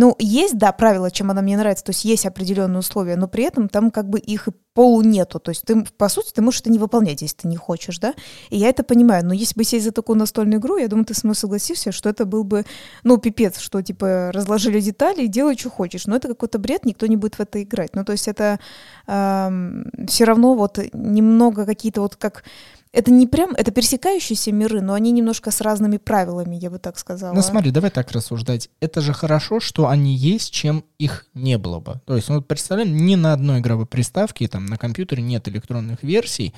ну, 0.00 0.16
есть, 0.18 0.56
да, 0.56 0.72
правила, 0.72 1.10
чем 1.10 1.30
она 1.30 1.42
мне 1.42 1.58
нравится, 1.58 1.84
то 1.84 1.90
есть 1.90 2.06
есть 2.06 2.24
определенные 2.24 2.78
условия, 2.78 3.16
но 3.16 3.28
при 3.28 3.44
этом 3.44 3.68
там 3.68 3.90
как 3.90 4.08
бы 4.08 4.18
их 4.18 4.48
и 4.48 4.52
полу 4.72 5.02
нету. 5.02 5.38
То 5.38 5.50
есть 5.50 5.62
ты, 5.66 5.84
по 5.98 6.08
сути, 6.08 6.32
ты 6.32 6.40
можешь 6.40 6.62
это 6.62 6.70
не 6.70 6.78
выполнять, 6.78 7.20
если 7.20 7.36
ты 7.36 7.48
не 7.48 7.58
хочешь, 7.58 7.98
да? 7.98 8.14
И 8.48 8.56
я 8.56 8.70
это 8.70 8.82
понимаю. 8.82 9.26
Но 9.26 9.34
если 9.34 9.54
бы 9.58 9.62
сесть 9.62 9.84
за 9.84 9.92
такую 9.92 10.18
настольную 10.18 10.58
игру, 10.58 10.78
я 10.78 10.88
думаю, 10.88 11.04
ты 11.04 11.12
со 11.12 11.26
мной 11.26 11.34
согласишься, 11.34 11.92
что 11.92 12.08
это 12.08 12.24
был 12.24 12.44
бы, 12.44 12.64
ну, 13.02 13.18
пипец, 13.18 13.58
что, 13.58 13.82
типа, 13.82 14.30
разложили 14.32 14.80
детали 14.80 15.24
и 15.24 15.28
делай, 15.28 15.54
что 15.58 15.68
хочешь. 15.68 16.06
Но 16.06 16.16
это 16.16 16.28
какой-то 16.28 16.58
бред, 16.58 16.86
никто 16.86 17.06
не 17.06 17.16
будет 17.16 17.34
в 17.34 17.40
это 17.40 17.62
играть. 17.62 17.94
Ну, 17.94 18.02
то 18.02 18.12
есть 18.12 18.26
это 18.26 18.58
эм, 19.06 19.84
все 20.08 20.24
равно 20.24 20.54
вот 20.54 20.78
немного 20.94 21.66
какие-то 21.66 22.00
вот 22.00 22.16
как 22.16 22.44
это 22.92 23.10
не 23.10 23.26
прям, 23.26 23.52
это 23.54 23.70
пересекающиеся 23.70 24.52
миры, 24.52 24.80
но 24.80 24.94
они 24.94 25.12
немножко 25.12 25.50
с 25.50 25.60
разными 25.60 25.96
правилами, 25.96 26.56
я 26.56 26.70
бы 26.70 26.78
так 26.78 26.98
сказала. 26.98 27.34
Ну 27.34 27.42
смотри, 27.42 27.70
давай 27.70 27.90
так 27.90 28.10
рассуждать. 28.10 28.68
Это 28.80 29.00
же 29.00 29.12
хорошо, 29.12 29.60
что 29.60 29.88
они 29.88 30.14
есть, 30.14 30.52
чем 30.52 30.84
их 30.98 31.26
не 31.34 31.56
было 31.56 31.78
бы. 31.78 32.00
То 32.04 32.16
есть, 32.16 32.28
ну, 32.28 32.36
вот 32.36 32.48
представляем, 32.48 32.96
ни 32.96 33.14
на 33.14 33.32
одной 33.32 33.60
игровой 33.60 33.86
приставке, 33.86 34.48
там, 34.48 34.66
на 34.66 34.76
компьютере 34.76 35.22
нет 35.22 35.46
электронных 35.48 36.02
версий, 36.02 36.52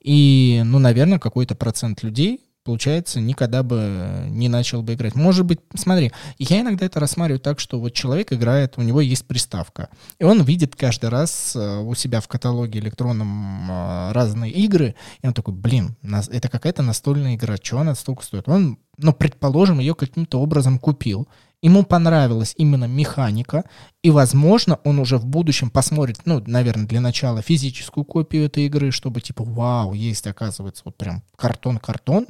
и, 0.00 0.62
ну, 0.64 0.78
наверное, 0.78 1.18
какой-то 1.18 1.54
процент 1.54 2.02
людей 2.02 2.40
получается, 2.64 3.20
никогда 3.20 3.62
бы 3.62 4.24
не 4.28 4.48
начал 4.48 4.82
бы 4.82 4.94
играть. 4.94 5.14
Может 5.14 5.44
быть, 5.44 5.60
смотри, 5.74 6.12
я 6.38 6.62
иногда 6.62 6.86
это 6.86 6.98
рассматриваю 6.98 7.40
так, 7.40 7.60
что 7.60 7.78
вот 7.78 7.92
человек 7.92 8.32
играет, 8.32 8.74
у 8.76 8.82
него 8.82 9.00
есть 9.00 9.26
приставка, 9.26 9.90
и 10.18 10.24
он 10.24 10.42
видит 10.42 10.74
каждый 10.74 11.10
раз 11.10 11.54
э, 11.54 11.78
у 11.78 11.94
себя 11.94 12.20
в 12.20 12.28
каталоге 12.28 12.80
электронном 12.80 13.70
э, 13.70 14.12
разные 14.12 14.50
игры, 14.50 14.94
и 15.22 15.26
он 15.26 15.34
такой, 15.34 15.54
блин, 15.54 15.96
это 16.02 16.48
какая-то 16.48 16.82
настольная 16.82 17.36
игра, 17.36 17.56
что 17.62 17.78
она 17.78 17.94
столько 17.94 18.24
стоит? 18.24 18.48
Он, 18.48 18.78
ну, 18.96 19.12
предположим, 19.12 19.78
ее 19.78 19.94
каким-то 19.94 20.40
образом 20.40 20.78
купил, 20.78 21.28
ему 21.60 21.82
понравилась 21.82 22.54
именно 22.56 22.86
механика, 22.86 23.64
И, 24.04 24.10
возможно, 24.10 24.78
он 24.84 24.98
уже 24.98 25.16
в 25.16 25.24
будущем 25.24 25.70
посмотрит, 25.70 26.18
ну, 26.26 26.42
наверное, 26.46 26.86
для 26.86 27.00
начала 27.00 27.40
физическую 27.40 28.04
копию 28.04 28.44
этой 28.44 28.66
игры, 28.66 28.90
чтобы 28.90 29.22
типа, 29.22 29.44
вау, 29.44 29.94
есть, 29.94 30.26
оказывается, 30.26 30.82
вот 30.84 30.94
прям 30.98 31.22
картон-картон, 31.36 32.26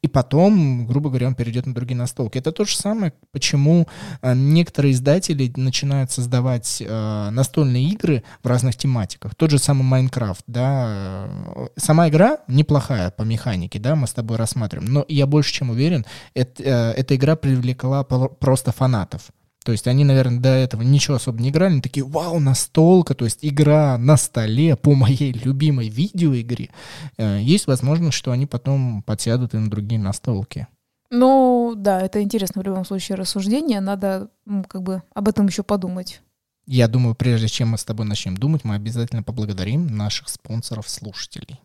и 0.00 0.08
потом, 0.08 0.86
грубо 0.86 1.10
говоря, 1.10 1.26
он 1.26 1.34
перейдет 1.34 1.66
на 1.66 1.74
другие 1.74 1.98
настолки. 1.98 2.38
Это 2.38 2.50
то 2.50 2.64
же 2.64 2.74
самое, 2.74 3.12
почему 3.30 3.86
э, 4.22 4.34
некоторые 4.34 4.94
издатели 4.94 5.52
начинают 5.54 6.10
создавать 6.10 6.80
э, 6.80 7.28
настольные 7.30 7.84
игры 7.90 8.22
в 8.42 8.46
разных 8.46 8.76
тематиках. 8.76 9.34
Тот 9.34 9.50
же 9.50 9.58
самый 9.58 9.82
Майнкрафт, 9.82 10.44
да, 10.46 11.26
э, 11.28 11.66
сама 11.76 12.08
игра 12.08 12.38
неплохая 12.48 13.10
по 13.10 13.24
механике, 13.24 13.78
да, 13.78 13.96
мы 13.96 14.06
с 14.06 14.14
тобой 14.14 14.38
рассматриваем, 14.38 14.90
но 14.90 15.04
я 15.08 15.26
больше 15.26 15.52
чем 15.52 15.68
уверен, 15.68 16.06
это, 16.32 16.62
э, 16.62 16.92
эта 16.92 17.16
игра 17.16 17.36
привлекла 17.36 18.02
просто 18.02 18.72
фанатов. 18.72 19.30
То 19.64 19.72
есть 19.72 19.86
они, 19.86 20.04
наверное, 20.04 20.40
до 20.40 20.48
этого 20.48 20.82
ничего 20.82 21.16
особо 21.16 21.40
не 21.40 21.50
играли, 21.50 21.72
они 21.72 21.80
такие, 21.82 22.04
вау, 22.04 22.38
настолка, 22.38 23.14
то 23.14 23.24
есть 23.24 23.40
игра 23.42 23.98
на 23.98 24.16
столе 24.16 24.76
по 24.76 24.94
моей 24.94 25.32
любимой 25.32 25.88
видеоигре. 25.88 26.70
Э, 27.16 27.38
есть 27.40 27.66
возможность, 27.66 28.16
что 28.16 28.32
они 28.32 28.46
потом 28.46 29.02
подсядут 29.02 29.54
и 29.54 29.58
на 29.58 29.68
другие 29.68 30.00
настолки. 30.00 30.66
Ну, 31.10 31.74
да, 31.76 32.00
это 32.00 32.22
интересно 32.22 32.62
в 32.62 32.64
любом 32.64 32.84
случае 32.84 33.16
рассуждение, 33.16 33.80
надо 33.80 34.28
как 34.68 34.82
бы 34.82 35.02
об 35.14 35.28
этом 35.28 35.46
еще 35.46 35.62
подумать. 35.62 36.20
Я 36.66 36.86
думаю, 36.86 37.14
прежде 37.14 37.48
чем 37.48 37.68
мы 37.68 37.78
с 37.78 37.84
тобой 37.84 38.04
начнем 38.04 38.36
думать, 38.36 38.62
мы 38.64 38.74
обязательно 38.74 39.22
поблагодарим 39.22 39.86
наших 39.86 40.28
спонсоров-слушателей. 40.28 41.60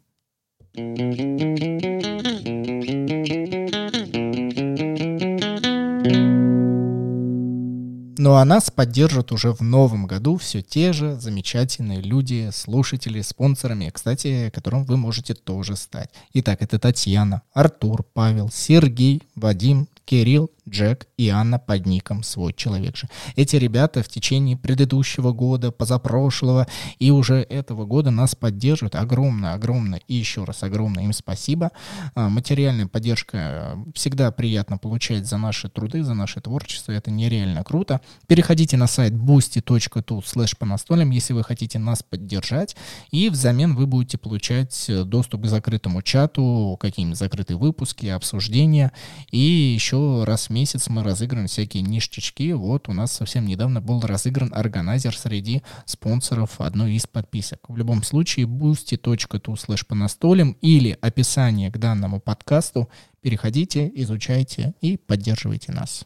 Ну 8.23 8.35
а 8.35 8.45
нас 8.45 8.71
поддержат 8.71 9.33
уже 9.33 9.51
в 9.51 9.59
новом 9.59 10.07
году 10.07 10.37
все 10.37 10.61
те 10.61 10.93
же 10.93 11.19
замечательные 11.19 11.99
люди, 11.99 12.51
слушатели, 12.53 13.19
спонсорами, 13.19 13.91
кстати, 13.93 14.49
которым 14.55 14.85
вы 14.85 14.95
можете 14.95 15.33
тоже 15.33 15.75
стать. 15.75 16.09
Итак, 16.31 16.61
это 16.61 16.79
Татьяна, 16.79 17.41
Артур, 17.51 18.05
Павел, 18.13 18.49
Сергей, 18.49 19.23
Вадим, 19.35 19.89
Кирилл, 20.05 20.49
Джек 20.67 21.07
и 21.17 21.29
Анна 21.29 21.59
под 21.59 21.85
ником 21.85 22.23
«Свой 22.23 22.53
человек 22.53 22.95
же». 22.95 23.07
Эти 23.35 23.55
ребята 23.57 24.01
в 24.03 24.07
течение 24.07 24.57
предыдущего 24.57 25.31
года, 25.31 25.71
позапрошлого 25.71 26.67
и 26.99 27.11
уже 27.11 27.41
этого 27.41 27.85
года 27.85 28.11
нас 28.11 28.35
поддерживают. 28.35 28.95
Огромное, 28.95 29.53
огромное 29.53 30.01
и 30.07 30.15
еще 30.15 30.43
раз 30.43 30.63
огромное 30.63 31.03
им 31.03 31.13
спасибо. 31.13 31.71
А, 32.15 32.29
материальная 32.29 32.87
поддержка 32.87 33.37
э, 33.37 33.75
всегда 33.93 34.31
приятно 34.31 34.77
получать 34.77 35.27
за 35.27 35.37
наши 35.37 35.69
труды, 35.69 36.03
за 36.03 36.13
наше 36.13 36.39
творчество. 36.41 36.91
Это 36.91 37.11
нереально 37.11 37.63
круто. 37.63 38.01
Переходите 38.27 38.77
на 38.77 38.87
сайт 38.87 39.13
boosty.tu 39.13 40.21
slash 40.23 40.55
по 40.57 40.65
настолям, 40.65 41.09
если 41.09 41.33
вы 41.33 41.43
хотите 41.43 41.79
нас 41.79 42.03
поддержать. 42.03 42.75
И 43.11 43.29
взамен 43.29 43.75
вы 43.75 43.85
будете 43.87 44.17
получать 44.17 44.89
э, 44.89 45.03
доступ 45.03 45.41
к 45.41 45.45
закрытому 45.47 46.01
чату, 46.01 46.77
какие-нибудь 46.79 47.17
закрытые 47.17 47.57
выпуски, 47.57 48.05
обсуждения. 48.07 48.91
И 49.31 49.37
еще 49.37 50.23
раз 50.23 50.49
в 50.49 50.52
месяц 50.53 50.87
мы 50.87 51.03
разыгрываем 51.03 51.47
всякие 51.47 51.83
ништячки. 51.83 52.53
Вот 52.53 52.87
у 52.87 52.93
нас 52.93 53.11
совсем 53.11 53.45
недавно 53.45 53.81
был 53.81 53.99
разыгран 54.01 54.53
органайзер 54.53 55.17
среди 55.17 55.63
спонсоров 55.85 56.61
одной 56.61 56.93
из 56.93 57.07
подписок. 57.07 57.67
В 57.67 57.75
любом 57.75 58.03
случае, 58.03 58.45
boosty.tu 58.45 59.53
slash 59.55 59.85
по 59.85 59.95
настолям 59.95 60.55
или 60.61 60.97
описание 61.01 61.71
к 61.71 61.77
данному 61.77 62.21
подкасту. 62.21 62.89
Переходите, 63.21 63.91
изучайте 63.95 64.75
и 64.81 64.97
поддерживайте 64.97 65.71
нас. 65.71 66.05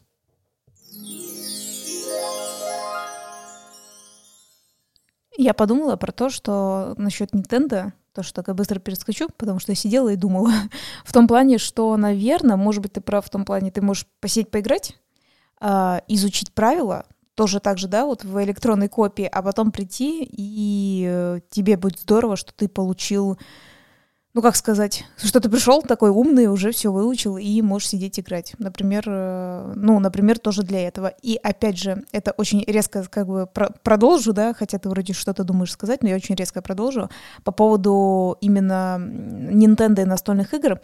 Я 5.36 5.54
подумала 5.54 5.94
про 5.94 6.10
то, 6.10 6.30
что 6.30 6.94
насчет 6.96 7.32
Nintendo, 7.32 7.92
то, 8.18 8.24
что 8.24 8.34
так 8.34 8.48
я 8.48 8.54
быстро 8.54 8.80
перескочу, 8.80 9.28
потому 9.36 9.60
что 9.60 9.70
я 9.70 9.76
сидела 9.76 10.08
и 10.08 10.16
думала. 10.16 10.50
в 11.04 11.12
том 11.12 11.28
плане, 11.28 11.58
что, 11.58 11.96
наверное, 11.96 12.56
может 12.56 12.82
быть, 12.82 12.94
ты 12.94 13.00
прав 13.00 13.24
в 13.24 13.30
том 13.30 13.44
плане, 13.44 13.70
ты 13.70 13.80
можешь 13.80 14.06
посидеть 14.18 14.50
поиграть, 14.50 14.98
э, 15.60 16.00
изучить 16.08 16.52
правила, 16.52 17.06
тоже 17.36 17.60
так 17.60 17.78
же, 17.78 17.86
да, 17.86 18.06
вот 18.06 18.24
в 18.24 18.42
электронной 18.42 18.88
копии, 18.88 19.28
а 19.30 19.40
потом 19.40 19.70
прийти, 19.70 20.28
и 20.28 21.06
э, 21.08 21.40
тебе 21.48 21.76
будет 21.76 22.00
здорово, 22.00 22.34
что 22.34 22.52
ты 22.52 22.66
получил 22.66 23.38
ну 24.38 24.42
как 24.42 24.54
сказать, 24.54 25.04
что 25.16 25.40
ты 25.40 25.48
пришел 25.48 25.82
такой 25.82 26.10
умный, 26.10 26.46
уже 26.46 26.70
все 26.70 26.92
выучил 26.92 27.38
и 27.38 27.60
можешь 27.60 27.88
сидеть 27.88 28.20
играть. 28.20 28.54
Например, 28.58 29.02
э, 29.04 29.72
ну, 29.74 29.98
например, 29.98 30.38
тоже 30.38 30.62
для 30.62 30.86
этого. 30.86 31.08
И 31.22 31.40
опять 31.42 31.76
же, 31.76 32.04
это 32.12 32.30
очень 32.30 32.62
резко 32.64 33.04
как 33.10 33.26
бы 33.26 33.48
продолжу, 33.82 34.32
да, 34.32 34.54
хотя 34.54 34.78
ты 34.78 34.88
вроде 34.88 35.12
что-то 35.12 35.42
думаешь 35.42 35.72
сказать, 35.72 36.04
но 36.04 36.08
я 36.10 36.14
очень 36.14 36.36
резко 36.36 36.62
продолжу 36.62 37.10
по 37.42 37.50
поводу 37.50 38.38
именно 38.40 38.98
Nintendo 39.00 40.02
и 40.02 40.04
настольных 40.04 40.54
игр. 40.54 40.80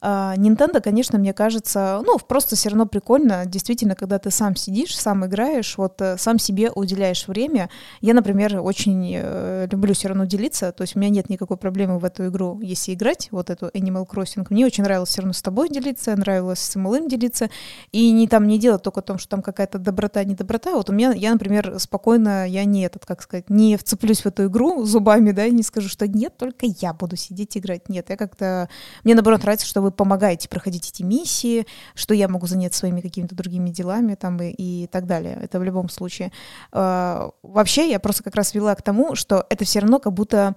А, 0.00 0.34
Nintendo, 0.36 0.80
конечно, 0.80 1.18
мне 1.18 1.32
кажется, 1.32 2.00
ну, 2.06 2.18
просто 2.18 2.54
все 2.54 2.68
равно 2.68 2.86
прикольно, 2.86 3.44
действительно, 3.46 3.96
когда 3.96 4.20
ты 4.20 4.30
сам 4.30 4.54
сидишь, 4.54 4.96
сам 4.96 5.26
играешь, 5.26 5.76
вот 5.76 6.00
э, 6.00 6.16
сам 6.18 6.38
себе 6.38 6.70
уделяешь 6.70 7.26
время. 7.26 7.68
Я, 8.00 8.14
например, 8.14 8.60
очень 8.60 9.12
э, 9.16 9.66
люблю 9.72 9.94
все 9.94 10.08
равно 10.08 10.24
делиться, 10.24 10.70
то 10.70 10.82
есть 10.82 10.94
у 10.94 11.00
меня 11.00 11.10
нет 11.10 11.28
никакой 11.28 11.56
проблемы 11.56 11.98
в 11.98 12.04
эту 12.04 12.28
игру, 12.28 12.60
если 12.60 12.94
играть, 12.94 13.28
вот 13.32 13.50
эту 13.50 13.66
Animal 13.66 14.06
Crossing. 14.08 14.46
Мне 14.50 14.66
очень 14.66 14.84
нравилось 14.84 15.08
все 15.08 15.22
равно 15.22 15.32
с 15.32 15.42
тобой 15.42 15.68
делиться, 15.68 16.14
нравилось 16.14 16.60
с 16.60 16.76
малым 16.76 17.08
делиться, 17.08 17.50
и 17.90 18.12
не 18.12 18.28
там 18.28 18.46
не 18.46 18.60
делать 18.60 18.82
только 18.82 19.00
о 19.00 19.02
том, 19.02 19.18
что 19.18 19.30
там 19.30 19.42
какая-то 19.42 19.78
доброта, 19.78 20.22
не 20.22 20.36
доброта. 20.36 20.76
Вот 20.76 20.90
у 20.90 20.92
меня, 20.92 21.10
я, 21.10 21.32
например, 21.32 21.74
спокойно, 21.80 22.46
я 22.48 22.64
не 22.64 22.82
этот, 22.82 23.04
как 23.04 23.20
сказать, 23.20 23.50
не 23.50 23.76
вцеплюсь 23.76 24.20
в 24.20 24.26
эту 24.26 24.46
игру 24.46 24.84
зубами, 24.84 25.32
да, 25.32 25.46
и 25.46 25.50
не 25.50 25.64
скажу, 25.64 25.88
что 25.88 26.06
нет, 26.06 26.36
только 26.36 26.66
я 26.66 26.92
буду 26.92 27.16
сидеть 27.16 27.56
играть. 27.56 27.88
Нет, 27.88 28.10
я 28.10 28.16
как-то, 28.16 28.68
мне 29.02 29.14
наоборот 29.14 29.42
нравится, 29.42 29.66
что 29.66 29.87
вы 29.88 29.92
помогаете 29.92 30.48
проходить 30.48 30.88
эти 30.90 31.02
миссии, 31.02 31.66
что 31.94 32.14
я 32.14 32.28
могу 32.28 32.46
заняться 32.46 32.80
своими 32.80 33.00
какими-то 33.00 33.34
другими 33.34 33.70
делами 33.70 34.14
там 34.14 34.40
и, 34.40 34.50
и 34.50 34.86
так 34.86 35.06
далее. 35.06 35.38
Это 35.42 35.58
в 35.58 35.64
любом 35.64 35.88
случае. 35.88 36.30
Э, 36.72 37.30
вообще 37.42 37.90
я 37.90 37.98
просто 37.98 38.22
как 38.22 38.34
раз 38.36 38.54
вела 38.54 38.74
к 38.74 38.82
тому, 38.82 39.14
что 39.14 39.46
это 39.48 39.64
все 39.64 39.80
равно 39.80 39.98
как 39.98 40.12
будто 40.12 40.54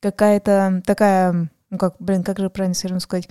какая-то 0.00 0.82
такая, 0.84 1.50
ну 1.70 1.78
как, 1.78 1.96
блин, 1.98 2.22
как 2.24 2.38
же 2.38 2.50
правильно 2.50 2.74
все 2.74 2.88
равно 2.88 3.00
сказать, 3.00 3.28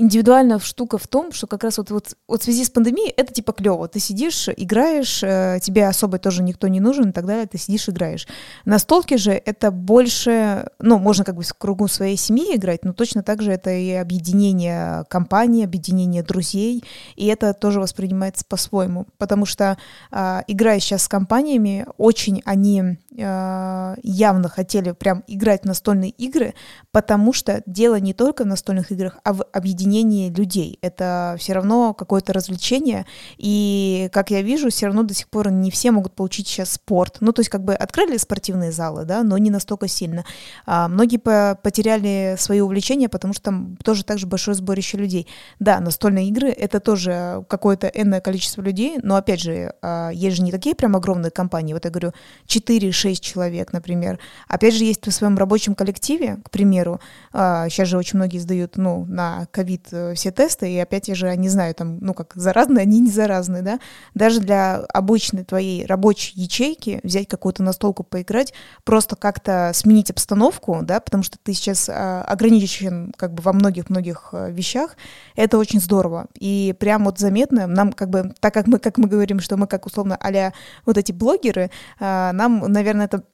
индивидуальная 0.00 0.58
штука 0.58 0.98
в 0.98 1.06
том, 1.06 1.30
что 1.32 1.46
как 1.46 1.62
раз 1.62 1.78
вот, 1.78 1.90
вот, 1.90 2.16
вот 2.26 2.40
в 2.40 2.44
связи 2.44 2.64
с 2.64 2.70
пандемией 2.70 3.10
это 3.10 3.32
типа 3.32 3.52
клево. 3.52 3.86
Ты 3.86 4.00
сидишь, 4.00 4.48
играешь, 4.48 5.22
э, 5.22 5.58
тебе 5.62 5.86
особо 5.86 6.18
тоже 6.18 6.42
никто 6.42 6.68
не 6.68 6.80
нужен 6.80 7.10
и 7.10 7.12
так 7.12 7.26
далее, 7.26 7.46
ты 7.46 7.58
сидишь, 7.58 7.88
играешь. 7.88 8.26
На 8.64 8.78
столке 8.78 9.18
же 9.18 9.32
это 9.32 9.70
больше, 9.70 10.70
ну, 10.78 10.98
можно 10.98 11.24
как 11.24 11.36
бы 11.36 11.42
в 11.42 11.54
кругу 11.54 11.86
своей 11.86 12.16
семьи 12.16 12.56
играть, 12.56 12.84
но 12.84 12.94
точно 12.94 13.22
так 13.22 13.42
же 13.42 13.52
это 13.52 13.70
и 13.70 13.92
объединение 13.92 15.04
компании, 15.10 15.64
объединение 15.64 16.22
друзей, 16.22 16.82
и 17.16 17.26
это 17.26 17.52
тоже 17.52 17.80
воспринимается 17.80 18.44
по-своему, 18.48 19.06
потому 19.18 19.44
что 19.44 19.76
э, 20.10 20.40
играя 20.46 20.80
сейчас 20.80 21.02
с 21.02 21.08
компаниями, 21.08 21.86
очень 21.98 22.40
они 22.46 22.96
э, 23.16 23.96
явно 24.02 24.48
хотели 24.48 24.92
прям 24.92 25.24
играть 25.26 25.62
в 25.62 25.66
настольные 25.66 26.10
игры, 26.10 26.54
потому 26.90 27.34
что 27.34 27.62
дело 27.66 28.00
не 28.00 28.14
только 28.14 28.44
в 28.44 28.46
настольных 28.46 28.90
играх, 28.92 29.18
а 29.24 29.34
в 29.34 29.42
объединении 29.52 29.79
объединение 29.80 30.30
людей. 30.30 30.78
Это 30.82 31.36
все 31.38 31.54
равно 31.54 31.94
какое-то 31.94 32.32
развлечение. 32.32 33.06
И, 33.38 34.08
как 34.12 34.30
я 34.30 34.42
вижу, 34.42 34.70
все 34.70 34.86
равно 34.86 35.02
до 35.02 35.14
сих 35.14 35.28
пор 35.28 35.50
не 35.50 35.70
все 35.70 35.90
могут 35.90 36.14
получить 36.14 36.46
сейчас 36.46 36.72
спорт. 36.72 37.16
Ну, 37.20 37.32
то 37.32 37.40
есть 37.40 37.50
как 37.50 37.64
бы 37.64 37.74
открыли 37.74 38.16
спортивные 38.18 38.72
залы, 38.72 39.04
да, 39.04 39.22
но 39.22 39.38
не 39.38 39.50
настолько 39.50 39.88
сильно. 39.88 40.24
А 40.66 40.88
многие 40.88 41.16
по 41.16 41.58
потеряли 41.62 42.36
свои 42.38 42.60
увлечения, 42.60 43.08
потому 43.08 43.32
что 43.32 43.44
там 43.44 43.76
тоже 43.82 44.04
так 44.04 44.18
же 44.18 44.26
большое 44.26 44.54
сборище 44.54 44.98
людей. 44.98 45.26
Да, 45.58 45.80
настольные 45.80 46.28
игры— 46.28 46.48
это 46.50 46.80
тоже 46.80 47.44
какое-то 47.48 47.86
энное 47.86 48.20
количество 48.20 48.62
людей, 48.62 48.98
но, 49.02 49.16
опять 49.16 49.40
же, 49.40 49.74
а, 49.82 50.10
есть 50.10 50.36
же 50.36 50.42
не 50.42 50.52
такие 50.52 50.74
прям 50.74 50.96
огромные 50.96 51.30
компании. 51.30 51.72
Вот 51.72 51.84
я 51.84 51.90
говорю, 51.90 52.12
4-6 52.46 53.20
человек, 53.20 53.72
например. 53.72 54.18
Опять 54.48 54.74
же, 54.74 54.84
есть 54.84 55.06
в 55.06 55.10
своем 55.10 55.38
рабочем 55.38 55.74
коллективе, 55.74 56.38
к 56.44 56.50
примеру, 56.50 57.00
сейчас 57.32 57.88
а, 57.88 57.90
же 57.90 57.98
очень 57.98 58.18
многие 58.18 58.38
сдают, 58.38 58.76
ну, 58.76 59.04
на 59.06 59.46
ковид 59.50 59.69
ковид 59.70 59.88
э, 59.92 60.14
все 60.14 60.30
тесты, 60.30 60.72
и 60.72 60.78
опять 60.78 61.08
я 61.08 61.14
же 61.14 61.36
не 61.36 61.48
знаю, 61.48 61.74
там, 61.74 61.98
ну 62.00 62.14
как, 62.14 62.32
заразные, 62.34 62.82
они 62.82 63.00
не 63.00 63.10
заразные, 63.10 63.62
да, 63.62 63.78
даже 64.14 64.40
для 64.40 64.76
обычной 64.92 65.44
твоей 65.44 65.86
рабочей 65.86 66.32
ячейки 66.40 67.00
взять 67.02 67.28
какую-то 67.28 67.62
настолку 67.62 68.02
поиграть, 68.02 68.52
просто 68.84 69.16
как-то 69.16 69.72
сменить 69.74 70.10
обстановку, 70.10 70.80
да, 70.82 71.00
потому 71.00 71.22
что 71.22 71.38
ты 71.42 71.52
сейчас 71.54 71.88
а, 71.88 72.22
ограничен 72.22 73.12
как 73.16 73.34
бы 73.34 73.42
во 73.42 73.52
многих-многих 73.52 74.30
э, 74.32 74.50
вещах, 74.50 74.96
это 75.36 75.58
очень 75.58 75.80
здорово, 75.80 76.26
и 76.38 76.74
прям 76.78 77.04
вот 77.04 77.18
заметно, 77.18 77.66
нам 77.66 77.92
как 77.92 78.10
бы, 78.10 78.32
так 78.40 78.54
как 78.54 78.66
мы, 78.66 78.78
как 78.78 78.98
мы 78.98 79.08
говорим, 79.08 79.40
что 79.40 79.56
мы 79.56 79.66
как 79.66 79.86
условно 79.86 80.18
а 80.20 80.52
вот 80.86 80.96
эти 80.96 81.12
блогеры, 81.12 81.70
а, 81.98 82.32
нам, 82.32 82.60
наверное, 82.68 83.06
это 83.06 83.24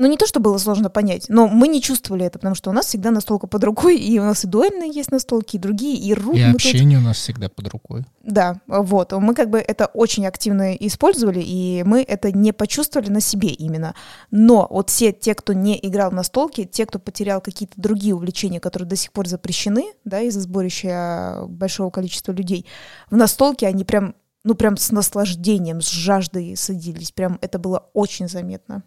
Ну, 0.00 0.06
не 0.06 0.16
то, 0.16 0.26
что 0.26 0.40
было 0.40 0.56
сложно 0.56 0.88
понять, 0.88 1.26
но 1.28 1.46
мы 1.46 1.68
не 1.68 1.82
чувствовали 1.82 2.24
это, 2.24 2.38
потому 2.38 2.54
что 2.54 2.70
у 2.70 2.72
нас 2.72 2.86
всегда 2.86 3.10
настолка 3.10 3.46
под 3.46 3.62
рукой, 3.64 3.98
и 3.98 4.18
у 4.18 4.22
нас 4.22 4.44
и 4.44 4.46
дуэльные 4.46 4.90
есть 4.90 5.10
настолки, 5.10 5.56
и 5.56 5.58
другие, 5.58 5.94
и 5.94 6.14
рут. 6.14 6.36
И 6.36 6.40
общение 6.40 6.96
тут... 6.96 7.04
у 7.04 7.08
нас 7.08 7.18
всегда 7.18 7.50
под 7.50 7.68
рукой. 7.68 8.04
Да, 8.22 8.62
вот. 8.66 9.12
Мы 9.12 9.34
как 9.34 9.50
бы 9.50 9.58
это 9.58 9.84
очень 9.92 10.26
активно 10.26 10.72
использовали, 10.72 11.42
и 11.44 11.82
мы 11.84 12.00
это 12.00 12.32
не 12.32 12.52
почувствовали 12.52 13.10
на 13.10 13.20
себе 13.20 13.50
именно. 13.50 13.94
Но 14.30 14.66
вот 14.70 14.88
все 14.88 15.12
те, 15.12 15.34
кто 15.34 15.52
не 15.52 15.78
играл 15.82 16.12
в 16.12 16.14
настолки, 16.14 16.64
те, 16.64 16.86
кто 16.86 16.98
потерял 16.98 17.42
какие-то 17.42 17.74
другие 17.76 18.14
увлечения, 18.14 18.58
которые 18.58 18.88
до 18.88 18.96
сих 18.96 19.12
пор 19.12 19.28
запрещены, 19.28 19.92
да, 20.06 20.22
из-за 20.22 20.40
сборища 20.40 21.44
большого 21.46 21.90
количества 21.90 22.32
людей, 22.32 22.64
в 23.10 23.16
настолке 23.18 23.66
они 23.66 23.84
прям 23.84 24.14
ну 24.44 24.54
прям 24.54 24.78
с 24.78 24.90
наслаждением, 24.92 25.82
с 25.82 25.90
жаждой 25.90 26.56
садились. 26.56 27.12
Прям 27.12 27.38
это 27.42 27.58
было 27.58 27.90
очень 27.92 28.30
заметно. 28.30 28.82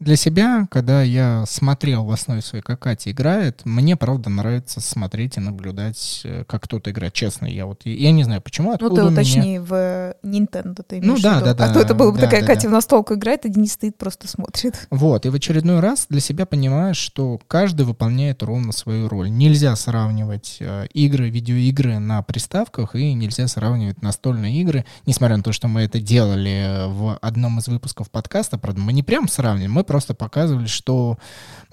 Для 0.00 0.16
себя, 0.16 0.66
когда 0.70 1.02
я 1.02 1.44
смотрел 1.46 2.04
в 2.06 2.10
основе 2.10 2.40
своей, 2.40 2.62
как 2.62 2.80
Катя 2.80 3.10
играет, 3.10 3.60
мне, 3.66 3.96
правда, 3.96 4.30
нравится 4.30 4.80
смотреть 4.80 5.36
и 5.36 5.40
наблюдать, 5.40 6.22
э, 6.24 6.44
как 6.48 6.62
кто-то 6.62 6.90
играет. 6.90 7.12
Честно, 7.12 7.44
я 7.44 7.66
вот, 7.66 7.82
я 7.84 8.10
не 8.10 8.24
знаю, 8.24 8.40
почему, 8.40 8.72
откуда 8.72 9.02
Ну, 9.02 9.08
ты 9.08 9.12
уточни, 9.12 9.58
меня... 9.58 9.60
в 9.60 10.16
Nintendo 10.22 10.82
ты 10.82 11.02
Ну, 11.02 11.18
да, 11.20 11.42
да, 11.42 11.52
да. 11.52 11.66
А 11.66 11.74
то 11.74 11.80
это 11.80 11.92
было 11.92 12.12
бы 12.12 12.16
да, 12.16 12.24
такая 12.24 12.40
да, 12.40 12.46
Катя 12.46 12.62
да. 12.62 12.68
в 12.68 12.72
настолку 12.72 13.12
играет, 13.12 13.44
а 13.44 13.50
Денис 13.50 13.72
стоит, 13.72 13.98
просто 13.98 14.26
смотрит. 14.26 14.88
Вот, 14.90 15.26
и 15.26 15.28
в 15.28 15.34
очередной 15.34 15.80
раз 15.80 16.06
для 16.08 16.20
себя 16.20 16.46
понимаешь, 16.46 16.96
что 16.96 17.38
каждый 17.46 17.84
выполняет 17.84 18.42
ровно 18.42 18.72
свою 18.72 19.06
роль. 19.08 19.30
Нельзя 19.30 19.76
сравнивать 19.76 20.56
э, 20.60 20.86
игры, 20.94 21.28
видеоигры 21.28 21.98
на 21.98 22.22
приставках, 22.22 22.94
и 22.94 23.12
нельзя 23.12 23.48
сравнивать 23.48 24.00
настольные 24.00 24.62
игры, 24.62 24.86
несмотря 25.04 25.36
на 25.36 25.42
то, 25.42 25.52
что 25.52 25.68
мы 25.68 25.82
это 25.82 26.00
делали 26.00 26.86
в 26.88 27.18
одном 27.20 27.58
из 27.58 27.68
выпусков 27.68 28.10
подкаста, 28.10 28.56
правда, 28.56 28.80
мы 28.80 28.94
не 28.94 29.02
прям 29.02 29.28
сравниваем, 29.28 29.72
мы 29.72 29.84
просто 29.90 30.14
показывали, 30.14 30.66
что 30.66 31.18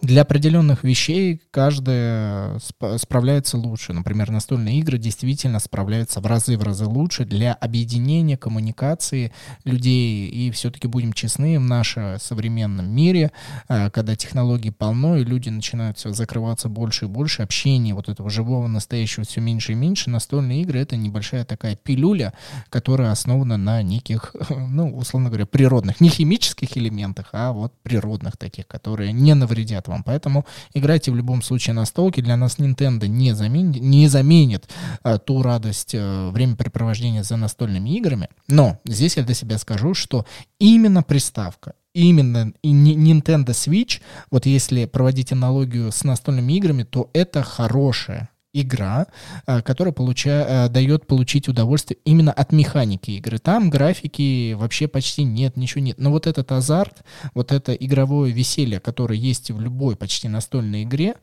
для 0.02 0.24
определенных 0.24 0.84
вещей 0.84 1.40
каждая 1.52 2.58
сп- 2.58 2.98
справляется 2.98 3.58
лучше. 3.58 3.94
Например, 3.94 4.32
настольные 4.32 4.80
игры 4.80 4.98
действительно 4.98 5.60
справляются 5.60 6.20
в 6.20 6.26
разы 6.26 6.58
в 6.58 6.64
разы 6.64 6.86
лучше 6.86 7.26
для 7.26 7.54
объединения, 7.54 8.36
коммуникации 8.36 9.32
людей. 9.66 10.30
И 10.30 10.50
все-таки 10.50 10.88
будем 10.88 11.14
честны, 11.14 11.60
в 11.60 11.64
нашем 11.64 12.20
современном 12.20 12.90
мире, 12.90 13.32
э, 13.70 13.92
когда 13.92 14.16
технологий 14.16 14.72
полно, 14.72 15.18
и 15.18 15.24
люди 15.24 15.50
начинают 15.50 16.00
все 16.00 16.12
закрываться 16.12 16.70
больше 16.70 17.06
и 17.06 17.08
больше, 17.08 17.44
общения 17.44 17.94
вот 17.94 18.10
этого 18.10 18.32
живого, 18.32 18.68
настоящего 18.68 19.26
все 19.26 19.42
меньше 19.42 19.74
и 19.74 19.76
меньше, 19.76 20.10
настольные 20.10 20.64
игры— 20.64 20.80
это 20.82 20.96
небольшая 20.96 21.46
такая 21.46 21.76
пилюля, 21.76 22.34
которая 22.70 23.12
основана 23.12 23.58
на 23.58 23.84
неких, 23.84 24.36
ну, 24.50 24.96
условно 24.98 25.30
говоря, 25.30 25.46
природных, 25.46 26.02
не 26.02 26.10
химических 26.10 26.76
элементах, 26.78 27.30
а 27.34 27.52
вот 27.52 27.74
природных 27.84 28.07
таких, 28.38 28.68
которые 28.68 29.12
не 29.12 29.34
навредят 29.34 29.88
вам. 29.88 30.04
Поэтому 30.04 30.46
играйте 30.74 31.12
в 31.12 31.16
любом 31.16 31.42
случае 31.42 31.74
на 31.74 31.86
столке. 31.86 32.22
Для 32.22 32.38
нас 32.38 32.58
Nintendo 32.58 33.08
не 33.08 33.34
заменит, 33.34 33.82
не 33.82 34.08
заменит 34.08 34.70
а, 35.04 35.18
ту 35.18 35.42
радость 35.42 35.94
а, 35.96 36.32
времяпрепровождения 36.32 37.24
за 37.24 37.38
настольными 37.38 37.90
играми. 37.98 38.30
Но 38.48 38.80
здесь 38.86 39.18
я 39.18 39.24
для 39.24 39.36
себя 39.36 39.58
скажу, 39.58 39.94
что 39.94 40.26
именно 40.60 41.04
приставка, 41.04 41.74
именно 41.94 42.54
Nintendo 42.64 43.48
Switch, 43.48 44.02
вот 44.32 44.46
если 44.46 44.86
проводить 44.86 45.32
аналогию 45.32 45.92
с 45.92 46.04
настольными 46.04 46.54
играми, 46.54 46.84
то 46.84 47.10
это 47.14 47.44
хорошая 47.44 48.30
игра, 48.62 49.08
а, 49.46 49.62
которая 49.62 49.94
получа, 49.94 50.46
а, 50.66 50.70
дает 50.70 51.08
получить 51.08 51.48
удовольствие 51.48 51.98
именно 52.06 52.32
от 52.32 52.52
механики 52.52 53.12
игры. 53.12 53.38
Там 53.40 53.70
графики 53.70 54.54
вообще 54.54 54.88
почти 54.88 55.24
нет, 55.24 55.58
ничего 55.58 55.82
нет. 55.82 55.98
Но 56.00 56.12
вот 56.12 56.28
этот 56.28 56.52
азарт, 56.52 57.04
вот 57.34 57.52
это 57.52 57.74
игровое 57.74 58.32
веселье, 58.32 58.80
которое 58.80 59.18
есть 59.18 59.52
в 59.52 59.60
любой 59.60 59.96
почти 59.96 60.28
настольной 60.28 60.84
игре, 60.84 61.16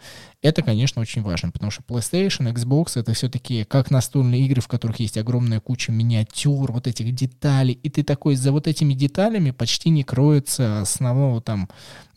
это, 0.42 0.62
конечно, 0.62 1.00
очень 1.00 1.22
важно, 1.22 1.50
потому 1.50 1.70
что 1.70 1.82
PlayStation, 1.82 2.52
Xbox— 2.52 2.92
это 3.00 3.14
все-таки 3.14 3.64
как 3.64 3.90
настольные 3.90 4.44
игры, 4.44 4.60
в 4.60 4.68
которых 4.68 5.00
есть 5.00 5.16
огромная 5.16 5.60
куча 5.60 5.90
миниатюр, 5.90 6.70
вот 6.70 6.86
этих 6.86 7.14
деталей, 7.14 7.78
и 7.82 7.88
ты 7.88 8.02
такой, 8.02 8.36
за 8.36 8.52
вот 8.52 8.66
этими 8.66 8.94
деталями 8.94 9.52
почти 9.52 9.90
не 9.90 10.04
кроется 10.04 10.82
основного 10.82 11.40
там 11.40 11.68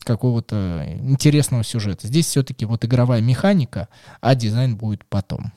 какого-то 0.07 0.86
интересного 1.01 1.63
сюжета. 1.63 2.07
Здесь 2.07 2.28
все-таки 2.28 2.65
вот 2.65 2.86
игровая 2.86 3.22
механика, 3.22 3.89
а 4.22 4.36
дизайн 4.36 4.78
будет 4.78 5.05
потом. 5.10 5.51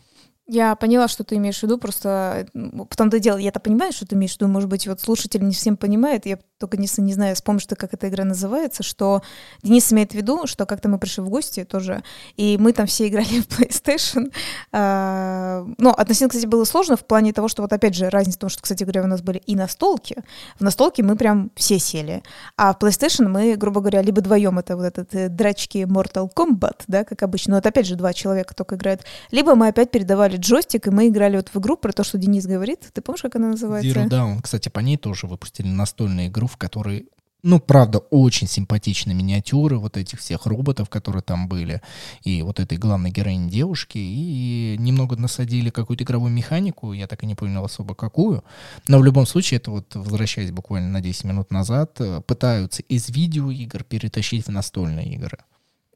Я 0.52 0.74
поняла, 0.74 1.06
что 1.06 1.22
ты 1.22 1.36
имеешь 1.36 1.60
в 1.60 1.62
виду, 1.62 1.78
просто 1.78 2.48
в 2.54 2.96
том-то 2.96 3.20
дело, 3.20 3.36
я-то 3.36 3.60
понимаю, 3.60 3.92
что 3.92 4.04
ты 4.04 4.16
имеешь 4.16 4.32
в 4.32 4.40
виду, 4.40 4.48
может 4.48 4.68
быть, 4.68 4.88
вот 4.88 5.00
слушатель 5.00 5.44
не 5.44 5.54
всем 5.54 5.76
понимает, 5.76 6.26
я 6.26 6.40
только 6.58 6.76
не, 6.76 6.88
не 6.98 7.12
знаю, 7.14 7.36
вспомнишь 7.36 7.66
ты, 7.66 7.76
как 7.76 7.94
эта 7.94 8.08
игра 8.08 8.24
называется, 8.24 8.82
что 8.82 9.22
Денис 9.62 9.92
имеет 9.92 10.10
в 10.10 10.14
виду, 10.16 10.48
что 10.48 10.66
как-то 10.66 10.88
мы 10.88 10.98
пришли 10.98 11.22
в 11.22 11.28
гости 11.28 11.62
тоже, 11.64 12.02
и 12.36 12.58
мы 12.58 12.72
там 12.72 12.86
все 12.86 13.06
играли 13.08 13.42
в 13.42 13.46
PlayStation. 13.46 14.32
А, 14.72 15.64
но 15.78 15.92
относительно, 15.92 16.30
кстати, 16.30 16.46
было 16.46 16.64
сложно 16.64 16.96
в 16.96 17.06
плане 17.06 17.32
того, 17.32 17.46
что 17.46 17.62
вот 17.62 17.72
опять 17.72 17.94
же 17.94 18.10
разница 18.10 18.38
в 18.38 18.40
том, 18.40 18.50
что, 18.50 18.60
кстати 18.60 18.82
говоря, 18.82 19.04
у 19.04 19.06
нас 19.06 19.22
были 19.22 19.38
и 19.38 19.54
настолки. 19.54 20.16
В 20.58 20.64
настолке 20.64 21.04
мы 21.04 21.14
прям 21.14 21.52
все 21.54 21.78
сели. 21.78 22.24
А 22.56 22.74
в 22.74 22.78
PlayStation 22.78 23.28
мы, 23.28 23.54
грубо 23.54 23.80
говоря, 23.80 24.02
либо 24.02 24.18
вдвоем 24.18 24.58
это 24.58 24.76
вот 24.76 24.84
этот 24.84 25.14
э, 25.14 25.28
драчки 25.28 25.86
Mortal 25.88 26.28
Kombat, 26.34 26.82
да, 26.88 27.04
как 27.04 27.22
обычно, 27.22 27.52
но 27.52 27.58
это 27.58 27.68
опять 27.68 27.86
же 27.86 27.94
два 27.94 28.12
человека 28.12 28.52
только 28.52 28.74
играют, 28.74 29.02
либо 29.30 29.54
мы 29.54 29.68
опять 29.68 29.92
передавали 29.92 30.39
джойстик, 30.40 30.86
и 30.88 30.90
мы 30.90 31.08
играли 31.08 31.36
вот 31.36 31.48
в 31.48 31.58
игру 31.58 31.76
про 31.76 31.92
то, 31.92 32.04
что 32.04 32.18
Денис 32.18 32.46
говорит. 32.46 32.90
Ты 32.92 33.00
помнишь, 33.00 33.22
как 33.22 33.36
она 33.36 33.48
называется? 33.48 33.90
Zero 33.90 34.08
Down. 34.08 34.40
Кстати, 34.42 34.68
по 34.68 34.80
ней 34.80 34.96
тоже 34.96 35.26
выпустили 35.26 35.68
настольную 35.68 36.28
игру, 36.28 36.46
в 36.46 36.56
которой 36.56 37.08
ну, 37.42 37.58
правда, 37.58 37.98
очень 37.98 38.46
симпатичные 38.46 39.14
миниатюры 39.14 39.78
вот 39.78 39.96
этих 39.96 40.18
всех 40.20 40.46
роботов, 40.46 40.88
которые 40.88 41.22
там 41.22 41.48
были, 41.48 41.80
и 42.22 42.42
вот 42.42 42.60
этой 42.60 42.78
главной 42.78 43.10
героини 43.10 43.48
девушки, 43.48 43.98
и 43.98 44.76
немного 44.78 45.16
насадили 45.16 45.70
какую-то 45.70 46.04
игровую 46.04 46.32
механику, 46.32 46.92
я 46.92 47.06
так 47.06 47.22
и 47.22 47.26
не 47.26 47.34
понял 47.34 47.64
особо 47.64 47.94
какую, 47.94 48.44
но 48.88 48.98
в 48.98 49.04
любом 49.04 49.26
случае, 49.26 49.58
это 49.58 49.70
вот, 49.70 49.94
возвращаясь 49.94 50.50
буквально 50.50 50.90
на 50.90 51.00
10 51.00 51.24
минут 51.24 51.50
назад, 51.50 52.00
э, 52.00 52.20
пытаются 52.26 52.82
из 52.82 53.08
видеоигр 53.08 53.84
перетащить 53.84 54.46
в 54.46 54.50
настольные 54.50 55.14
игры. 55.14 55.38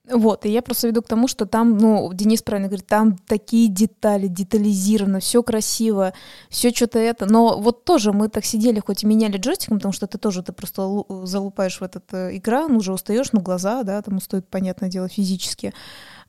Вот, 0.07 0.45
и 0.45 0.51
я 0.51 0.61
просто 0.61 0.89
веду 0.89 1.01
к 1.01 1.09
тому, 1.09 1.29
что 1.29 1.47
там, 1.47 1.79
ну, 1.79 2.13
Денис 2.13 2.43
правильно 2.43 2.69
говорит, 2.69 2.87
там 2.87 3.17
такие 3.17 3.69
детали, 3.69 4.27
детализировано, 4.27 5.21
все 5.21 5.43
красиво, 5.43 6.13
все 6.51 6.71
что-то 6.73 6.99
это. 6.99 7.25
Но 7.25 7.59
вот 7.59 7.85
тоже 7.85 8.13
мы 8.13 8.29
так 8.29 8.45
сидели, 8.45 8.81
хоть 8.81 9.03
и 9.03 9.07
меняли 9.07 9.39
джойстиком, 9.39 9.79
потому 9.79 9.93
что 9.93 10.07
ты 10.07 10.19
тоже, 10.19 10.43
ты 10.43 10.53
просто 10.53 11.05
залупаешь 11.25 11.81
в 11.81 11.83
этот 11.83 12.05
э, 12.13 12.37
экран, 12.37 12.77
уже 12.77 12.93
устаешь, 12.93 13.33
ну, 13.33 13.41
глаза, 13.41 13.83
да, 13.83 14.03
там 14.03 14.19
устают, 14.19 14.47
понятное 14.47 14.91
дело, 14.91 15.09
физически 15.09 15.73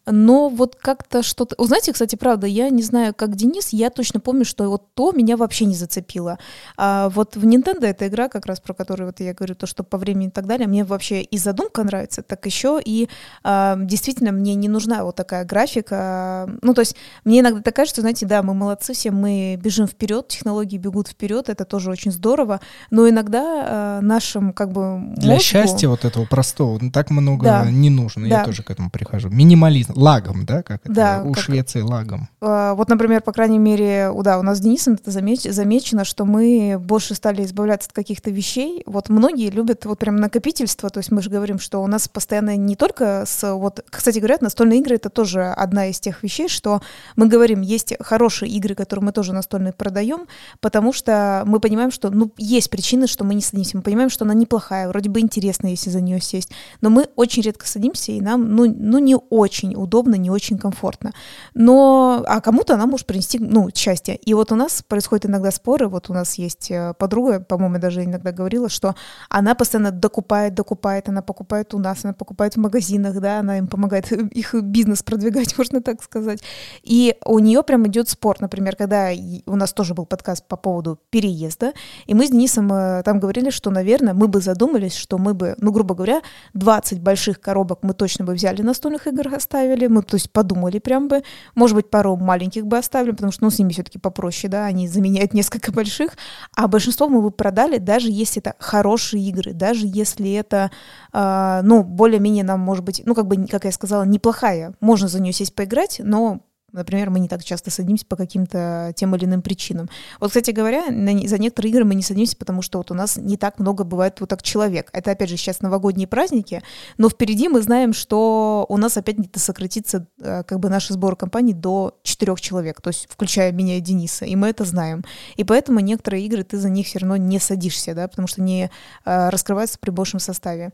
но 0.05 0.49
вот 0.49 0.75
как-то 0.75 1.23
что-то... 1.23 1.55
Знаете, 1.63 1.93
кстати, 1.93 2.15
правда, 2.15 2.47
я 2.47 2.69
не 2.69 2.83
знаю, 2.83 3.13
как 3.13 3.35
Денис, 3.35 3.69
я 3.69 3.89
точно 3.89 4.19
помню, 4.19 4.45
что 4.45 4.69
вот 4.69 4.93
то 4.93 5.11
меня 5.11 5.37
вообще 5.37 5.65
не 5.65 5.75
зацепило. 5.75 6.37
А 6.77 7.09
вот 7.09 7.35
в 7.35 7.45
Nintendo 7.45 7.85
эта 7.85 8.07
игра, 8.07 8.29
как 8.29 8.45
раз 8.45 8.59
про 8.59 8.73
которую 8.73 9.07
вот 9.07 9.19
я 9.19 9.33
говорю, 9.33 9.55
то, 9.55 9.67
что 9.67 9.83
по 9.83 9.97
времени 9.97 10.27
и 10.27 10.31
так 10.31 10.45
далее, 10.45 10.67
мне 10.67 10.83
вообще 10.83 11.21
и 11.21 11.37
задумка 11.37 11.83
нравится, 11.83 12.21
так 12.21 12.45
еще 12.45 12.79
и 12.83 13.09
а, 13.43 13.75
действительно 13.77 14.31
мне 14.31 14.55
не 14.55 14.67
нужна 14.67 15.03
вот 15.03 15.15
такая 15.15 15.45
графика. 15.45 16.49
Ну, 16.61 16.73
то 16.73 16.81
есть 16.81 16.95
мне 17.23 17.39
иногда 17.39 17.61
так 17.61 17.75
кажется, 17.75 18.01
знаете, 18.01 18.25
да, 18.25 18.43
мы 18.43 18.53
молодцы 18.53 18.93
все, 18.93 19.11
мы 19.11 19.59
бежим 19.61 19.87
вперед, 19.87 20.27
технологии 20.27 20.77
бегут 20.77 21.07
вперед, 21.07 21.49
это 21.49 21.65
тоже 21.65 21.89
очень 21.89 22.11
здорово, 22.11 22.61
но 22.91 23.09
иногда 23.09 23.43
а, 23.43 24.01
нашим 24.01 24.53
как 24.53 24.71
бы 24.71 24.99
мозгу... 24.99 25.21
Для 25.21 25.39
счастья 25.39 25.89
вот 25.89 26.05
этого 26.05 26.25
простого 26.25 26.77
ну, 26.81 26.91
так 26.91 27.09
много 27.09 27.43
да. 27.45 27.65
не 27.65 27.89
нужно, 27.89 28.29
да. 28.29 28.39
я 28.39 28.45
тоже 28.45 28.63
к 28.63 28.69
этому 28.69 28.89
прихожу. 28.89 29.29
Минимализм 29.29 29.94
лагом, 29.95 30.45
да, 30.45 30.63
как 30.63 30.81
это 30.83 30.93
да, 30.93 31.23
у 31.23 31.33
как... 31.33 31.43
Швеции 31.43 31.81
лагом. 31.81 32.29
А, 32.41 32.73
вот, 32.75 32.89
например, 32.89 33.21
по 33.21 33.31
крайней 33.31 33.59
мере, 33.59 34.11
да, 34.23 34.39
у 34.39 34.43
нас 34.43 34.57
с 34.57 34.61
Денисом 34.61 34.95
это 34.95 35.11
замеч... 35.11 35.43
замечено, 35.43 36.05
что 36.05 36.25
мы 36.25 36.77
больше 36.79 37.15
стали 37.15 37.43
избавляться 37.43 37.89
от 37.89 37.93
каких-то 37.93 38.31
вещей. 38.31 38.83
Вот 38.85 39.09
многие 39.09 39.49
любят 39.49 39.85
вот 39.85 39.99
прям 39.99 40.17
накопительство, 40.17 40.89
то 40.89 40.99
есть 40.99 41.11
мы 41.11 41.21
же 41.21 41.29
говорим, 41.29 41.59
что 41.59 41.81
у 41.81 41.87
нас 41.87 42.07
постоянно 42.07 42.55
не 42.55 42.75
только 42.75 43.23
с, 43.25 43.53
вот, 43.53 43.83
кстати 43.89 44.19
говоря, 44.19 44.37
настольные 44.41 44.79
игры 44.79 44.95
это 44.95 45.09
тоже 45.09 45.45
одна 45.45 45.87
из 45.87 45.99
тех 45.99 46.23
вещей, 46.23 46.47
что 46.47 46.81
мы 47.15 47.27
говорим, 47.27 47.61
есть 47.61 47.93
хорошие 47.99 48.51
игры, 48.51 48.75
которые 48.75 49.05
мы 49.05 49.11
тоже 49.11 49.33
настольные 49.33 49.73
продаем, 49.73 50.27
потому 50.59 50.93
что 50.93 51.43
мы 51.45 51.59
понимаем, 51.59 51.91
что, 51.91 52.09
ну, 52.09 52.31
есть 52.37 52.69
причины, 52.69 53.07
что 53.07 53.23
мы 53.23 53.35
не 53.35 53.41
садимся, 53.41 53.77
мы 53.77 53.83
понимаем, 53.83 54.09
что 54.09 54.25
она 54.25 54.33
неплохая, 54.33 54.87
вроде 54.87 55.09
бы 55.09 55.19
интересная, 55.19 55.71
если 55.71 55.89
за 55.89 56.01
нее 56.01 56.19
сесть, 56.21 56.51
но 56.81 56.89
мы 56.89 57.07
очень 57.15 57.43
редко 57.43 57.67
садимся, 57.67 58.11
и 58.11 58.21
нам, 58.21 58.55
ну, 58.55 58.65
ну 58.77 58.99
не 58.99 59.15
очень 59.15 59.75
удобно, 59.75 59.84
не 60.15 60.29
очень 60.29 60.57
комфортно. 60.57 61.13
Но, 61.53 62.23
а 62.27 62.41
кому-то 62.41 62.73
она 62.73 62.85
может 62.85 63.05
принести, 63.07 63.39
ну, 63.39 63.69
счастье. 63.73 64.15
И 64.15 64.33
вот 64.33 64.51
у 64.51 64.55
нас 64.55 64.83
происходят 64.87 65.25
иногда 65.25 65.51
споры, 65.51 65.87
вот 65.87 66.09
у 66.09 66.13
нас 66.13 66.35
есть 66.35 66.71
э, 66.71 66.93
подруга, 66.97 67.39
по-моему, 67.39 67.79
даже 67.79 68.03
иногда 68.03 68.31
говорила, 68.31 68.69
что 68.69 68.95
она 69.29 69.55
постоянно 69.55 69.91
докупает, 69.91 70.53
докупает, 70.53 71.09
она 71.09 71.21
покупает 71.21 71.73
у 71.73 71.79
нас, 71.79 72.03
она 72.03 72.13
покупает 72.13 72.55
в 72.55 72.59
магазинах, 72.59 73.19
да, 73.19 73.39
она 73.39 73.57
им 73.57 73.67
помогает 73.67 74.11
их 74.31 74.53
бизнес 74.53 75.03
продвигать, 75.03 75.57
можно 75.57 75.81
так 75.81 76.03
сказать. 76.03 76.41
И 76.83 77.15
у 77.25 77.39
нее 77.39 77.63
прям 77.63 77.87
идет 77.87 78.09
спор, 78.09 78.37
например, 78.39 78.75
когда 78.75 79.09
у 79.45 79.55
нас 79.55 79.73
тоже 79.73 79.93
был 79.93 80.05
подкаст 80.05 80.47
по 80.47 80.57
поводу 80.57 80.99
переезда, 81.09 81.73
и 82.05 82.13
мы 82.13 82.27
с 82.27 82.29
Денисом 82.29 82.71
э, 82.71 83.03
там 83.03 83.19
говорили, 83.19 83.49
что, 83.49 83.71
наверное, 83.71 84.13
мы 84.13 84.27
бы 84.27 84.41
задумались, 84.41 84.95
что 84.95 85.17
мы 85.17 85.33
бы, 85.33 85.55
ну, 85.59 85.71
грубо 85.71 85.95
говоря, 85.95 86.21
20 86.53 87.01
больших 87.01 87.41
коробок 87.41 87.79
мы 87.81 87.93
точно 87.93 88.25
бы 88.25 88.33
взяли 88.33 88.61
настольных 88.61 89.07
игр, 89.07 89.33
оставили, 89.33 89.74
мы, 89.87 90.01
то 90.01 90.15
есть, 90.15 90.31
подумали 90.31 90.79
прям 90.79 91.07
бы, 91.07 91.23
может 91.53 91.75
быть, 91.75 91.89
пару 91.89 92.15
маленьких 92.15 92.65
бы 92.65 92.77
оставили, 92.77 93.11
потому 93.11 93.31
что, 93.31 93.43
ну, 93.43 93.49
с 93.49 93.59
ними 93.59 93.73
все-таки 93.73 93.99
попроще, 93.99 94.49
да, 94.49 94.65
они 94.65 94.87
заменяют 94.87 95.33
несколько 95.33 95.71
больших, 95.73 96.11
а 96.55 96.67
большинство 96.67 97.07
мы 97.09 97.21
бы 97.21 97.31
продали, 97.31 97.77
даже 97.77 98.09
если 98.09 98.41
это 98.41 98.55
хорошие 98.59 99.23
игры, 99.23 99.53
даже 99.53 99.85
если 99.85 100.31
это, 100.33 100.71
э, 101.13 101.61
ну, 101.63 101.83
более-менее 101.83 102.43
нам, 102.43 102.59
может 102.59 102.83
быть, 102.83 103.01
ну, 103.05 103.13
как 103.13 103.27
бы, 103.27 103.47
как 103.47 103.65
я 103.65 103.71
сказала, 103.71 104.03
неплохая, 104.03 104.73
можно 104.79 105.07
за 105.07 105.21
нее 105.21 105.33
сесть 105.33 105.55
поиграть, 105.55 106.01
но 106.03 106.41
Например, 106.75 107.09
мы 107.09 107.19
не 107.19 107.27
так 107.27 107.43
часто 107.43 107.71
садимся 107.71 108.05
по 108.05 108.15
каким-то 108.15 108.93
тем 108.95 109.15
или 109.15 109.25
иным 109.25 109.41
причинам. 109.41 109.89
Вот, 110.19 110.29
кстати 110.29 110.51
говоря, 110.51 110.91
на, 110.91 111.27
за 111.27 111.37
некоторые 111.37 111.71
игры 111.71 111.85
мы 111.85 111.95
не 111.95 112.03
садимся, 112.03 112.35
потому 112.37 112.61
что 112.61 112.77
вот 112.77 112.91
у 112.91 112.93
нас 112.93 113.17
не 113.17 113.37
так 113.37 113.59
много 113.59 113.83
бывает 113.83 114.19
вот 114.19 114.29
так 114.29 114.43
человек. 114.43 114.89
Это, 114.93 115.11
опять 115.11 115.29
же, 115.29 115.37
сейчас 115.37 115.61
новогодние 115.61 116.07
праздники, 116.07 116.61
но 116.97 117.09
впереди 117.09 117.47
мы 117.47 117.61
знаем, 117.61 117.93
что 117.93 118.65
у 118.69 118.77
нас 118.77 118.97
опять 118.97 119.17
где-то 119.17 119.39
сократится 119.39 120.07
э, 120.19 120.43
как 120.43 120.59
бы 120.59 120.69
наш 120.69 120.89
сбор 120.89 121.15
компании 121.15 121.53
до 121.53 121.97
четырех 122.03 122.41
человек, 122.41 122.81
то 122.81 122.89
есть 122.89 123.07
включая 123.09 123.51
меня 123.51 123.77
и 123.77 123.81
Дениса, 123.81 124.25
и 124.25 124.35
мы 124.35 124.49
это 124.49 124.65
знаем. 124.65 125.03
И 125.37 125.43
поэтому 125.43 125.79
некоторые 125.79 126.25
игры 126.25 126.43
ты 126.43 126.57
за 126.57 126.69
них 126.69 126.87
все 126.87 126.99
равно 126.99 127.17
не 127.17 127.39
садишься, 127.39 127.93
да, 127.93 128.07
потому 128.07 128.27
что 128.27 128.41
не 128.41 128.69
э, 129.05 129.29
раскрываются 129.29 129.79
при 129.79 129.91
большем 129.91 130.19
составе. 130.19 130.71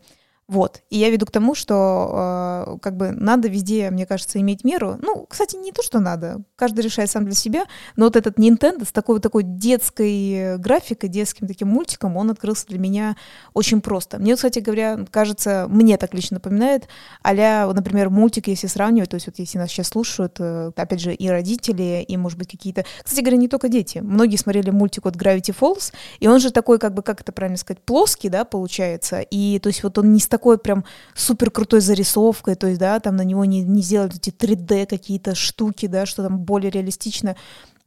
Вот. 0.52 0.82
И 0.90 0.98
я 0.98 1.10
веду 1.10 1.26
к 1.26 1.32
тому, 1.32 1.56
что 1.56 2.66
э, 2.68 2.78
как 2.82 2.98
бы 2.98 3.12
надо 3.12 3.48
везде, 3.48 3.90
мне 3.90 4.06
кажется, 4.06 4.38
иметь 4.42 4.66
меру. 4.66 4.98
Ну, 5.02 5.26
кстати, 5.30 5.56
не 5.56 5.72
то, 5.72 5.82
что 5.82 6.02
надо. 6.02 6.42
Каждый 6.58 6.82
решает 6.82 7.10
сам 7.10 7.24
для 7.24 7.36
себя. 7.36 7.64
Но 7.96 8.04
вот 8.04 8.18
этот 8.18 8.38
Nintendo 8.38 8.86
с 8.86 8.92
такой 8.92 9.22
такой 9.22 9.44
детской 9.44 10.58
графикой, 10.58 11.08
детским 11.08 11.48
таким 11.48 11.70
мультиком, 11.70 12.18
он 12.18 12.32
открылся 12.32 12.68
для 12.68 12.80
меня 12.80 13.16
очень 13.54 13.80
просто. 13.80 14.20
Мне, 14.20 14.36
кстати 14.36 14.60
говоря, 14.60 15.06
кажется, 15.10 15.68
мне 15.70 15.96
так 15.96 16.14
лично 16.14 16.36
напоминает 16.36 16.90
а 17.24 17.74
например, 17.74 18.10
мультик, 18.10 18.48
если 18.48 18.68
сравнивать, 18.68 19.10
то 19.10 19.16
есть 19.16 19.28
вот 19.28 19.40
если 19.40 19.58
нас 19.58 19.70
сейчас 19.70 19.88
слушают, 19.88 20.36
э, 20.40 20.72
опять 20.76 21.00
же, 21.00 21.14
и 21.14 21.30
родители, 21.30 22.04
и, 22.06 22.18
может 22.18 22.38
быть, 22.38 22.52
какие-то... 22.52 22.84
Кстати 23.04 23.22
говоря, 23.22 23.38
не 23.38 23.48
только 23.48 23.70
дети. 23.70 24.00
Многие 24.00 24.36
смотрели 24.36 24.70
мультик 24.70 25.06
от 25.06 25.16
Gravity 25.16 25.56
Falls, 25.58 25.94
и 26.20 26.28
он 26.28 26.40
же 26.40 26.52
такой, 26.52 26.78
как 26.78 26.94
бы, 26.94 27.04
как 27.04 27.22
это 27.22 27.32
правильно 27.32 27.58
сказать, 27.58 27.82
плоский, 27.84 28.30
да, 28.30 28.44
получается. 28.44 29.22
И, 29.22 29.60
то 29.60 29.68
есть 29.68 29.84
вот 29.84 29.98
он 29.98 30.14
не 30.14 30.20
с 30.20 30.28
такой 30.28 30.41
такой 30.42 30.58
прям 30.58 30.84
супер 31.14 31.52
крутой 31.52 31.82
зарисовкой, 31.82 32.56
то 32.56 32.66
есть, 32.66 32.80
да, 32.80 33.00
там 33.00 33.16
на 33.16 33.24
него 33.24 33.46
не, 33.46 33.62
не 33.62 33.84
сделали 33.84 34.16
эти 34.16 34.32
3D 34.32 34.88
какие-то 34.88 35.36
штуки, 35.36 35.86
да, 35.86 36.08
что 36.08 36.24
там 36.24 36.40
более 36.40 36.72
реалистично. 36.72 37.36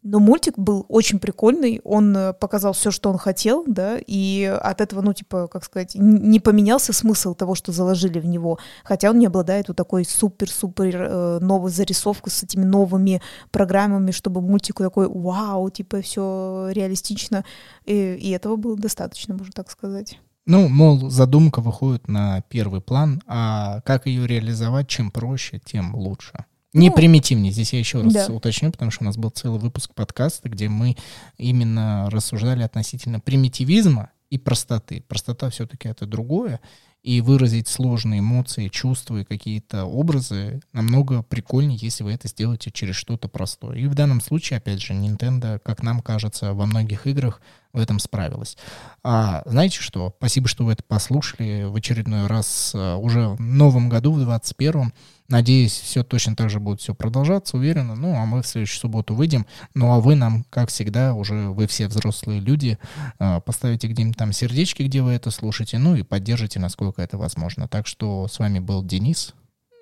Но 0.05 0.21
мультик 0.21 0.57
был 0.57 0.85
очень 0.89 1.19
прикольный, 1.19 1.81
он 1.83 2.17
э, 2.17 2.33
показал 2.35 2.75
все, 2.75 2.91
что 2.93 3.11
он 3.11 3.19
хотел, 3.19 3.65
да, 3.67 3.97
и 4.07 4.45
от 4.45 4.81
этого, 4.81 5.01
ну, 5.01 5.15
типа, 5.15 5.49
как 5.49 5.65
сказать, 5.65 5.97
не 5.97 6.39
поменялся 6.41 6.93
смысл 6.93 7.35
того, 7.35 7.57
что 7.57 7.73
заложили 7.73 8.21
в 8.21 8.27
него, 8.27 8.59
хотя 8.85 9.11
он 9.11 9.19
не 9.19 9.27
обладает 9.27 9.69
вот 9.69 9.77
такой 9.77 10.05
супер-супер 10.05 10.97
э, 10.97 11.39
новой 11.41 11.71
зарисовкой 11.71 12.31
с 12.31 12.45
этими 12.45 12.65
новыми 12.65 13.21
программами, 13.51 14.13
чтобы 14.13 14.43
мультику 14.43 14.83
такой, 14.85 15.09
вау, 15.09 15.71
типа, 15.71 16.03
все 16.03 16.69
реалистично, 16.71 17.45
и, 17.85 18.15
и 18.15 18.31
этого 18.31 18.57
было 18.57 18.77
достаточно, 18.77 19.35
можно 19.35 19.53
так 19.53 19.71
сказать. 19.71 20.19
Ну, 20.47 20.69
мол, 20.69 21.11
задумка 21.11 21.61
выходит 21.61 22.07
на 22.07 22.43
первый 22.43 22.81
план, 22.81 23.23
а 23.27 23.81
как 23.81 24.07
ее 24.07 24.27
реализовать, 24.27 24.89
чем 24.89 25.11
проще, 25.11 25.61
тем 25.65 25.95
лучше. 25.95 26.45
Не 26.75 26.91
ну, 26.91 26.97
примитивнее, 26.97 27.53
здесь 27.53 27.73
я 27.73 27.79
еще 27.79 28.03
раз 28.03 28.13
да. 28.13 28.27
уточню, 28.27 28.73
потому 28.73 28.91
что 28.91 29.05
у 29.05 29.07
нас 29.07 29.17
был 29.17 29.31
целый 29.31 29.61
выпуск 29.61 29.95
подкаста, 29.95 30.49
где 30.49 30.69
мы 30.69 30.97
именно 31.39 32.11
рассуждали 32.11 32.63
относительно 32.63 33.21
примитивизма 33.21 34.11
и 34.29 34.39
простоты. 34.39 35.05
Простота 35.07 35.51
все-таки 35.51 35.89
это 35.89 36.05
другое, 36.05 36.61
и 37.05 37.21
выразить 37.21 37.69
сложные 37.69 38.21
эмоции, 38.21 38.69
чувства 38.69 39.19
и 39.19 39.25
какие-то 39.25 39.85
образы 39.85 40.63
намного 40.73 41.23
прикольнее, 41.23 41.79
если 41.81 42.03
вы 42.03 42.13
это 42.13 42.29
сделаете 42.29 42.71
через 42.71 42.97
что-то 42.97 43.29
простое. 43.29 43.77
И 43.77 43.87
в 43.87 43.95
данном 43.95 44.23
случае, 44.23 44.57
опять 44.57 44.81
же, 44.81 44.95
Nintendo, 44.95 45.59
как 45.59 45.83
нам 45.83 46.01
кажется, 46.01 46.55
во 46.55 46.65
многих 46.65 47.07
играх 47.07 47.43
в 47.75 47.79
этом 47.79 47.99
справилась. 47.99 48.57
А 49.03 49.43
знаете 49.45 49.81
что? 49.81 50.15
Спасибо, 50.19 50.49
что 50.49 50.65
вы 50.65 50.73
это 50.73 50.85
послушали 50.85 51.65
в 51.65 51.75
очередной 51.75 52.29
раз 52.29 52.73
э, 52.73 52.95
уже 52.95 53.29
в 53.29 53.41
новом 53.41 53.89
году, 53.89 54.13
в 54.13 54.21
21-м. 54.21 54.95
Надеюсь, 55.29 55.73
все 55.73 56.05
точно 56.05 56.37
так 56.37 56.51
же 56.51 56.61
будет 56.61 56.81
все 56.81 56.95
продолжаться, 56.95 57.57
уверенно. 57.57 57.97
Ну, 57.97 58.15
а 58.15 58.25
мы 58.27 58.43
в 58.43 58.47
следующую 58.47 58.81
субботу 58.81 59.15
выйдем. 59.15 59.45
Ну, 59.75 59.93
а 59.93 59.99
вы 59.99 60.15
нам, 60.15 60.45
как 60.51 60.69
всегда, 60.69 61.15
уже 61.15 61.49
вы 61.49 61.67
все 61.67 61.89
взрослые 61.89 62.41
люди, 62.41 62.79
э, 63.19 63.41
поставите 63.41 63.89
где-нибудь 63.89 64.17
там 64.17 64.33
сердечки, 64.33 64.85
где 64.85 65.03
вы 65.03 65.11
это 65.13 65.33
слушаете, 65.33 65.79
ну 65.79 65.97
и 65.97 66.03
поддержите, 66.03 66.61
насколько 66.61 67.03
это 67.03 67.19
возможно. 67.19 67.67
Так 67.67 67.89
что 67.89 68.29
с 68.29 68.39
вами 68.39 68.61
был 68.61 68.85
Денис. 68.85 69.35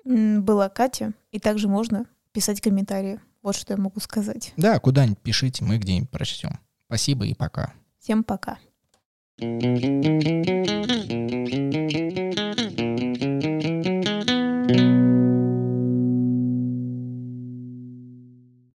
Была 0.03 0.67
Катя. 0.67 1.13
И 1.31 1.39
также 1.39 1.67
можно 1.67 2.05
писать 2.31 2.59
комментарии. 2.59 3.19
Вот 3.43 3.55
что 3.55 3.73
я 3.73 3.77
могу 3.77 3.99
сказать. 3.99 4.51
Да, 4.57 4.79
куда-нибудь 4.79 5.19
пишите, 5.19 5.63
мы 5.63 5.77
где-нибудь 5.77 6.09
прочтем. 6.09 6.59
Спасибо 6.87 7.25
и 7.25 7.33
пока. 7.33 7.73
Всем 8.03 8.25
пока. 8.25 8.59
thank 9.39 9.73
you 11.53 11.62